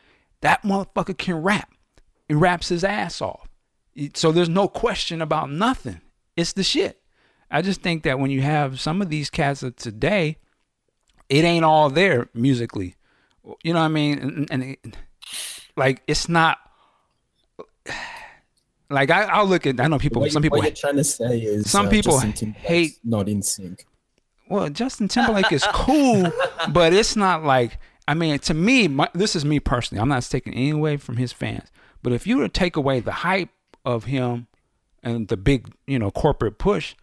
[0.41, 1.71] that motherfucker can rap.
[2.27, 3.47] He raps his ass off.
[4.15, 6.01] So there's no question about nothing.
[6.35, 7.01] It's the shit.
[7.51, 10.37] I just think that when you have some of these cats of today,
[11.29, 12.95] it ain't all there musically.
[13.63, 14.19] You know what I mean?
[14.19, 14.97] And, and it,
[15.75, 16.57] like it's not
[18.89, 19.79] like I, I'll look at.
[19.79, 20.27] I know people.
[20.29, 20.57] Some people.
[20.57, 23.85] what you're trying to say is some uh, people hate- not in sync.
[24.49, 26.31] Well, Justin Timberlake is cool,
[26.69, 27.79] but it's not like.
[28.09, 30.01] I mean, to me, my, this is me personally.
[30.01, 31.69] I'm not taking any away from his fans,
[32.01, 33.49] but if you were to take away the hype
[33.83, 34.47] of him
[35.03, 36.95] and the big, you know, corporate push,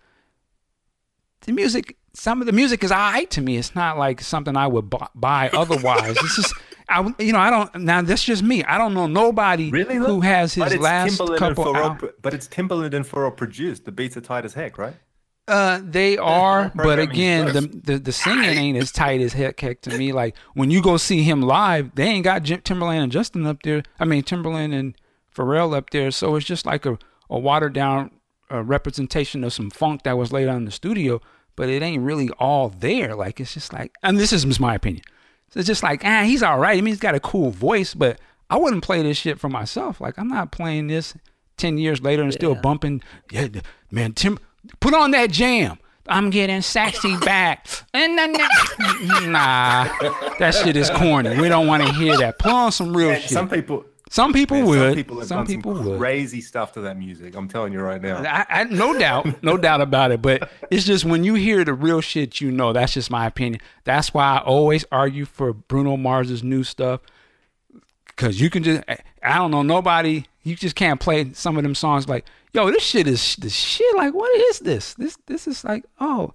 [1.42, 3.56] the music, some of the music is alright to me.
[3.56, 6.16] It's not like something I would buy otherwise.
[6.16, 6.54] it's just,
[6.88, 7.74] I, you know, I don't.
[7.82, 8.62] Now that's just me.
[8.64, 9.96] I don't know nobody Really?
[9.96, 11.64] who has his last Timbaland couple.
[11.64, 13.84] Pharrell but it's Timbaland and Pharrell produced.
[13.84, 14.94] The beats are tight as heck, right?
[15.46, 19.82] Uh, they are, but again, the, the the singing ain't as tight as heck, heck
[19.82, 20.10] to me.
[20.12, 23.62] Like when you go see him live, they ain't got Jim, Timbaland and Justin up
[23.62, 23.82] there.
[24.00, 24.94] I mean Timbaland and
[25.36, 28.10] Pharrell up there, so it's just like a a watered down
[28.50, 31.20] uh, representation of some funk that was laid on in the studio,
[31.56, 33.14] but it ain't really all there.
[33.14, 35.04] Like it's just like, and this is just my opinion.
[35.50, 36.72] So it's just like, ah, he's all right.
[36.76, 38.18] I mean, he's got a cool voice, but
[38.50, 40.00] I wouldn't play this shit for myself.
[40.00, 41.14] Like I'm not playing this
[41.56, 43.02] ten years later and still bumping.
[43.30, 43.48] Yeah,
[43.90, 44.38] man, Tim,
[44.80, 45.78] put on that jam.
[46.06, 47.66] I'm getting sexy back.
[47.94, 48.32] And then,
[49.32, 49.88] nah,
[50.38, 51.40] that shit is corny.
[51.40, 52.38] We don't want to hear that.
[52.38, 53.30] Put on some real And shit.
[53.30, 54.78] some people, some people man, would.
[54.78, 55.98] some people have some done people some would.
[55.98, 57.34] crazy stuff to that music.
[57.34, 58.18] I'm telling you right now.
[58.22, 60.22] I, I, no doubt, no doubt about it.
[60.22, 62.72] But it's just when you hear the real shit, you know.
[62.72, 63.60] That's just my opinion.
[63.82, 67.00] That's why I always argue for Bruno Mars's new stuff.
[68.14, 68.84] Cause you can just,
[69.20, 72.84] I don't know, nobody, you just can't play some of them songs like, yo, this
[72.84, 73.96] shit is the shit.
[73.96, 74.94] Like, what is this?
[74.94, 76.34] This, this is like, oh,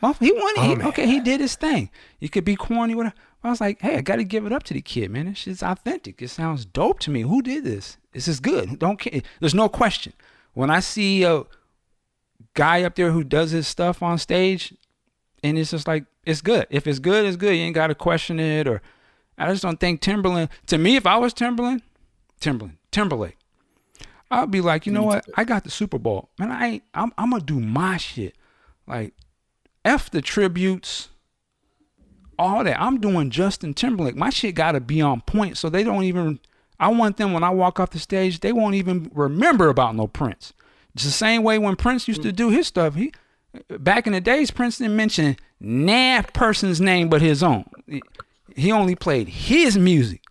[0.00, 0.54] he won.
[0.56, 1.90] Oh, he, okay, he did his thing.
[2.18, 3.14] You could be corny, whatever.
[3.42, 5.26] I was like, hey, I got to give it up to the kid, man.
[5.26, 6.20] This shit's authentic.
[6.20, 7.22] It sounds dope to me.
[7.22, 7.96] Who did this?
[8.12, 8.78] This is good.
[8.78, 9.22] Don't care.
[9.40, 10.12] There's no question.
[10.52, 11.44] When I see a
[12.54, 14.74] guy up there who does his stuff on stage,
[15.42, 16.66] and it's just like it's good.
[16.70, 17.56] If it's good, it's good.
[17.56, 18.66] You ain't got to question it.
[18.66, 18.82] Or
[19.38, 20.50] I just don't think Timberland.
[20.66, 21.82] To me, if I was Timberland,
[22.40, 23.38] Timberland, Timberlake,
[24.30, 25.24] I'd be like, you know what?
[25.34, 26.50] I got the Super Bowl, man.
[26.50, 26.82] I ain't.
[26.92, 28.36] I'm, I'm gonna do my shit.
[28.86, 29.14] Like,
[29.84, 31.08] f the tributes,
[32.38, 32.80] all that.
[32.80, 34.16] I'm doing Justin Timberlake.
[34.16, 36.40] My shit got to be on point, so they don't even.
[36.78, 40.06] I want them when I walk off the stage, they won't even remember about no
[40.06, 40.54] Prince.
[40.94, 42.94] It's the same way when Prince used to do his stuff.
[42.94, 43.12] He
[43.68, 47.64] back in the days, Prince didn't mention nah person's name but his own.
[47.86, 50.22] He- only played his music.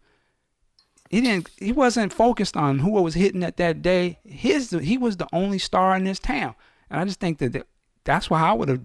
[1.10, 1.50] He didn't.
[1.58, 4.20] He wasn't focused on who was hitting at that day.
[4.26, 6.56] His he was the only star in this town,
[6.90, 7.68] and I just think that-
[8.04, 8.84] that's why I would have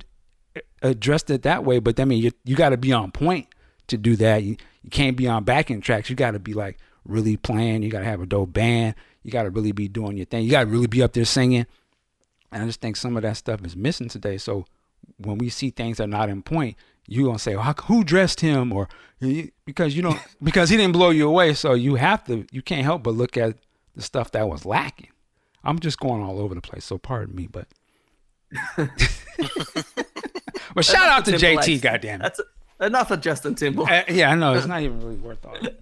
[0.82, 1.78] addressed it that way.
[1.78, 3.48] But I mean, you you got to be on point
[3.88, 4.42] to do that.
[4.42, 6.10] You you can't be on backing tracks.
[6.10, 7.82] You got to be like really playing.
[7.82, 8.94] You got to have a dope band.
[9.22, 10.44] You got to really be doing your thing.
[10.44, 11.66] You got to really be up there singing.
[12.52, 14.38] And I just think some of that stuff is missing today.
[14.38, 14.66] So
[15.18, 16.76] when we see things that are not in point,
[17.06, 18.88] you gonna say, well, "Who dressed him?" or
[19.64, 21.54] because you don't because he didn't blow you away.
[21.54, 23.56] So you have to you can't help but look at
[23.94, 25.10] the stuff that was lacking.
[25.62, 27.68] I'm just going all over the place, so pardon me, but.
[30.74, 32.20] but shout out to JT, Timberlake's- goddamn.
[32.20, 32.22] it.
[32.22, 32.40] That's
[32.80, 33.90] enough of Justin Timberlake.
[33.90, 35.56] Uh, yeah, I know it's not even really worth all.
[35.62, 35.80] that.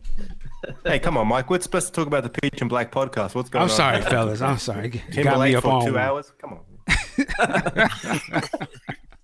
[0.84, 1.50] Hey, come on, Mike.
[1.50, 3.34] We're supposed to talk about the Peach and Black podcast.
[3.34, 3.68] What's going on?
[3.68, 3.76] I'm on?
[3.76, 4.40] sorry, fellas.
[4.40, 4.84] I'm sorry.
[4.86, 5.12] You got me
[5.52, 6.00] Timberlake up for on two one.
[6.02, 6.32] hours.
[6.38, 6.60] Come on.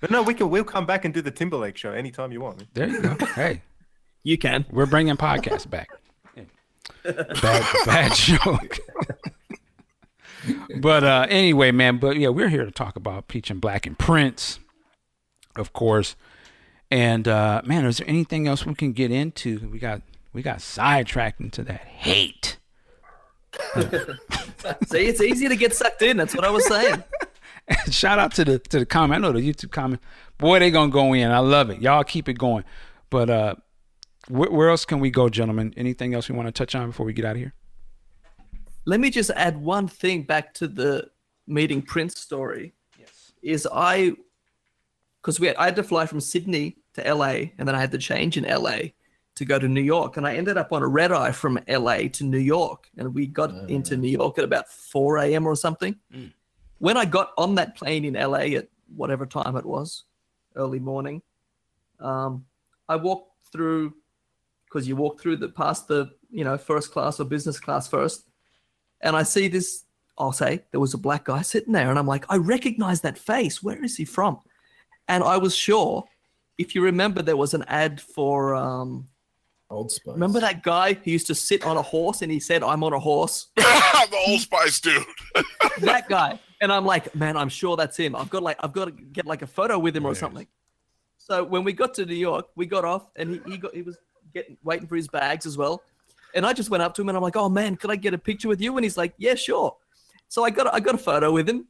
[0.01, 0.51] but no, we can.
[0.51, 2.62] We'll come back and do the Timberlake show anytime you want.
[2.75, 3.16] There you go.
[3.35, 3.62] Hey,
[4.25, 4.66] You can.
[4.70, 5.89] we're bringing podcasts back.
[7.05, 8.79] Bad, bad joke.
[10.81, 11.98] But uh, anyway, man.
[11.98, 14.59] But yeah, we're here to talk about Peach and Black and Prince,
[15.56, 16.16] of course.
[16.90, 19.69] And uh, man, is there anything else we can get into?
[19.70, 20.02] We got
[20.32, 22.59] we got sidetracked into that hate.
[24.86, 26.16] See, it's easy to get sucked in.
[26.16, 27.02] That's what I was saying.
[27.90, 29.24] Shout out to the to the comment.
[29.24, 30.01] I know the YouTube comment.
[30.39, 31.31] Boy, they gonna go in.
[31.31, 31.81] I love it.
[31.81, 32.65] Y'all keep it going.
[33.10, 33.55] But uh,
[34.28, 35.74] wh- where else can we go, gentlemen?
[35.77, 37.55] Anything else we want to touch on before we get out of here?
[38.89, 41.10] Let me just add one thing back to the
[41.47, 42.73] meeting Prince story.
[42.98, 43.32] Yes.
[43.43, 44.12] Is I,
[45.20, 47.90] because we had, I had to fly from Sydney to LA, and then I had
[47.90, 48.78] to change in LA
[49.35, 52.09] to go to New York, and I ended up on a red eye from LA
[52.15, 55.47] to New York, and we got into New York at about 4 a.m.
[55.47, 55.94] or something.
[56.78, 60.05] When I got on that plane in LA at whatever time it was,
[60.56, 61.20] early morning,
[62.01, 62.47] um,
[62.89, 63.93] I walked through
[64.65, 68.28] because you walk through the past the you know first class or business class first
[69.01, 69.85] and I see this.
[70.16, 73.16] I'll say there was a black guy sitting there, and I'm like, I recognize that
[73.19, 73.62] face.
[73.62, 74.41] Where is he from?
[75.07, 76.05] And I was sure,
[76.59, 78.55] if you remember, there was an ad for.
[78.55, 79.09] Um,
[79.70, 80.15] Old Spice.
[80.15, 82.93] remember that guy who used to sit on a horse, and he said, "I'm on
[82.95, 85.05] a horse." the Old Spice dude.
[85.81, 86.41] that guy.
[86.61, 88.16] And I'm like, man, I'm sure that's him.
[88.16, 90.19] I've got like, I've got to get like a photo with him or Yes.
[90.20, 90.47] something.
[91.19, 93.83] So when we got to New York, we got off, and he, he got he
[93.83, 93.97] was
[94.35, 95.83] getting waiting for his bags as well.
[96.35, 98.15] And I just went up to him and I'm like, oh man, could I get
[98.15, 98.77] a picture with you?
[98.77, 99.77] And he's like, yeah, sure.
[100.29, 101.67] So I got I got a photo with him,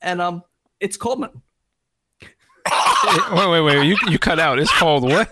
[0.00, 0.42] and um,
[0.80, 1.30] it's common.
[3.32, 3.86] wait, wait, wait.
[3.86, 4.58] You you cut out.
[4.58, 5.30] It's called what?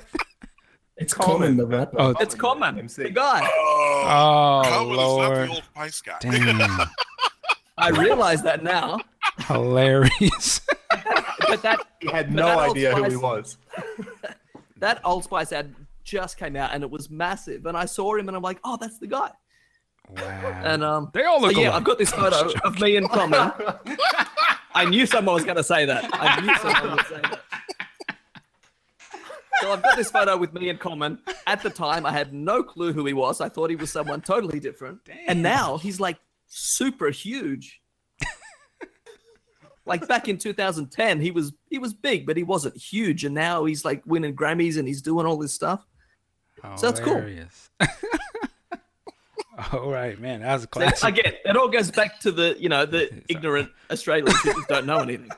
[0.98, 1.96] It's Common, the rapper.
[2.00, 2.78] Oh, It's Common.
[2.78, 3.02] MC.
[3.02, 3.40] The guy.
[3.44, 5.36] Oh, oh Common is not Lord.
[5.36, 6.16] the Old Spice guy.
[6.20, 6.88] Damn.
[7.78, 9.00] I realize that now.
[9.40, 10.60] Hilarious.
[11.48, 13.58] But that He had no that Old idea who he was.
[14.78, 15.74] that Old Spice ad
[16.06, 17.66] just came out, and it was massive.
[17.66, 19.30] And I saw him, and I'm like, oh, that's the guy.
[20.08, 20.62] Wow.
[20.64, 21.74] And um, They all so look yeah, alike.
[21.74, 23.52] I've got this photo of me in Common.
[24.74, 26.08] I knew someone was going to say that.
[26.12, 27.40] I knew someone would say that.
[29.60, 31.18] So I've got this photo with me in Common.
[31.46, 33.40] At the time, I had no clue who he was.
[33.40, 35.04] I thought he was someone totally different.
[35.06, 35.16] Damn.
[35.28, 37.80] And now he's like super huge.
[39.86, 43.24] like back in 2010, he was he was big, but he wasn't huge.
[43.24, 45.86] And now he's like winning Grammys and he's doing all this stuff.
[46.74, 47.14] So that's cool.
[47.14, 47.70] Hilarious.
[49.72, 50.40] all right, man.
[50.40, 51.18] That was a So classic.
[51.18, 54.86] again, it all goes back to the you know the ignorant Australians who just don't
[54.86, 55.30] know anything.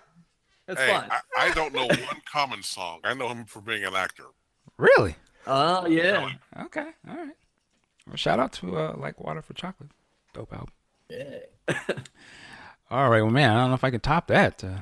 [0.67, 1.09] That's Hey, fine.
[1.11, 3.01] I, I don't know one Common song.
[3.05, 4.25] I know him for being an actor.
[4.77, 5.15] Really?
[5.47, 6.31] Oh yeah.
[6.65, 6.89] Okay.
[7.09, 7.35] All right.
[8.07, 9.91] Well, shout out to uh, Like Water for Chocolate.
[10.35, 10.69] Dope album.
[11.11, 11.39] Yeah.
[12.91, 13.23] All right.
[13.23, 14.63] Well, man, I don't know if I can top that.
[14.65, 14.79] Uh,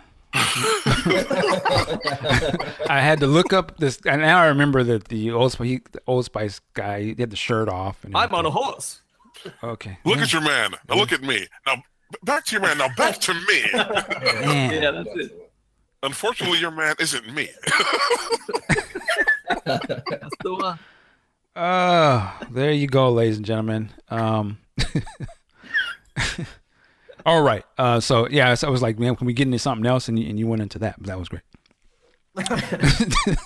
[2.89, 5.81] I had to look up this, and now I remember that the Old Spice, he,
[5.93, 8.03] the Old Spice guy, he had the shirt off.
[8.05, 9.03] And I'm on a horse.
[9.62, 9.99] Okay.
[10.05, 10.73] Look at your man.
[10.89, 11.47] Now look at me.
[11.66, 11.83] Now
[12.23, 12.78] back to your man.
[12.78, 13.65] Now back to me.
[13.74, 15.53] Yeah, that's it.
[16.03, 17.49] Unfortunately, your man isn't me.
[19.65, 20.78] That's the one.
[21.55, 23.91] Uh, there you go, ladies and gentlemen.
[24.09, 24.59] Um,
[27.27, 27.65] all right.
[27.77, 30.09] Uh, so yeah, so I was like, man, can we get into something else?
[30.09, 30.94] And you, and you went into that.
[31.01, 31.43] That was great.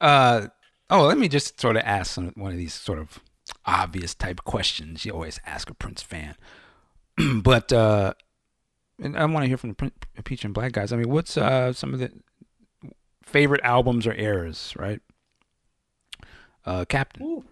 [0.00, 0.46] uh,
[0.90, 3.18] oh, let me just sort of ask some, one of these sort of
[3.64, 6.36] obvious type questions you always ask a Prince fan.
[7.42, 8.12] but uh,
[9.00, 9.92] and I want to hear from the Prin-
[10.24, 10.92] Peach and Black guys.
[10.92, 12.12] I mean, what's uh, some of the
[13.22, 15.00] favorite albums or eras, right?
[16.64, 17.22] Uh, Captain.
[17.22, 17.44] Ooh.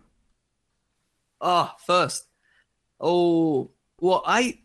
[1.40, 2.26] Oh, first.
[3.00, 3.70] Oh,
[4.00, 4.60] well, I,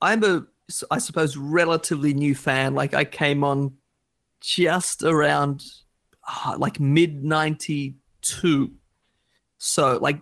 [0.00, 0.46] I'm a,
[0.90, 2.74] I suppose, relatively new fan.
[2.74, 3.74] Like I came on
[4.40, 5.64] just around,
[6.26, 8.72] ah, like mid '92.
[9.58, 10.20] So, like,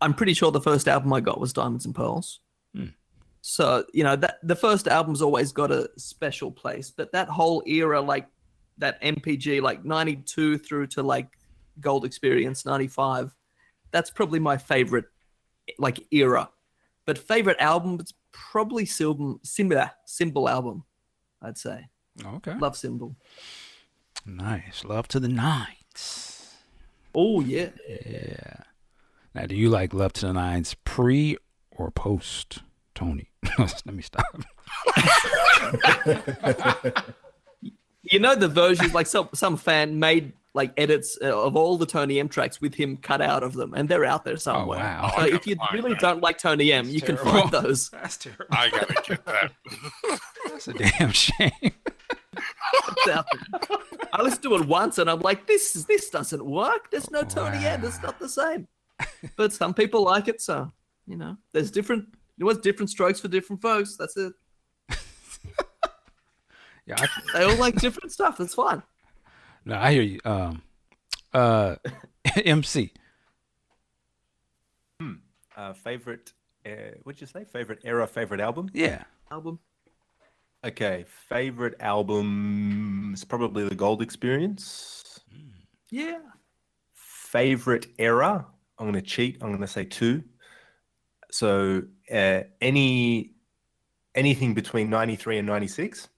[0.00, 2.40] I'm pretty sure the first album I got was Diamonds and Pearls.
[2.74, 2.86] Hmm.
[3.42, 7.62] So, you know that the first album's always got a special place, but that whole
[7.66, 8.26] era, like
[8.78, 11.28] that MPG, like '92 through to like
[11.80, 13.34] Gold Experience '95
[13.90, 15.06] that's probably my favorite
[15.78, 16.50] like era.
[17.06, 20.84] But favorite album, it's probably Symbol Symbol, Symbol album,
[21.42, 21.88] I'd say.
[22.24, 22.54] Okay.
[22.58, 23.16] Love Symbol.
[24.26, 24.84] Nice.
[24.84, 26.54] Love to the Nines.
[27.14, 27.70] Oh yeah.
[27.88, 28.56] Yeah.
[29.34, 31.36] Now, do you like Love to the Nines pre
[31.70, 32.60] or post
[32.94, 33.30] Tony.
[33.58, 34.24] Let me stop.
[38.02, 41.86] You know the versions like some some fan made like edits uh, of all the
[41.86, 44.80] Tony M tracks with him cut out of them, and they're out there somewhere.
[44.80, 45.12] wow.
[45.16, 46.00] So if you really that.
[46.00, 47.88] don't like Tony M, you can find those.
[47.92, 48.46] That's terrible.
[48.50, 49.52] I gotta get that.
[50.46, 51.50] That's a damn shame.
[51.62, 53.78] It's out there.
[54.12, 56.90] I listened to it once, and I'm like, this is this doesn't work.
[56.90, 57.84] There's no Tony M.
[57.84, 58.66] It's not the same.
[59.36, 60.72] But some people like it, so
[61.06, 62.06] you know, there's different.
[62.36, 63.96] You know, what's different strokes for different folks.
[63.96, 64.32] That's it.
[66.86, 68.38] Yeah, I, They all like different stuff.
[68.38, 68.82] That's fine.
[69.64, 70.20] No, I hear you.
[70.24, 70.62] Um,
[71.32, 71.76] uh,
[72.44, 72.92] MC.
[75.56, 76.32] Uh, favorite,
[76.64, 77.44] uh, what'd you say?
[77.44, 78.70] Favorite era, favorite album?
[78.72, 79.02] Yeah.
[79.30, 79.58] Album.
[80.64, 85.20] Okay, favorite album is probably The Gold Experience.
[85.90, 86.20] Yeah.
[86.94, 88.46] Favorite era,
[88.78, 89.38] I'm going to cheat.
[89.42, 90.22] I'm going to say two.
[91.30, 91.82] So
[92.12, 93.32] uh, any
[94.14, 96.08] anything between 93 and 96.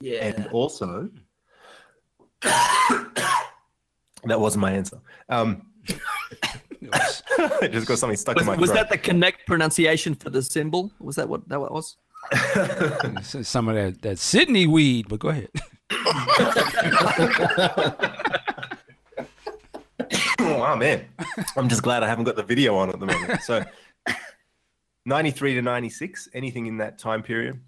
[0.00, 0.24] Yeah.
[0.24, 1.10] And also,
[4.24, 5.00] that wasn't my answer.
[5.28, 5.66] Um,
[6.82, 8.76] was- I just got something stuck Was, in my was throat.
[8.76, 10.92] that the connect pronunciation for the symbol?
[10.98, 11.96] Was that what that what was?
[12.32, 15.48] this some of that, that Sydney weed, but go ahead.
[20.40, 21.04] oh man,
[21.56, 23.42] I'm just glad I haven't got the video on at the moment.
[23.42, 23.64] So,
[25.04, 27.60] 93 to 96, anything in that time period.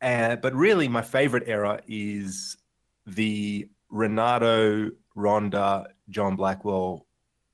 [0.00, 2.56] Uh, but really, my favorite era is
[3.06, 7.06] the Renato, Rhonda, John Blackwell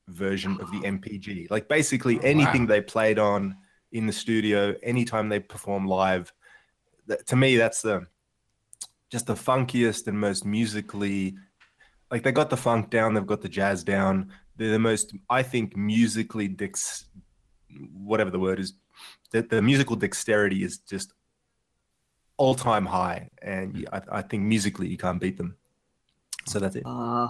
[0.09, 1.51] version of the MPG.
[1.51, 3.57] Like basically anything they played on
[3.93, 6.33] in the studio, anytime they perform live.
[7.07, 8.07] That, to me, that's the
[9.11, 11.35] just the funkiest and most musically
[12.11, 14.33] like they got the funk down, they've got the jazz down.
[14.57, 17.05] They're the most, I think, musically dex,
[17.93, 18.75] whatever the word is,
[19.31, 21.13] the, the musical dexterity is just
[22.37, 23.85] all time high, and hmm.
[23.93, 25.57] I, I think musically you can't beat them.
[26.47, 26.83] So that's it.
[26.87, 27.29] Uh,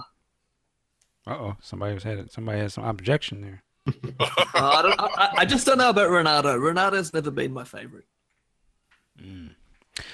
[1.27, 2.31] Uh oh, somebody was had it.
[2.31, 3.63] somebody had some objection there.
[4.19, 6.55] I, don't, I, I just don't know about Renato.
[6.55, 8.05] Renato's never been my favorite.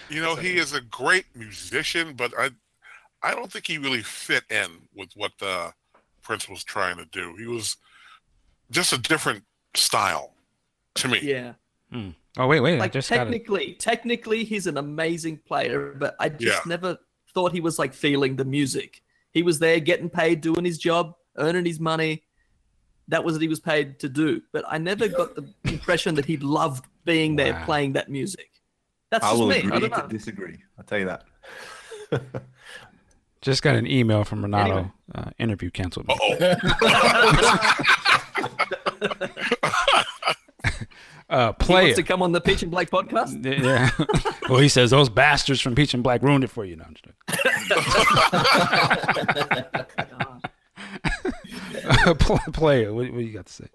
[0.09, 2.49] You know, he is a great musician, but I,
[3.23, 5.73] I don't think he really fit in with what the
[6.21, 7.35] Prince was trying to do.
[7.37, 7.77] He was
[8.71, 9.43] just a different
[9.75, 10.33] style
[10.95, 11.19] to me.
[11.21, 11.53] Yeah.
[12.37, 13.19] Oh wait, wait, I Like just got it.
[13.31, 16.69] technically, technically, he's an amazing player, but I just Yeah.
[16.69, 16.97] never
[17.37, 19.03] thought he was like feeling the music.
[19.31, 22.23] He was there getting paid, doing his job, earning his money.
[23.09, 24.41] That was what he was paid to do.
[24.51, 27.65] But I never got the impression that he loved being there Wow.
[27.65, 28.49] playing that music.
[29.11, 29.55] That's I just will me.
[29.57, 30.07] I agree don't to know.
[30.07, 30.57] disagree.
[30.79, 31.25] I'll tell you that.
[33.41, 34.71] Just got an email from Renato.
[34.77, 34.91] Anyway.
[35.13, 36.09] Uh, interview canceled.
[41.29, 41.33] Uh.
[41.33, 41.81] Uh, He player.
[41.83, 43.43] wants to come on the Peach and Black podcast.
[43.63, 43.89] Yeah.
[44.49, 46.75] well, he says those bastards from Peach and Black ruined it for you.
[46.77, 47.13] No, I'm just joking.
[52.53, 52.93] Player.
[52.93, 53.65] What, what you got to say?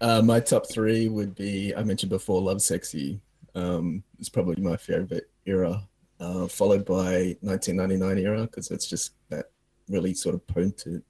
[0.00, 3.20] Uh, my top three would be I mentioned before, Lovesexy.
[3.54, 5.86] Um, it's probably my favorite era,
[6.20, 9.46] uh, followed by 1999 era because it's just that
[9.88, 11.04] really sort of potent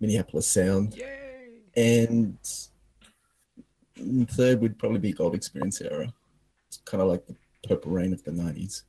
[0.00, 1.00] Minneapolis sound.
[1.76, 2.38] And
[4.30, 6.12] third would probably be Gold Experience era.
[6.68, 7.36] It's kind of like the
[7.66, 8.82] Purple Rain of the 90s.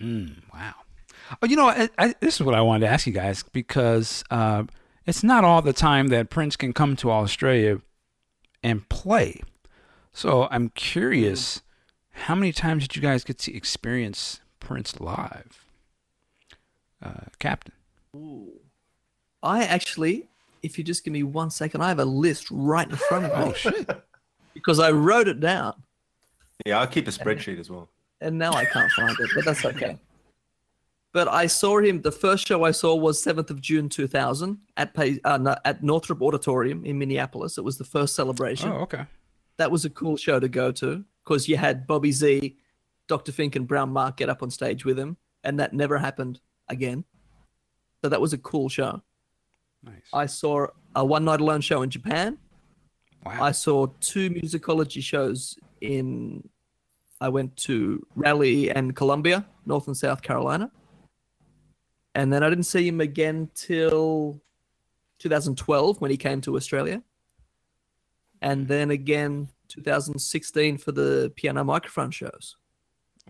[0.00, 0.74] Mm, wow.
[1.40, 4.24] Oh, you know, I, I, this is what I wanted to ask you guys because
[4.30, 4.64] uh,
[5.06, 7.80] it's not all the time that Prince can come to Australia
[8.62, 9.40] and play.
[10.12, 11.62] So I'm curious,
[12.10, 15.64] how many times did you guys get to experience Prince live?
[17.02, 17.72] Uh, Captain.
[19.42, 20.28] I actually,
[20.62, 23.30] if you just give me one second, I have a list right in front of
[23.30, 24.04] me Oh, shit.
[24.54, 25.74] Because I wrote it down
[26.66, 27.88] Yeah, I'll keep a spreadsheet as well.
[28.20, 29.98] and now I can't find it, but that's okay.
[31.14, 32.00] But I saw him.
[32.00, 35.54] The first show I saw was seventh of June two thousand at Pay, uh, no,
[35.66, 37.58] at Northrop Auditorium in Minneapolis.
[37.58, 38.70] It was the first celebration.
[38.70, 39.04] Oh, okay.
[39.58, 42.56] That was a cool show to go to because you had Bobby Z,
[43.08, 43.30] Dr.
[43.30, 47.04] Fink, and Brown Mark get up on stage with him, and that never happened again.
[48.02, 49.02] So that was a cool show.
[49.82, 50.08] Nice.
[50.14, 52.38] I saw a One Night Alone show in Japan.
[53.24, 53.38] Wow.
[53.40, 56.48] I saw two musicology shows in.
[57.20, 60.72] I went to Raleigh and Columbia, North and South Carolina.
[62.14, 64.40] And then I didn't see him again till
[65.20, 67.00] 2012 when he came to Australia.
[68.40, 72.56] And then again 2016 for the piano microphone shows.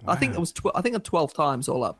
[0.06, 1.98] I think it was tw- I think it 12 times all up.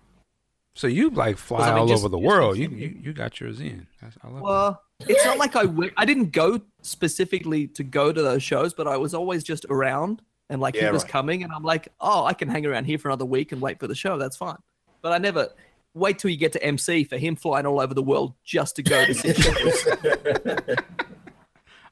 [0.75, 2.57] So you like fly I mean, all just- over the world.
[2.57, 3.87] You, you you got yours in.
[4.01, 4.43] That's- I love that.
[4.43, 8.73] Well, it's not like I went, I didn't go specifically to go to those shows,
[8.73, 11.11] but I was always just around and like Yeah, he was right.
[11.13, 13.81] coming, and I'm like, oh, I can hang around here for another week and wait
[13.81, 14.17] for the show.
[14.19, 14.57] That's fine.
[15.03, 15.49] But I never
[15.95, 18.83] wait till you get to MC for him flying all over the world just to
[18.83, 20.75] go to Sydney.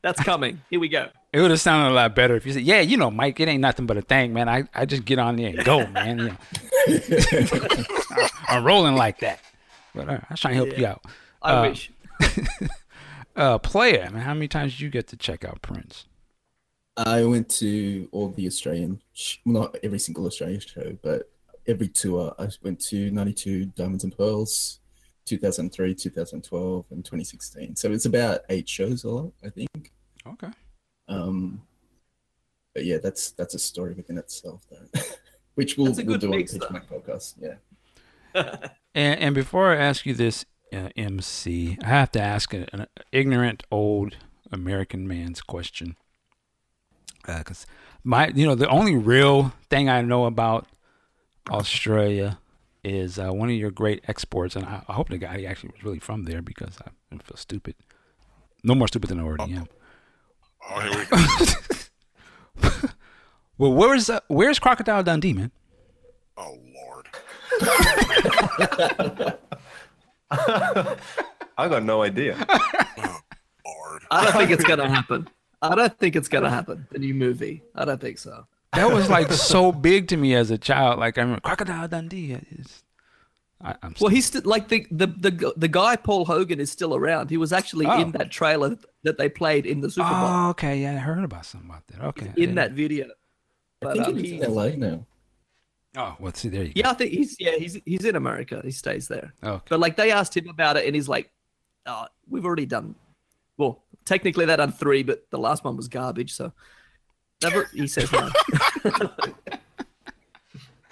[0.02, 0.62] That's coming.
[0.70, 1.08] Here we go.
[1.32, 3.48] It would have sounded a lot better if you said, "Yeah, you know, Mike, it
[3.48, 4.48] ain't nothing but a thing, man.
[4.48, 6.18] I, I just get on there and go, man.
[6.18, 6.36] You know.
[8.48, 9.40] I'm rolling like that."
[9.94, 11.04] But uh, I was trying to help you out.
[11.42, 11.90] I Uh, wish.
[13.36, 16.04] Uh, player, man, how many times did you get to check out Prince?
[16.96, 19.00] I went to all the Australian,
[19.46, 21.30] well, not every single Australian show, but
[21.66, 22.34] every tour.
[22.38, 24.79] I went to 92 Diamonds and Pearls,
[25.30, 27.76] 2003, 2012, and 2016.
[27.76, 29.92] So it's about eight shows a lot, I think.
[30.26, 30.48] Okay.
[31.08, 31.62] Um,
[32.74, 35.00] but yeah, that's that's a story within itself, though,
[35.54, 36.68] which we'll, we'll do on the mix, Pitch though.
[36.68, 37.34] Black podcast.
[37.40, 38.56] Yeah.
[38.92, 42.88] And, and before I ask you this, uh, MC, I have to ask an, an
[43.12, 44.16] ignorant old
[44.50, 45.96] American man's question.
[47.24, 47.68] Because
[48.02, 50.66] my, you know, the only real thing I know about
[51.48, 52.40] Australia
[52.84, 55.84] is uh, one of your great exports, and I, I hope the guy actually was
[55.84, 57.74] really from there because I don't feel stupid.
[58.64, 59.66] No more stupid than I already am.
[60.68, 62.88] Oh, here we go.
[63.60, 65.50] Well, where's uh, where's Crocodile Dundee, man?
[66.38, 67.08] Oh Lord.
[71.58, 72.42] I got no idea.
[72.48, 73.18] Oh,
[73.66, 74.02] Lord.
[74.10, 75.28] I don't think it's gonna happen.
[75.60, 76.86] I don't think it's gonna happen.
[76.90, 77.62] The new movie.
[77.74, 78.46] I don't think so.
[78.72, 80.98] That was like so big to me as a child.
[81.00, 82.32] Like I remember Crocodile Dundee.
[82.52, 82.82] Is,
[83.60, 86.94] I, I'm Well, he's still like the, the the the guy Paul Hogan is still
[86.94, 87.30] around.
[87.30, 88.00] He was actually Oh.
[88.00, 90.18] in that trailer that they played in the Super Bowl.
[90.18, 90.80] Oh, okay.
[90.82, 92.00] Yeah, I heard about something about that.
[92.00, 92.26] Okay.
[92.26, 93.06] I in didn't- that video.
[93.06, 93.10] I
[93.80, 95.06] But think um, he's he- in LA now.
[95.96, 96.72] Oh, well, see, there you go.
[96.76, 98.60] yeah, I think he's yeah he's he's in America.
[98.64, 99.34] He stays there.
[99.42, 99.64] Okay.
[99.68, 101.28] But like they asked him about it, and he's like,
[101.86, 102.94] oh, "We've already done."
[103.56, 106.32] Well, technically they done three, but the last one was garbage.
[106.34, 106.52] So
[107.42, 107.64] never.
[107.72, 108.30] He says no.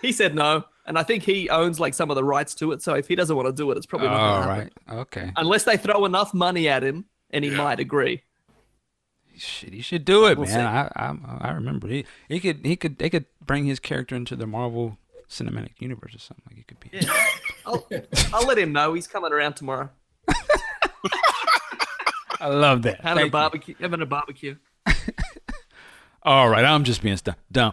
[0.03, 2.83] he said no, and I think he owns like some of the rights to it.
[2.83, 4.73] So if he doesn't want to do it, it's probably not All going to right.
[4.87, 4.99] happen.
[5.01, 5.33] Okay.
[5.37, 8.23] Unless they throw enough money at him, and he might agree.
[9.37, 10.67] Shit, he should do it, We'll man.
[10.67, 11.15] I, I
[11.49, 14.99] I remember he he could he could they could bring his character into the Marvel
[15.31, 16.43] Cinematic Universe or something.
[16.49, 16.91] Like he could be.
[16.93, 17.15] Yeah.
[17.65, 17.87] I'll,
[18.33, 18.95] I'll let him know.
[18.95, 19.91] He's coming around tomorrow.
[22.41, 23.01] I love that.
[23.01, 23.31] Having Thank a you.
[23.31, 23.75] barbecue.
[23.81, 24.57] Having a barbecue.
[26.29, 27.73] All right, I'm just being stu- dumb.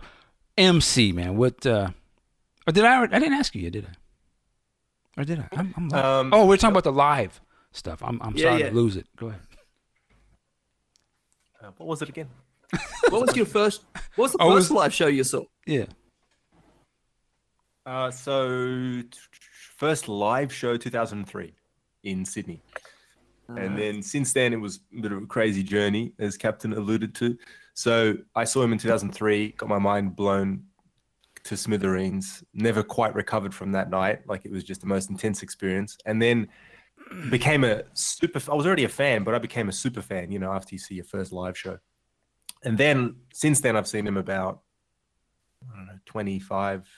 [0.57, 1.65] MC, man, what?
[1.65, 1.89] uh
[2.65, 3.01] Or did I?
[3.03, 5.21] I didn't ask you yet, did I?
[5.21, 5.47] Or did I?
[5.51, 5.93] I'm, I'm.
[5.93, 7.41] Um, oh, we're talking about the live
[7.73, 8.01] stuff.
[8.01, 8.69] I'm I'm Yeah, sorry yeah.
[8.69, 9.07] to lose it.
[9.17, 9.41] Go ahead.
[11.61, 12.29] Uh, what was it again?
[13.09, 13.83] What was your first?
[14.15, 15.43] What was the I first was- live show you saw?
[15.67, 15.85] Yeah.
[17.85, 18.47] Uh, so,
[19.01, 19.09] t-
[19.77, 21.53] first live show 2003
[22.03, 22.61] in Sydney.
[23.47, 27.13] And then since then, it was a bit of a crazy journey, as Captain alluded
[27.15, 27.37] to.
[27.75, 30.63] So, I saw him in 2003, got my mind blown
[31.43, 34.27] to smithereens, never quite recovered from that night.
[34.27, 35.97] Like, it was just the most intense experience.
[36.05, 36.47] And then
[37.29, 40.39] became a super, I was already a fan, but I became a super fan, you
[40.39, 41.77] know, after you see your first live show.
[42.63, 44.61] And then since then, I've seen him about,
[45.71, 46.89] I don't know, 25,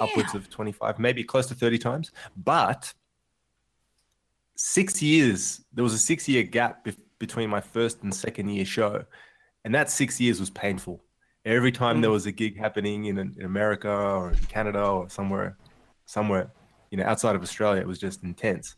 [0.00, 2.12] upwards of 25, maybe close to 30 times.
[2.36, 2.92] But
[4.56, 8.64] six years, there was a six year gap bef- between my first and second year
[8.64, 9.04] show.
[9.64, 11.02] And that six years was painful.
[11.44, 15.56] Every time there was a gig happening in, in America or in Canada or somewhere,
[16.06, 16.50] somewhere,
[16.90, 18.76] you know, outside of Australia, it was just intense.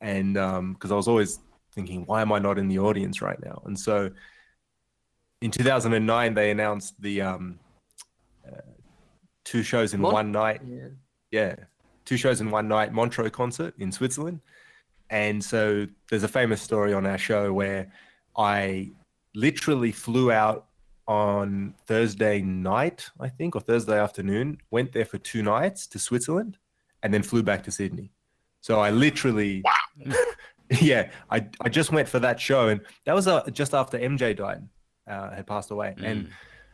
[0.00, 0.34] And
[0.74, 1.40] because I was always
[1.72, 3.62] thinking, why am I not in the audience right now?
[3.66, 4.10] And so
[5.42, 7.58] in 2009, they announced the um,
[8.46, 8.60] uh,
[9.44, 10.88] two shows in Mon- one night Yeah.
[11.30, 11.54] yeah,
[12.04, 14.40] two shows in one night Montreux concert in Switzerland.
[15.10, 17.92] And so there's a famous story on our show where
[18.36, 18.90] I
[19.36, 20.66] literally flew out
[21.06, 26.58] on Thursday night, I think, or Thursday afternoon, went there for two nights to Switzerland
[27.02, 28.10] and then flew back to Sydney.
[28.62, 29.62] So I literally,
[30.80, 32.68] yeah, I, I just went for that show.
[32.68, 34.66] And that was uh, just after MJ died,
[35.06, 35.94] uh, had passed away.
[36.02, 36.30] And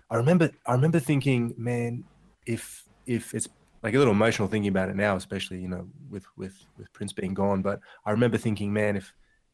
[0.08, 2.04] I remember, I remember thinking, man,
[2.46, 3.48] if, if it's
[3.82, 7.12] like a little emotional thinking about it now, especially you know with with with Prince
[7.12, 7.62] being gone.
[7.62, 9.12] But I remember thinking, man, if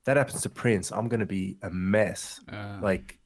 [0.09, 2.41] that happens to Prince, I'm gonna be a mess.
[2.51, 3.19] Uh, Like,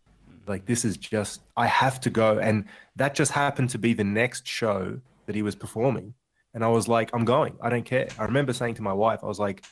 [0.48, 2.64] like this is just I have to go, and
[2.96, 6.14] that just happened to be the next show that he was performing,
[6.52, 7.54] and I was like, I'm going.
[7.62, 8.08] I don't care.
[8.18, 9.64] I remember saying to my wife, I was like,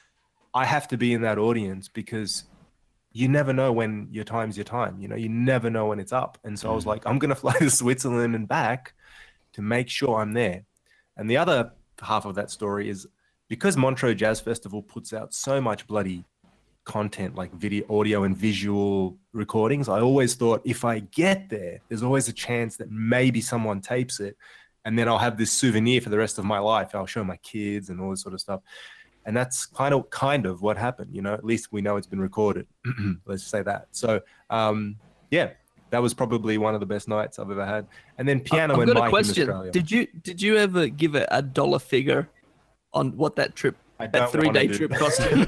[0.54, 2.44] I have to be in that audience because
[3.12, 5.00] you never know when your time's your time.
[5.00, 6.38] You know, you never know when it's up.
[6.44, 8.94] And so I was like, I'm gonna fly to Switzerland and back
[9.54, 10.62] to make sure I'm there.
[11.16, 13.08] And the other half of that story is
[13.48, 16.24] because Montreux Jazz Festival puts out so much bloody
[16.84, 19.88] content like video, audio, and visual recordings.
[19.88, 24.20] I always thought if I get there, there's always a chance that maybe someone tapes
[24.20, 24.36] it,
[24.84, 26.94] and then I'll have this souvenir for the rest of my life.
[26.94, 28.60] I'll show my kids and all this sort of stuff.
[29.26, 31.34] And that's kind of kind of what happened, you know.
[31.34, 32.66] At least we know it's been recorded.
[33.26, 33.88] Let's say that.
[33.92, 34.96] So, um,
[35.30, 35.50] yeah,
[35.90, 37.86] that was probably one of the best nights I've ever had.
[38.16, 39.42] And then piano I've and got a Mike in question.
[39.50, 39.72] Australia.
[39.72, 42.28] Did you did you ever give it a dollar figure
[42.92, 43.76] on what that trip,
[44.08, 45.46] that three day trip cost you?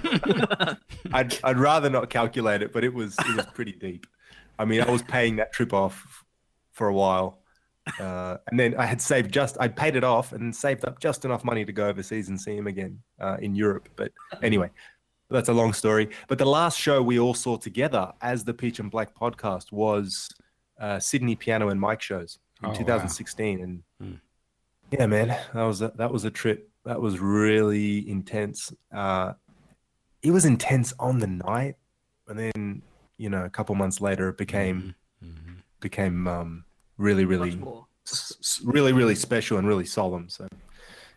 [1.12, 4.06] I'd, I'd rather not calculate it, but it was it was pretty deep.
[4.58, 6.24] I mean, I was paying that trip off
[6.72, 7.40] for a while,
[8.00, 11.24] uh, and then I had saved just I paid it off and saved up just
[11.24, 13.88] enough money to go overseas and see him again uh, in Europe.
[13.96, 14.12] But
[14.42, 14.70] anyway,
[15.30, 16.10] that's a long story.
[16.28, 20.28] But the last show we all saw together as the Peach and Black podcast was
[20.80, 22.76] uh, Sydney Piano and Mike shows in Oh, wow.
[22.78, 24.14] 2016, and Hmm.
[24.92, 26.70] yeah, man, that was a, that was a trip.
[26.84, 28.72] That was really intense.
[28.92, 29.34] Uh,
[30.22, 31.76] it was intense on the night,
[32.28, 32.82] and then
[33.18, 34.94] you know a couple months later it became
[35.24, 35.56] Mhm.
[35.80, 36.64] became um,
[36.96, 37.86] really really Much more.
[38.06, 40.28] s- s- really really special and really solemn.
[40.28, 40.48] So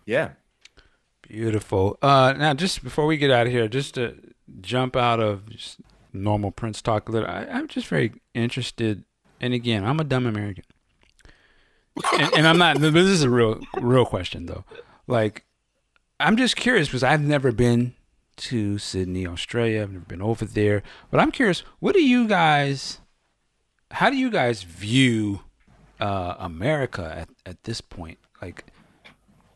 [0.06, 0.32] yeah,
[1.28, 1.98] Beautiful.
[2.04, 4.16] Uh, now, just before we get out of here, just to
[4.62, 5.80] jump out of just
[6.14, 9.04] normal Prince talk a little, I, I'm just very interested.
[9.42, 10.64] And again, I'm a dumb American,
[12.14, 12.78] and, and I'm not.
[12.80, 14.66] This is a real, real question though.
[15.08, 15.46] Like,
[16.20, 17.94] I'm just curious because I've never been
[18.38, 19.82] to Sydney, Australia.
[19.84, 21.62] I've never been over there, but I'm curious.
[21.80, 23.00] What do you guys?
[23.92, 25.42] How do you guys view
[26.00, 28.18] uh, America at, at this point?
[28.42, 28.66] Like,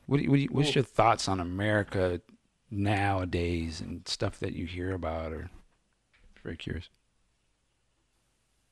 [0.06, 2.22] what, do you- what do you, what's your thoughts on America
[2.70, 5.32] nowadays and stuff that you hear about?
[5.34, 5.50] Or
[6.44, 6.90] very curious.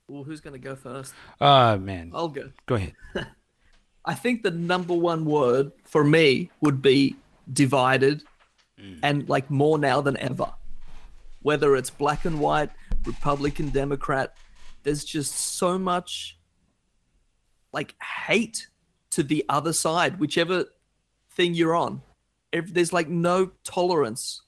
[0.09, 1.13] Well, who's gonna go first?
[1.41, 2.51] Uh man, I'll go.
[2.65, 2.93] go ahead.
[4.05, 7.17] I think the number one word for me would be
[7.53, 8.23] divided
[8.79, 8.99] mm.
[9.03, 10.51] and like more now than ever.
[11.41, 12.69] Whether it's black and white,
[13.05, 14.35] Republican, Democrat,
[14.83, 16.37] there's just so much
[17.73, 18.67] like hate
[19.11, 20.65] to the other side, whichever
[21.31, 22.01] thing you're on.
[22.51, 24.41] If there's like no tolerance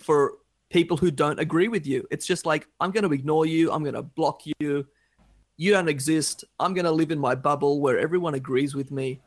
[0.00, 0.32] for
[0.70, 2.06] people who don't agree with you.
[2.10, 4.86] It's just like I'm going to ignore you, I'm going to block you.
[5.56, 6.44] You don't exist.
[6.60, 9.20] I'm going to live in my bubble where everyone agrees with me.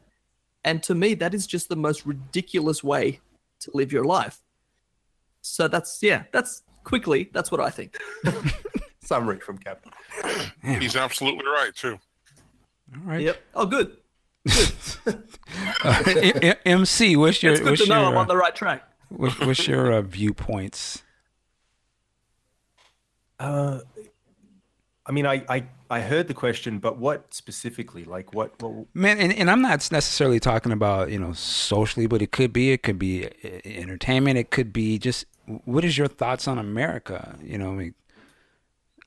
[0.64, 3.20] And to me, that is just the most ridiculous way
[3.62, 4.40] to live your life.
[5.42, 7.98] So that's, yeah, that's quickly, that's what I think.
[9.04, 9.92] summary from Captain.
[10.64, 12.00] He's absolutely right too.
[12.96, 13.22] All right.
[13.22, 13.42] Yep.
[13.56, 13.98] Oh, good.
[14.50, 18.38] Uh, M- M- MC, what's your It's good what's to know your I'm on the
[18.38, 18.84] right track.
[19.10, 21.04] what, what's your uh, viewpoints?
[23.40, 23.80] Uh,
[25.06, 28.06] I mean, I, I I heard the question, but what specifically?
[28.06, 28.62] Like what?
[28.62, 32.54] what Man, and, and I'm not necessarily talking about you know socially, but it could
[32.54, 34.38] be it could be uh, entertainment.
[34.38, 35.26] It could be just
[35.66, 37.36] what is your thoughts on America?
[37.42, 37.94] You know, I mean,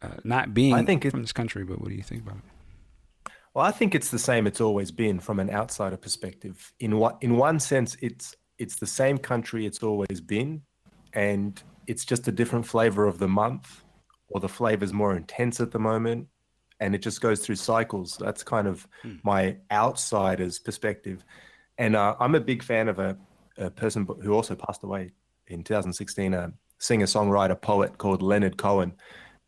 [0.03, 2.39] uh, not being I think it- from this country, but what do you think about
[2.39, 3.33] it?
[3.55, 4.49] Well, I think it's the same.
[4.49, 6.73] It's always been from an outsider perspective.
[6.81, 10.63] In what, in one sense, it's it's the same country it's always been,
[11.13, 13.84] and it's just a different flavor of the month,
[14.35, 16.27] or the flavor's more intense at the moment,
[16.81, 18.19] and it just goes through cycles.
[18.19, 18.87] That's kind of
[19.23, 21.25] my outsider's perspective,
[21.79, 23.17] and uh, I'm a big fan of a,
[23.57, 25.13] a person who also passed away
[25.47, 28.93] in 2016, a singer songwriter poet called Leonard Cohen,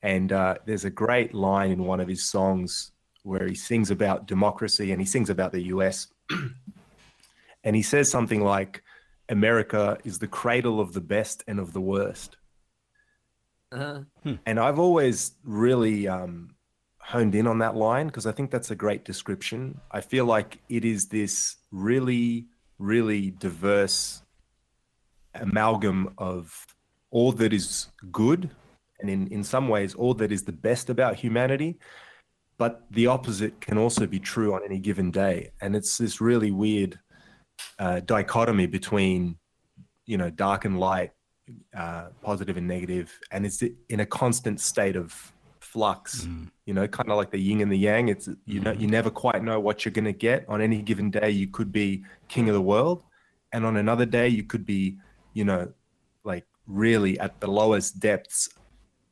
[0.02, 2.92] and uh, there's a great line in one of his songs
[3.26, 6.06] where he sings about democracy and he sings about the US.
[7.64, 8.84] and he says something like,
[9.28, 12.36] America is the cradle of the best and of the worst.
[13.72, 14.01] Uh,
[14.47, 16.55] And I've always really um,
[16.98, 19.80] honed in on that line because I think that's a great description.
[19.90, 22.47] I feel like it is this really,
[22.78, 24.22] really diverse
[25.34, 26.66] amalgam of
[27.10, 28.51] all that is good
[29.01, 31.78] and in, in some ways all that is the best about humanity
[32.59, 35.51] but the opposite can also be true on any given day.
[35.60, 36.98] And it's this really weird
[37.78, 39.36] uh, dichotomy between
[40.06, 41.12] you know dark and light
[41.77, 45.32] uh, positive and negative and it's in a constant state of
[45.77, 46.27] flux.
[46.64, 48.09] You know kind of like the yin and the yang.
[48.09, 50.48] It's you know you never quite know what you're going to get.
[50.48, 53.02] On any given day you could be king of the world
[53.52, 54.97] and on another day you could be
[55.35, 55.70] you know
[56.24, 58.48] like really at the lowest depths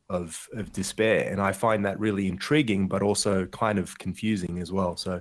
[0.09, 1.31] of of despair.
[1.31, 4.97] And i find that really intriguing but also kind of confusing as well.
[4.97, 5.21] So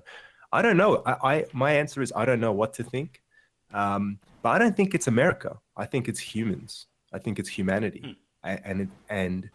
[0.52, 1.04] i don't know.
[1.06, 3.22] I, I my answer is i don't know what to think.
[3.74, 5.60] Um, but i don't think it's america.
[5.76, 9.50] I think it's humans i think it's humanity A- and and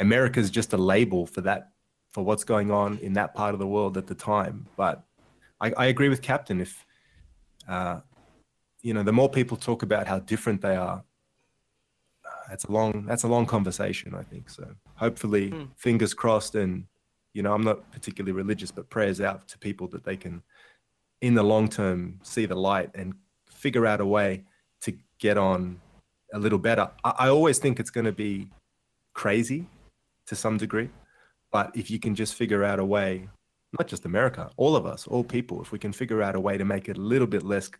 [0.00, 1.70] america is just a label for that
[2.12, 5.04] for what's going on in that part of the world at the time but
[5.60, 6.84] i, I agree with captain if
[7.68, 8.00] uh,
[8.82, 11.02] you know the more people talk about how different they are
[12.50, 14.14] it's a long that's a long conversation.
[14.14, 14.64] I think so.
[14.94, 15.64] Hopefully, Hmm.
[15.76, 16.84] fingers crossed, and
[17.34, 20.42] you know, I'm not particularly religious, but prayers out to people that they can,
[21.20, 23.14] in the long term, see the light and
[23.50, 24.44] figure out a way
[24.80, 25.78] to get on
[26.32, 26.90] a little better.
[27.04, 28.48] I, I always think it's going to be
[29.14, 29.66] crazy
[30.26, 30.90] to some degree,
[31.50, 33.28] but if you can just figure out a way,
[33.78, 36.58] not just America, all of us, all people, if we can figure out a way
[36.58, 37.70] to make it a little bit less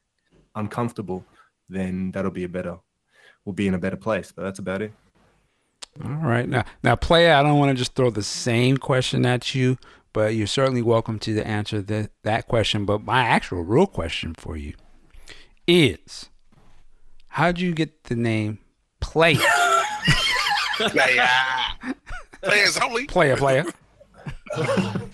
[0.54, 1.24] uncomfortable,
[1.68, 2.78] then that'll be a better,
[3.44, 4.32] we'll be in a better place.
[4.32, 4.92] But that's about it.
[6.04, 6.48] All right.
[6.48, 9.78] Now, now, player, I don't want to just throw the same question at you,
[10.12, 12.84] but you're certainly welcome to answer that that question.
[12.84, 14.74] But my actual real question for you
[15.66, 16.30] is,
[17.28, 18.58] how'd you get the name
[19.00, 19.40] player?
[22.42, 23.06] Players only.
[23.06, 23.64] player, player.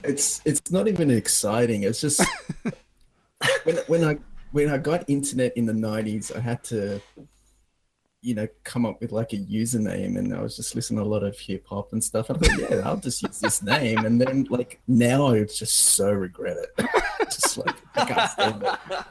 [0.04, 1.82] it's it's not even exciting.
[1.82, 2.22] It's just
[3.64, 4.18] when when I
[4.52, 7.00] when I got internet in the nineties, I had to,
[8.20, 11.08] you know, come up with like a username, and I was just listening to a
[11.08, 12.30] lot of hip hop and stuff.
[12.30, 16.12] I thought, yeah, I'll just use this name, and then like now I just so
[16.12, 16.86] regret it.
[17.24, 19.04] just like I can't stand it.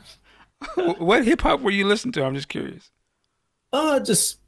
[0.76, 2.24] Wh- what hip hop were you listening to?
[2.26, 2.90] I'm just curious.
[3.72, 4.40] Oh, just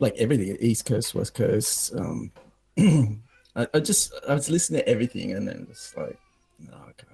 [0.00, 1.94] like everything, East Coast, West Coast.
[1.94, 2.30] Um,
[3.56, 6.18] I, I just I was listening to everything, and then just like,
[6.60, 7.08] no, I can't.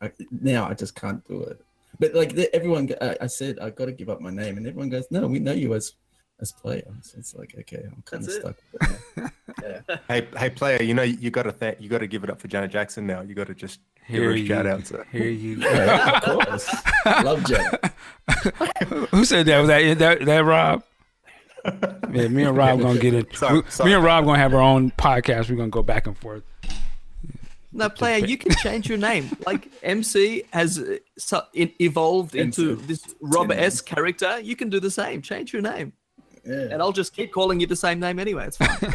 [0.00, 1.60] I, now I just can't do it.
[1.98, 4.66] But like the, everyone, I, I said I got to give up my name, and
[4.66, 5.94] everyone goes, "No, we know you as
[6.40, 8.40] as player." So it's like, okay, I'm kind of it.
[8.40, 8.56] stuck.
[8.72, 9.32] With
[9.64, 9.82] it.
[9.88, 9.98] now.
[10.06, 12.40] Hey, hey, player, you know you got to th- you got to give it up
[12.40, 13.22] for Janet Jackson now.
[13.22, 14.92] You got to just give her Here a you, shout out.
[15.12, 15.68] Here you go.
[16.14, 16.74] Of course,
[17.06, 17.92] love Janet.
[19.10, 19.58] Who said that?
[19.60, 20.82] Was that that, that Rob?
[22.12, 23.34] Yeah, me and Rob gonna get it.
[23.36, 23.90] Sorry, we- sorry.
[23.90, 25.50] Me and Rob gonna have our own podcast.
[25.50, 26.42] We're gonna go back and forth.
[27.72, 29.28] No, player, you can change your name.
[29.44, 32.86] Like MC has uh, so, evolved into MC.
[32.86, 34.40] this Robert S character.
[34.40, 35.20] You can do the same.
[35.20, 35.92] Change your name,
[36.46, 36.68] Yeah.
[36.70, 38.46] and I'll just keep calling you the same name anyway.
[38.46, 38.68] It's fine.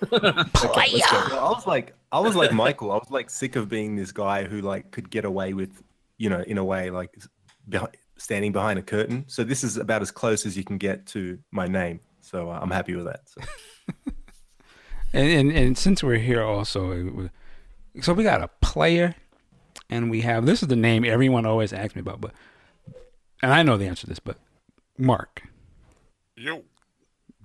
[0.12, 1.24] Okay, let's go.
[1.30, 2.92] Well, I was like, I was like Michael.
[2.92, 5.82] I was like sick of being this guy who like could get away with,
[6.18, 7.18] you know, in a way like
[7.68, 9.24] behi- standing behind a curtain.
[9.26, 11.98] So this is about as close as you can get to my name.
[12.20, 13.28] So uh, I'm happy with that.
[13.28, 13.40] So.
[15.14, 17.30] And, and and since we're here also,
[18.02, 19.14] so we got a player,
[19.88, 22.32] and we have this is the name everyone always asks me about, but
[23.42, 24.36] and I know the answer to this, but
[24.98, 25.44] Mark,
[26.36, 26.62] Yo.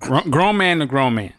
[0.03, 1.33] Grown, grown man to grown man,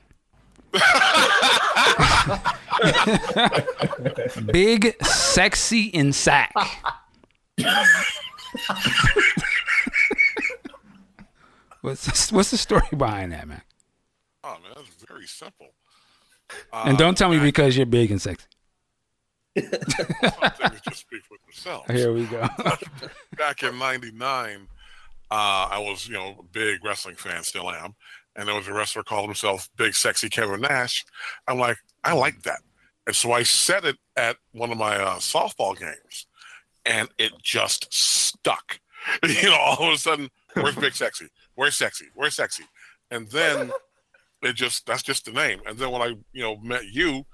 [4.46, 6.52] big, sexy in sack.
[11.80, 13.62] what's the, what's the story behind that, man?
[14.42, 15.68] Oh man, that's very simple.
[16.72, 18.46] And don't tell me because you're big and sexy.
[19.56, 21.90] Just speak for themselves.
[21.90, 22.46] Here we go.
[23.38, 24.68] back in '99,
[25.30, 27.94] uh, I was, you know, a big wrestling fan, still am,
[28.36, 31.04] and there was a wrestler called himself Big Sexy Kevin Nash.
[31.46, 32.60] I'm like, I like that,
[33.06, 36.26] and so I said it at one of my uh, softball games,
[36.84, 38.80] and it just stuck.
[39.22, 41.28] you know, all of a sudden, where's Big Sexy?
[41.54, 42.06] Where's Sexy?
[42.14, 42.64] Where's Sexy?
[43.10, 43.70] And then
[44.42, 45.60] it just that's just the name.
[45.66, 47.24] And then when I, you know, met you,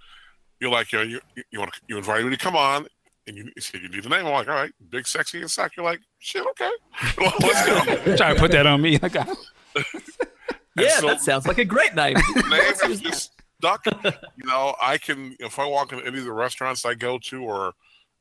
[0.61, 1.21] you're like, you know, you
[1.51, 2.87] you want to, you invited me to come on,
[3.27, 4.27] and you, you said you need the name.
[4.27, 5.77] I'm like, all right, Big Sexy and Sack.
[5.77, 6.71] You're like, shit, okay,
[7.41, 8.17] let's go.
[8.17, 8.99] Trying to put that on me.
[9.73, 9.87] Like,
[10.77, 12.15] yeah, so- that sounds like a great name.
[12.15, 12.45] name
[12.83, 13.85] has just stuck.
[13.87, 17.43] You know, I can if I walk in any of the restaurants I go to
[17.43, 17.73] or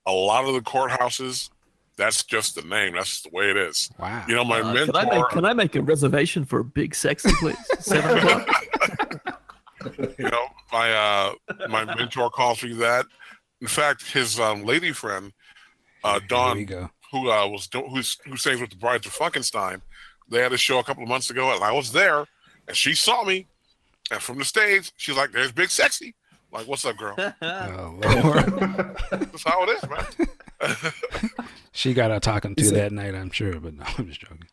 [0.05, 1.49] a lot of the courthouses,
[1.97, 2.93] that's just the name.
[2.95, 3.89] That's the way it is.
[3.99, 4.23] wow.
[4.27, 4.93] You know, my Uh, mentor.
[4.93, 7.57] can I make can I make a reservation for a big sexy, please?
[7.79, 9.35] Seven o'clock.
[10.17, 11.33] you know, my uh
[11.69, 13.05] my mentor calls me that.
[13.61, 15.33] In fact, his um, lady friend,
[16.03, 16.65] uh, Here Dawn,
[17.11, 19.81] who uh, was do- who's who sings with the Brides of Frankenstein,
[20.29, 22.25] they had a show a couple of months ago, and I was there,
[22.69, 23.47] and she saw me,
[24.11, 26.15] and from the stage, she's like, "There's Big Sexy."
[26.51, 27.15] Like, what's up, girl?
[27.41, 28.95] Oh, Lord.
[29.11, 30.05] That's how it is, man.
[31.71, 34.47] She got her talking to that night, I'm sure, but no, I'm just joking.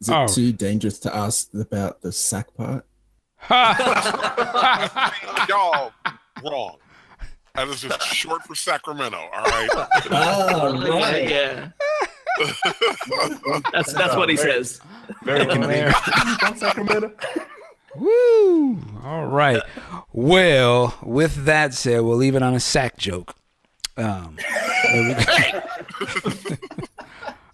[0.00, 0.26] Is it Oh.
[0.28, 2.84] too dangerous to ask about the sack part?
[5.48, 5.92] Y'all
[6.44, 6.76] wrong.
[7.54, 9.16] That is just short for Sacramento.
[9.18, 9.68] All right.
[10.10, 11.28] Oh, right.
[11.28, 11.70] yeah.
[13.72, 14.80] That's that's what he says.
[15.22, 15.94] Very convenient.
[16.40, 17.12] From Sacramento.
[17.96, 18.78] Woo!
[19.04, 19.62] All right.
[20.12, 23.34] Well, with that said, we'll leave it on a sack joke.
[23.96, 24.36] Um,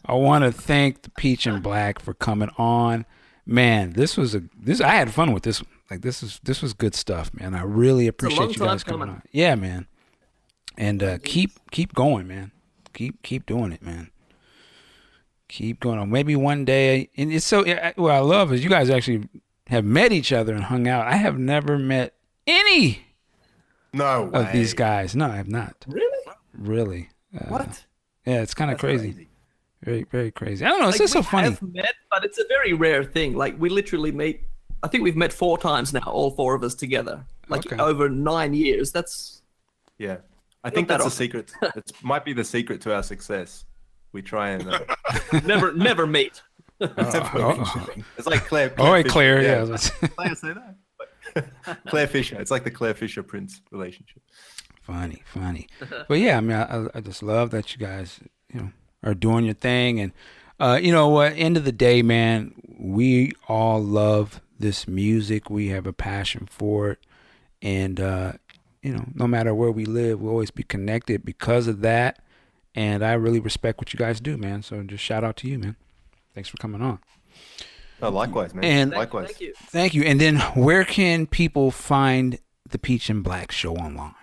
[0.07, 3.07] I want to thank the Peach and Black for coming on.
[3.47, 4.81] Man, this was a this.
[4.81, 5.63] I had fun with this.
[5.63, 5.71] one.
[5.91, 7.55] Like this is this was good stuff, man.
[7.55, 9.17] I really appreciate you guys coming coming.
[9.17, 9.23] on.
[9.33, 9.87] Yeah, man.
[10.77, 12.53] And uh, keep keep going, man.
[12.93, 14.11] Keep keep doing it, man.
[15.55, 16.11] Keep going on.
[16.11, 17.65] Maybe one day, and it's so.
[17.97, 19.29] What I love is you guys actually
[19.69, 21.07] have met each other and hung out.
[21.07, 22.15] I have never met
[22.47, 23.05] any
[23.93, 24.41] No way.
[24.41, 25.15] of these guys.
[25.17, 25.85] No, I have not.
[25.89, 26.33] Really?
[26.57, 27.09] Really.
[27.35, 27.85] Uh, What?
[28.27, 29.29] Yeah, it's kind of That's crazy.
[29.83, 30.65] Very, very crazy.
[30.65, 30.89] I don't know.
[30.89, 31.51] It's Like, just so we funny.
[31.51, 33.35] have met, but it's a very rare thing.
[33.37, 34.41] Like we literally meet.
[34.83, 37.25] I think we've met four times now, all four of us together.
[37.49, 37.77] Like Okay.
[37.83, 38.93] over nine years.
[38.93, 39.43] That's
[39.99, 40.19] Yeah.
[40.63, 41.17] I think that's the often.
[41.25, 41.53] secret.
[41.77, 43.67] It might be the secret to our success.
[44.15, 44.67] We try and.
[44.73, 44.81] Uh,
[45.45, 46.41] never, never meet.
[46.81, 47.87] Oh, oh,
[48.19, 48.75] it's like Clare.
[48.79, 49.13] oh, wait, Fischer.
[49.13, 49.43] Clare.
[49.43, 49.65] Yeah.
[49.65, 50.53] that's- Clare, say
[51.35, 51.81] that.
[51.87, 52.39] Clare Fischer.
[52.41, 54.21] It's like the Clare Fischer Prince relationship.
[54.83, 55.69] funny, funny.
[56.09, 58.19] But yeah, I mean, I, I- I just love that you guys,
[58.53, 58.71] you know,
[59.05, 60.13] are doing your thing, and
[60.59, 61.33] uh, you know what?
[61.37, 65.49] End of the day, man, we all love this music.
[65.49, 66.99] We have a passion for it,
[67.63, 68.33] and uh,
[68.83, 72.19] you know, no matter where we live, we'll always be connected because of that.
[72.75, 74.63] And I really respect what you guys do, man.
[74.63, 75.77] So just shout out to you, man.
[76.35, 76.99] Thanks for coming on.
[78.03, 78.65] Oh, likewise, man.
[78.65, 79.29] And- Thank, likewise.
[79.29, 79.55] thank you.
[79.57, 80.03] Thank you.
[80.03, 82.39] And then where can people find
[82.69, 84.15] the Peach and Black show online?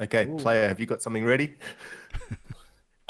[0.00, 1.54] Okay, player, have you got something ready?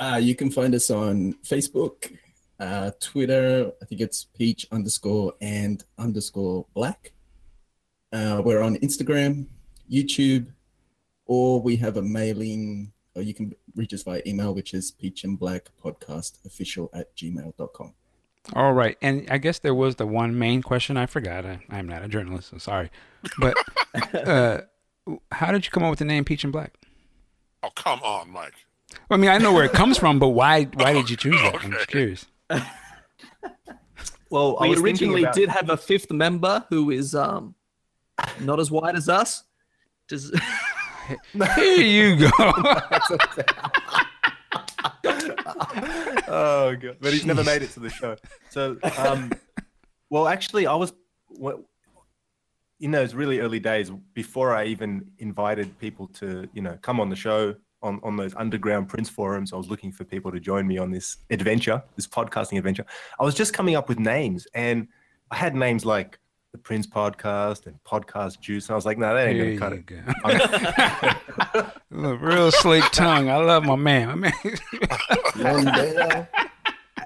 [0.00, 2.16] Uh, you can find us on Facebook,
[2.60, 3.72] uh, Twitter.
[3.82, 7.10] I think it's peach underscore and underscore black.
[8.12, 9.48] Uh, we're on Instagram,
[9.90, 10.52] YouTube,
[11.26, 15.24] or we have a mailing, or you can reach us via email, which is peach
[15.24, 17.94] and black podcast official at gmail.com.
[18.54, 18.96] All right.
[19.02, 21.44] And I guess there was the one main question I forgot.
[21.44, 22.90] I, I'm not a journalist, so sorry.
[23.38, 23.54] But
[24.14, 24.60] uh,
[25.32, 26.74] how did you come up with the name Peach and Black?
[27.62, 28.54] Oh, come on, Mike.
[29.10, 31.40] Well, I mean, I know where it comes from, but why why did you choose
[31.42, 31.62] that?
[31.62, 32.26] I'm just curious.
[34.30, 37.54] Well, I We was originally about- did have a fifth member who is um
[38.40, 39.44] not as white as us.
[40.08, 40.34] Just,
[41.56, 42.30] Here you go.
[46.28, 48.16] oh god, but he's never made it to the show.
[48.50, 49.32] So, um,
[50.10, 50.92] well, actually, I was,
[52.80, 57.08] in those really early days, before I even invited people to, you know, come on
[57.08, 59.52] the show on on those underground Prince forums.
[59.52, 62.84] I was looking for people to join me on this adventure, this podcasting adventure.
[63.18, 64.88] I was just coming up with names, and
[65.30, 66.18] I had names like
[66.58, 69.82] the Prince Podcast and Podcast Juice, and I was like, no, that ain't Here gonna
[69.82, 71.14] cut it.
[71.52, 71.70] go.
[71.90, 73.30] Look, real slick tongue.
[73.30, 74.08] I love my man.
[74.08, 74.32] My man.
[75.36, 76.28] Londale.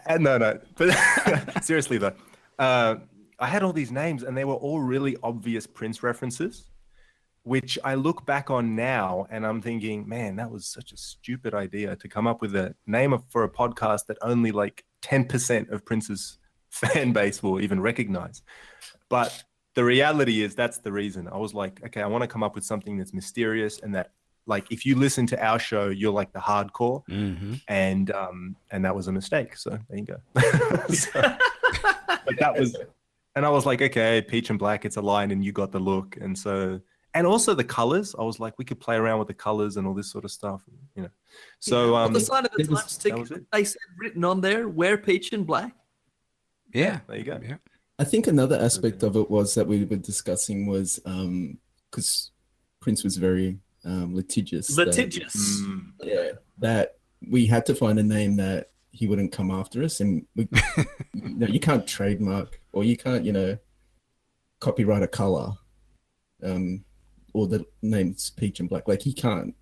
[0.06, 0.58] Uh, no, no.
[0.76, 0.90] But
[1.62, 2.14] seriously though,
[2.58, 2.96] uh,
[3.38, 6.70] I had all these names, and they were all really obvious Prince references,
[7.42, 11.52] which I look back on now, and I'm thinking, man, that was such a stupid
[11.54, 15.70] idea to come up with a name of, for a podcast that only like 10%
[15.70, 16.38] of Prince's
[16.70, 18.42] fan base will even recognize.
[19.16, 19.30] But
[19.74, 21.22] the reality is, that's the reason.
[21.28, 24.09] I was like, okay, I want to come up with something that's mysterious and that.
[24.44, 28.84] Like if you listen to our show, you're like the hardcore, hmm and um and
[28.84, 30.18] that was a mistake so there you go
[30.89, 31.36] So-
[32.26, 32.76] but that was
[33.36, 35.78] and i was like okay peach and black it's a line and you got the
[35.78, 36.80] look and so
[37.14, 39.86] and also the colors i was like we could play around with the colors and
[39.86, 40.60] all this sort of stuff
[40.97, 41.12] you know
[41.60, 43.47] so on um the side of the it was- Times that was ticket, it.
[43.52, 45.72] they said written on there, "Wear peach and black."
[46.74, 47.01] Yeah.
[47.06, 47.56] there you go Yeah.
[47.98, 50.98] I think another aspect of it was that we were discussing was
[51.90, 52.31] because
[52.81, 54.69] Prince was very um, litigious.
[54.77, 55.60] that- Litigious.
[55.62, 56.97] Mm, yeah, that
[57.28, 60.48] we had to find a name that he wouldn't come after us, and we,
[61.14, 63.56] you know, you can't trademark or you can't, you know,
[64.60, 65.52] copyright a color,
[66.43, 66.85] um,
[67.32, 68.89] or the name's peach and black.
[68.89, 69.55] Like he can't,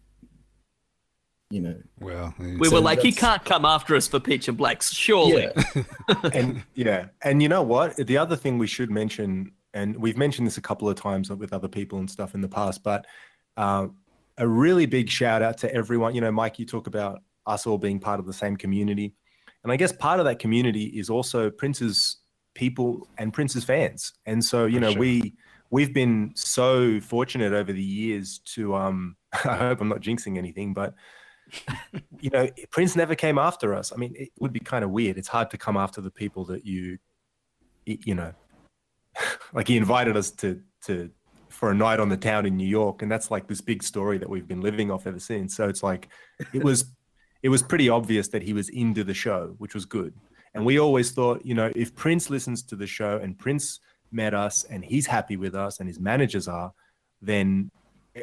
[1.50, 1.76] you know.
[2.00, 5.48] Well, We So were like, "He can't come after us for peach and blacks, surely."
[5.74, 5.82] Yeah,
[6.32, 10.46] and yeah and you know what the other thing we should mention and we've mentioned
[10.46, 13.06] this a couple of times with other people and stuff in the past but
[13.56, 13.86] uh,
[14.38, 17.78] a really big shout out to everyone you know mike you talk about us all
[17.78, 19.14] being part of the same community
[19.62, 22.18] and i guess part of that community is also prince's
[22.54, 25.00] people and prince's fans and so you For know sure.
[25.00, 25.34] we
[25.70, 30.74] we've been so fortunate over the years to um i hope i'm not jinxing anything
[30.74, 30.94] but
[32.20, 33.92] you know, Prince never came after us.
[33.92, 35.18] I mean, it would be kind of weird.
[35.18, 36.98] It's hard to come after the people that you,
[37.86, 38.32] you know,
[39.52, 41.10] like he invited us to to
[41.50, 44.18] for a night on the town in New York, and that's like this big story
[44.18, 45.54] that we've been living off ever since.
[45.54, 46.08] So it's like,
[46.54, 46.86] it was,
[47.42, 50.14] it was pretty obvious that he was into the show, which was good.
[50.54, 54.32] And we always thought, you know, if Prince listens to the show and Prince met
[54.32, 56.72] us and he's happy with us and his managers are,
[57.20, 57.70] then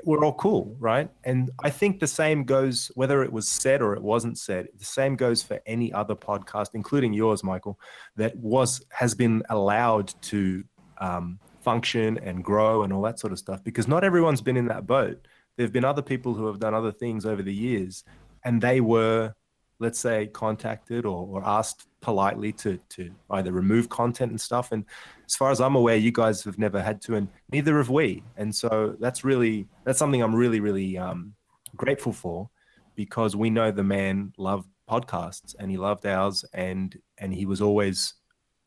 [0.06, 1.10] we're all cool, right?
[1.24, 4.68] And I think the same goes whether it was said or it wasn't said.
[4.78, 7.80] The same goes for any other podcast, including yours, Michael,
[8.16, 10.64] that was has been allowed to
[11.00, 13.64] um, function and grow and all that sort of stuff.
[13.64, 15.28] Because not everyone's been in that boat.
[15.56, 18.04] There have been other people who have done other things over the years,
[18.44, 19.34] and they were
[19.80, 24.72] let's say, contacted or, or asked politely to to either remove content and stuff.
[24.72, 24.86] And
[25.26, 28.24] as far as I'm aware, you guys have never had to, and neither have we.
[28.38, 31.34] And so that's really that's something I'm really really um,
[31.76, 32.50] grateful for
[32.96, 37.62] because we know the man loved podcasts and he loved ours, and and he was
[37.62, 38.14] always,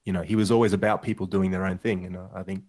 [0.04, 2.06] you know, he was always about people doing their own thing.
[2.06, 2.64] And uh, I think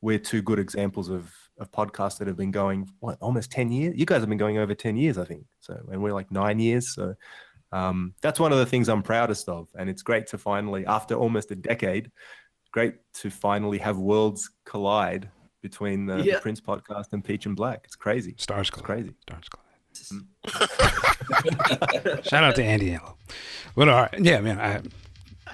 [0.00, 3.94] we're two good examples of of podcasts that have been going what almost 10 years
[3.96, 6.58] you guys have been going over 10 years i think so and we're like nine
[6.58, 7.14] years so
[7.76, 11.14] um, that's one of the things i'm proudest of and it's great to finally after
[11.14, 12.10] almost a decade
[12.72, 15.28] great to finally have worlds collide
[15.62, 16.34] between the, Yeah.
[16.36, 18.86] the prince podcast and peach and black it's crazy Stars it's collide.
[18.86, 19.62] crazy Stars collide.
[22.26, 23.16] Shout out to Andy Allo.
[23.74, 24.14] Well, all right.
[24.20, 24.60] Yeah, man.
[24.60, 24.80] I,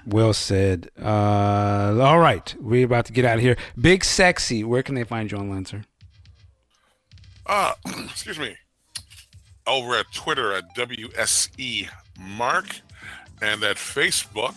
[0.07, 0.91] well said.
[1.01, 2.55] Uh, all right.
[2.61, 3.57] We're about to get out of here.
[3.81, 4.65] Big Sexy.
[4.65, 5.83] Where can they find you online, sir?
[7.47, 7.73] Uh,
[8.05, 8.57] excuse me.
[9.67, 12.81] Over at Twitter at WSE Mark
[13.41, 14.57] and at Facebook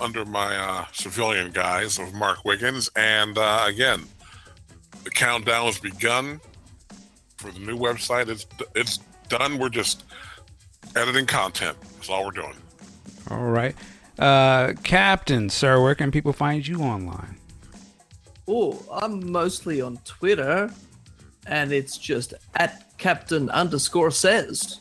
[0.00, 2.90] under my uh, civilian guise of Mark Wiggins.
[2.96, 4.04] And uh, again,
[5.04, 6.40] the countdown has begun
[7.36, 8.28] for the new website.
[8.28, 8.98] It's it's
[9.28, 9.58] done.
[9.58, 10.04] We're just
[10.94, 11.76] editing content.
[11.94, 12.56] That's all we're doing.
[13.30, 13.74] All right.
[14.18, 17.36] Uh, Captain, sir, where can people find you online?
[18.48, 20.72] Oh, I'm mostly on Twitter,
[21.46, 24.80] and it's just at Captain underscore says.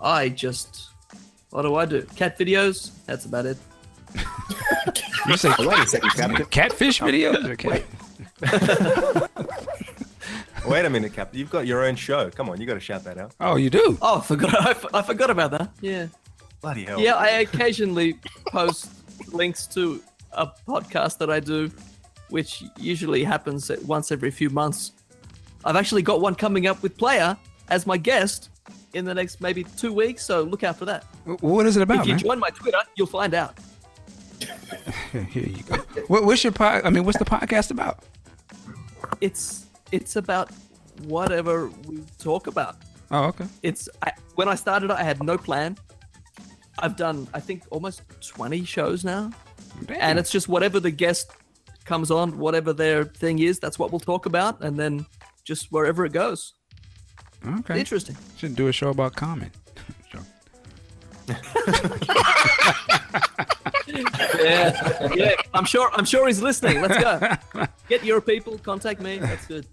[0.00, 0.88] I just,
[1.50, 2.02] what do I do?
[2.16, 2.90] Cat videos?
[3.06, 3.58] That's about it.
[5.28, 7.44] You say Oh, wait a second captain catfish oh, videos?
[7.44, 7.84] or cat-
[10.66, 13.04] wait a minute captain you've got your own show come on you got to shout
[13.04, 13.98] that out Oh, you do?
[14.00, 14.66] Oh, I forgot.
[14.66, 15.68] I, f- I forgot about that.
[15.82, 16.06] Yeah.
[16.62, 18.18] bloody hell Yeah, I occasionally
[18.48, 18.90] post
[19.32, 20.02] links to
[20.32, 21.70] a podcast that I do,
[22.30, 24.92] which usually happens at once every few months.
[25.64, 27.36] I've actually got one coming up with Player
[27.68, 28.48] as my guest
[28.94, 31.04] in the next maybe two weeks, so look out for that.
[31.40, 32.18] What is it about, if you man?
[32.18, 33.58] join my Twitter, you'll find out.
[35.12, 35.76] Here you go.
[36.08, 36.82] What, what's your pod?
[36.84, 38.02] I mean, what's the podcast about?
[39.20, 40.50] It's it's about
[41.04, 42.76] whatever we talk about.
[43.10, 43.46] Oh, okay.
[43.62, 45.76] It's I, when I started, I had no plan.
[46.78, 49.30] I've done I think almost 20 shows now.
[49.86, 49.96] Damn.
[50.00, 51.32] and it's just whatever the guest
[51.84, 55.06] comes on, whatever their thing is, that's what we'll talk about, and then
[55.50, 56.54] just wherever it goes.
[57.44, 57.80] okay.
[57.80, 58.16] Interesting.
[58.36, 59.50] Should do a show about Common.
[60.12, 60.22] Joke.
[64.40, 65.32] Yeah, yeah.
[65.52, 65.90] I'm sure.
[65.92, 66.80] I'm sure he's listening.
[66.80, 67.66] Let's go.
[67.88, 68.56] Get your people.
[68.58, 69.18] Contact me.
[69.18, 69.66] That's good.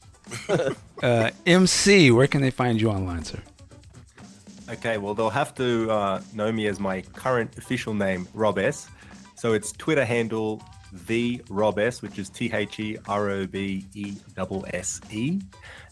[1.03, 3.39] Uh, MC, where can they find you online, sir?
[4.67, 8.89] Okay, well, they'll have to uh, know me as my current official name, Rob S.
[9.35, 10.59] So it's Twitter handle
[10.91, 15.39] the Rob S, which is T H E R O B E S S E.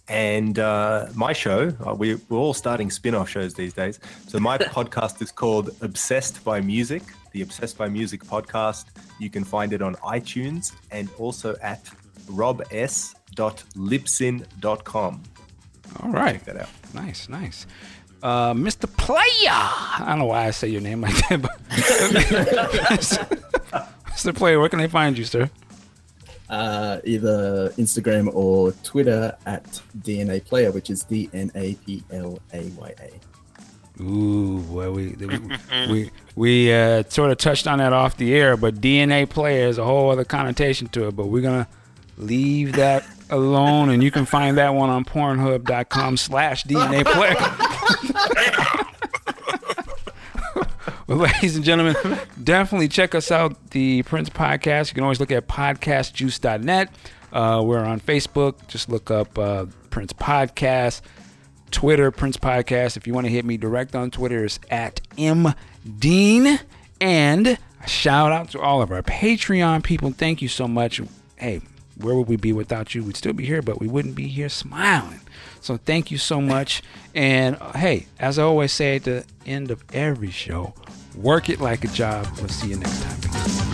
[0.08, 4.00] And uh, my show, uh, we, we're all starting spin off shows these days.
[4.28, 7.02] So my podcast is called Obsessed by Music,
[7.32, 8.86] the Obsessed by Music podcast.
[9.20, 11.90] You can find it on iTunes and also at
[12.30, 15.24] robs.libsyn.com.
[16.02, 16.34] All right.
[16.34, 16.70] Check that out.
[16.94, 17.66] Nice, nice.
[18.22, 18.86] Uh, Mr.
[18.98, 19.50] Player.
[19.50, 21.58] I don't know why I say your name like that, but
[24.16, 24.34] Mr.
[24.34, 25.50] Player, where can they find you, sir?
[26.50, 29.64] Uh, either Instagram or Twitter at
[30.00, 34.02] DNA Player, which is D N A P L A Y A.
[34.02, 35.40] Ooh, well, we we
[35.90, 39.78] we, we uh, sort of touched on that off the air, but DNA player is
[39.78, 41.16] a whole other connotation to it.
[41.16, 41.68] But we're gonna
[42.18, 47.36] leave that alone, and you can find that one on Pornhub.com/slash DNA player.
[51.05, 51.96] Well, ladies and gentlemen,
[52.44, 54.90] definitely check us out, the Prince Podcast.
[54.90, 56.94] You can always look at podcastjuice.net.
[57.32, 58.68] Uh, we're on Facebook.
[58.68, 61.00] Just look up uh, Prince Podcast.
[61.72, 62.98] Twitter, Prince Podcast.
[62.98, 66.60] If you want to hit me direct on Twitter, it's at mdean.
[67.00, 70.12] And a shout out to all of our Patreon people.
[70.12, 71.00] Thank you so much.
[71.38, 71.62] Hey,
[71.96, 73.06] where would we be without you?
[73.06, 75.22] We'd still be here, but we wouldn't be here smiling.
[75.62, 76.84] So thank you so much.
[77.14, 80.74] And uh, hey, as I always say at the end of every show,
[81.18, 82.28] Work it like a job.
[82.38, 83.65] We'll see you next time.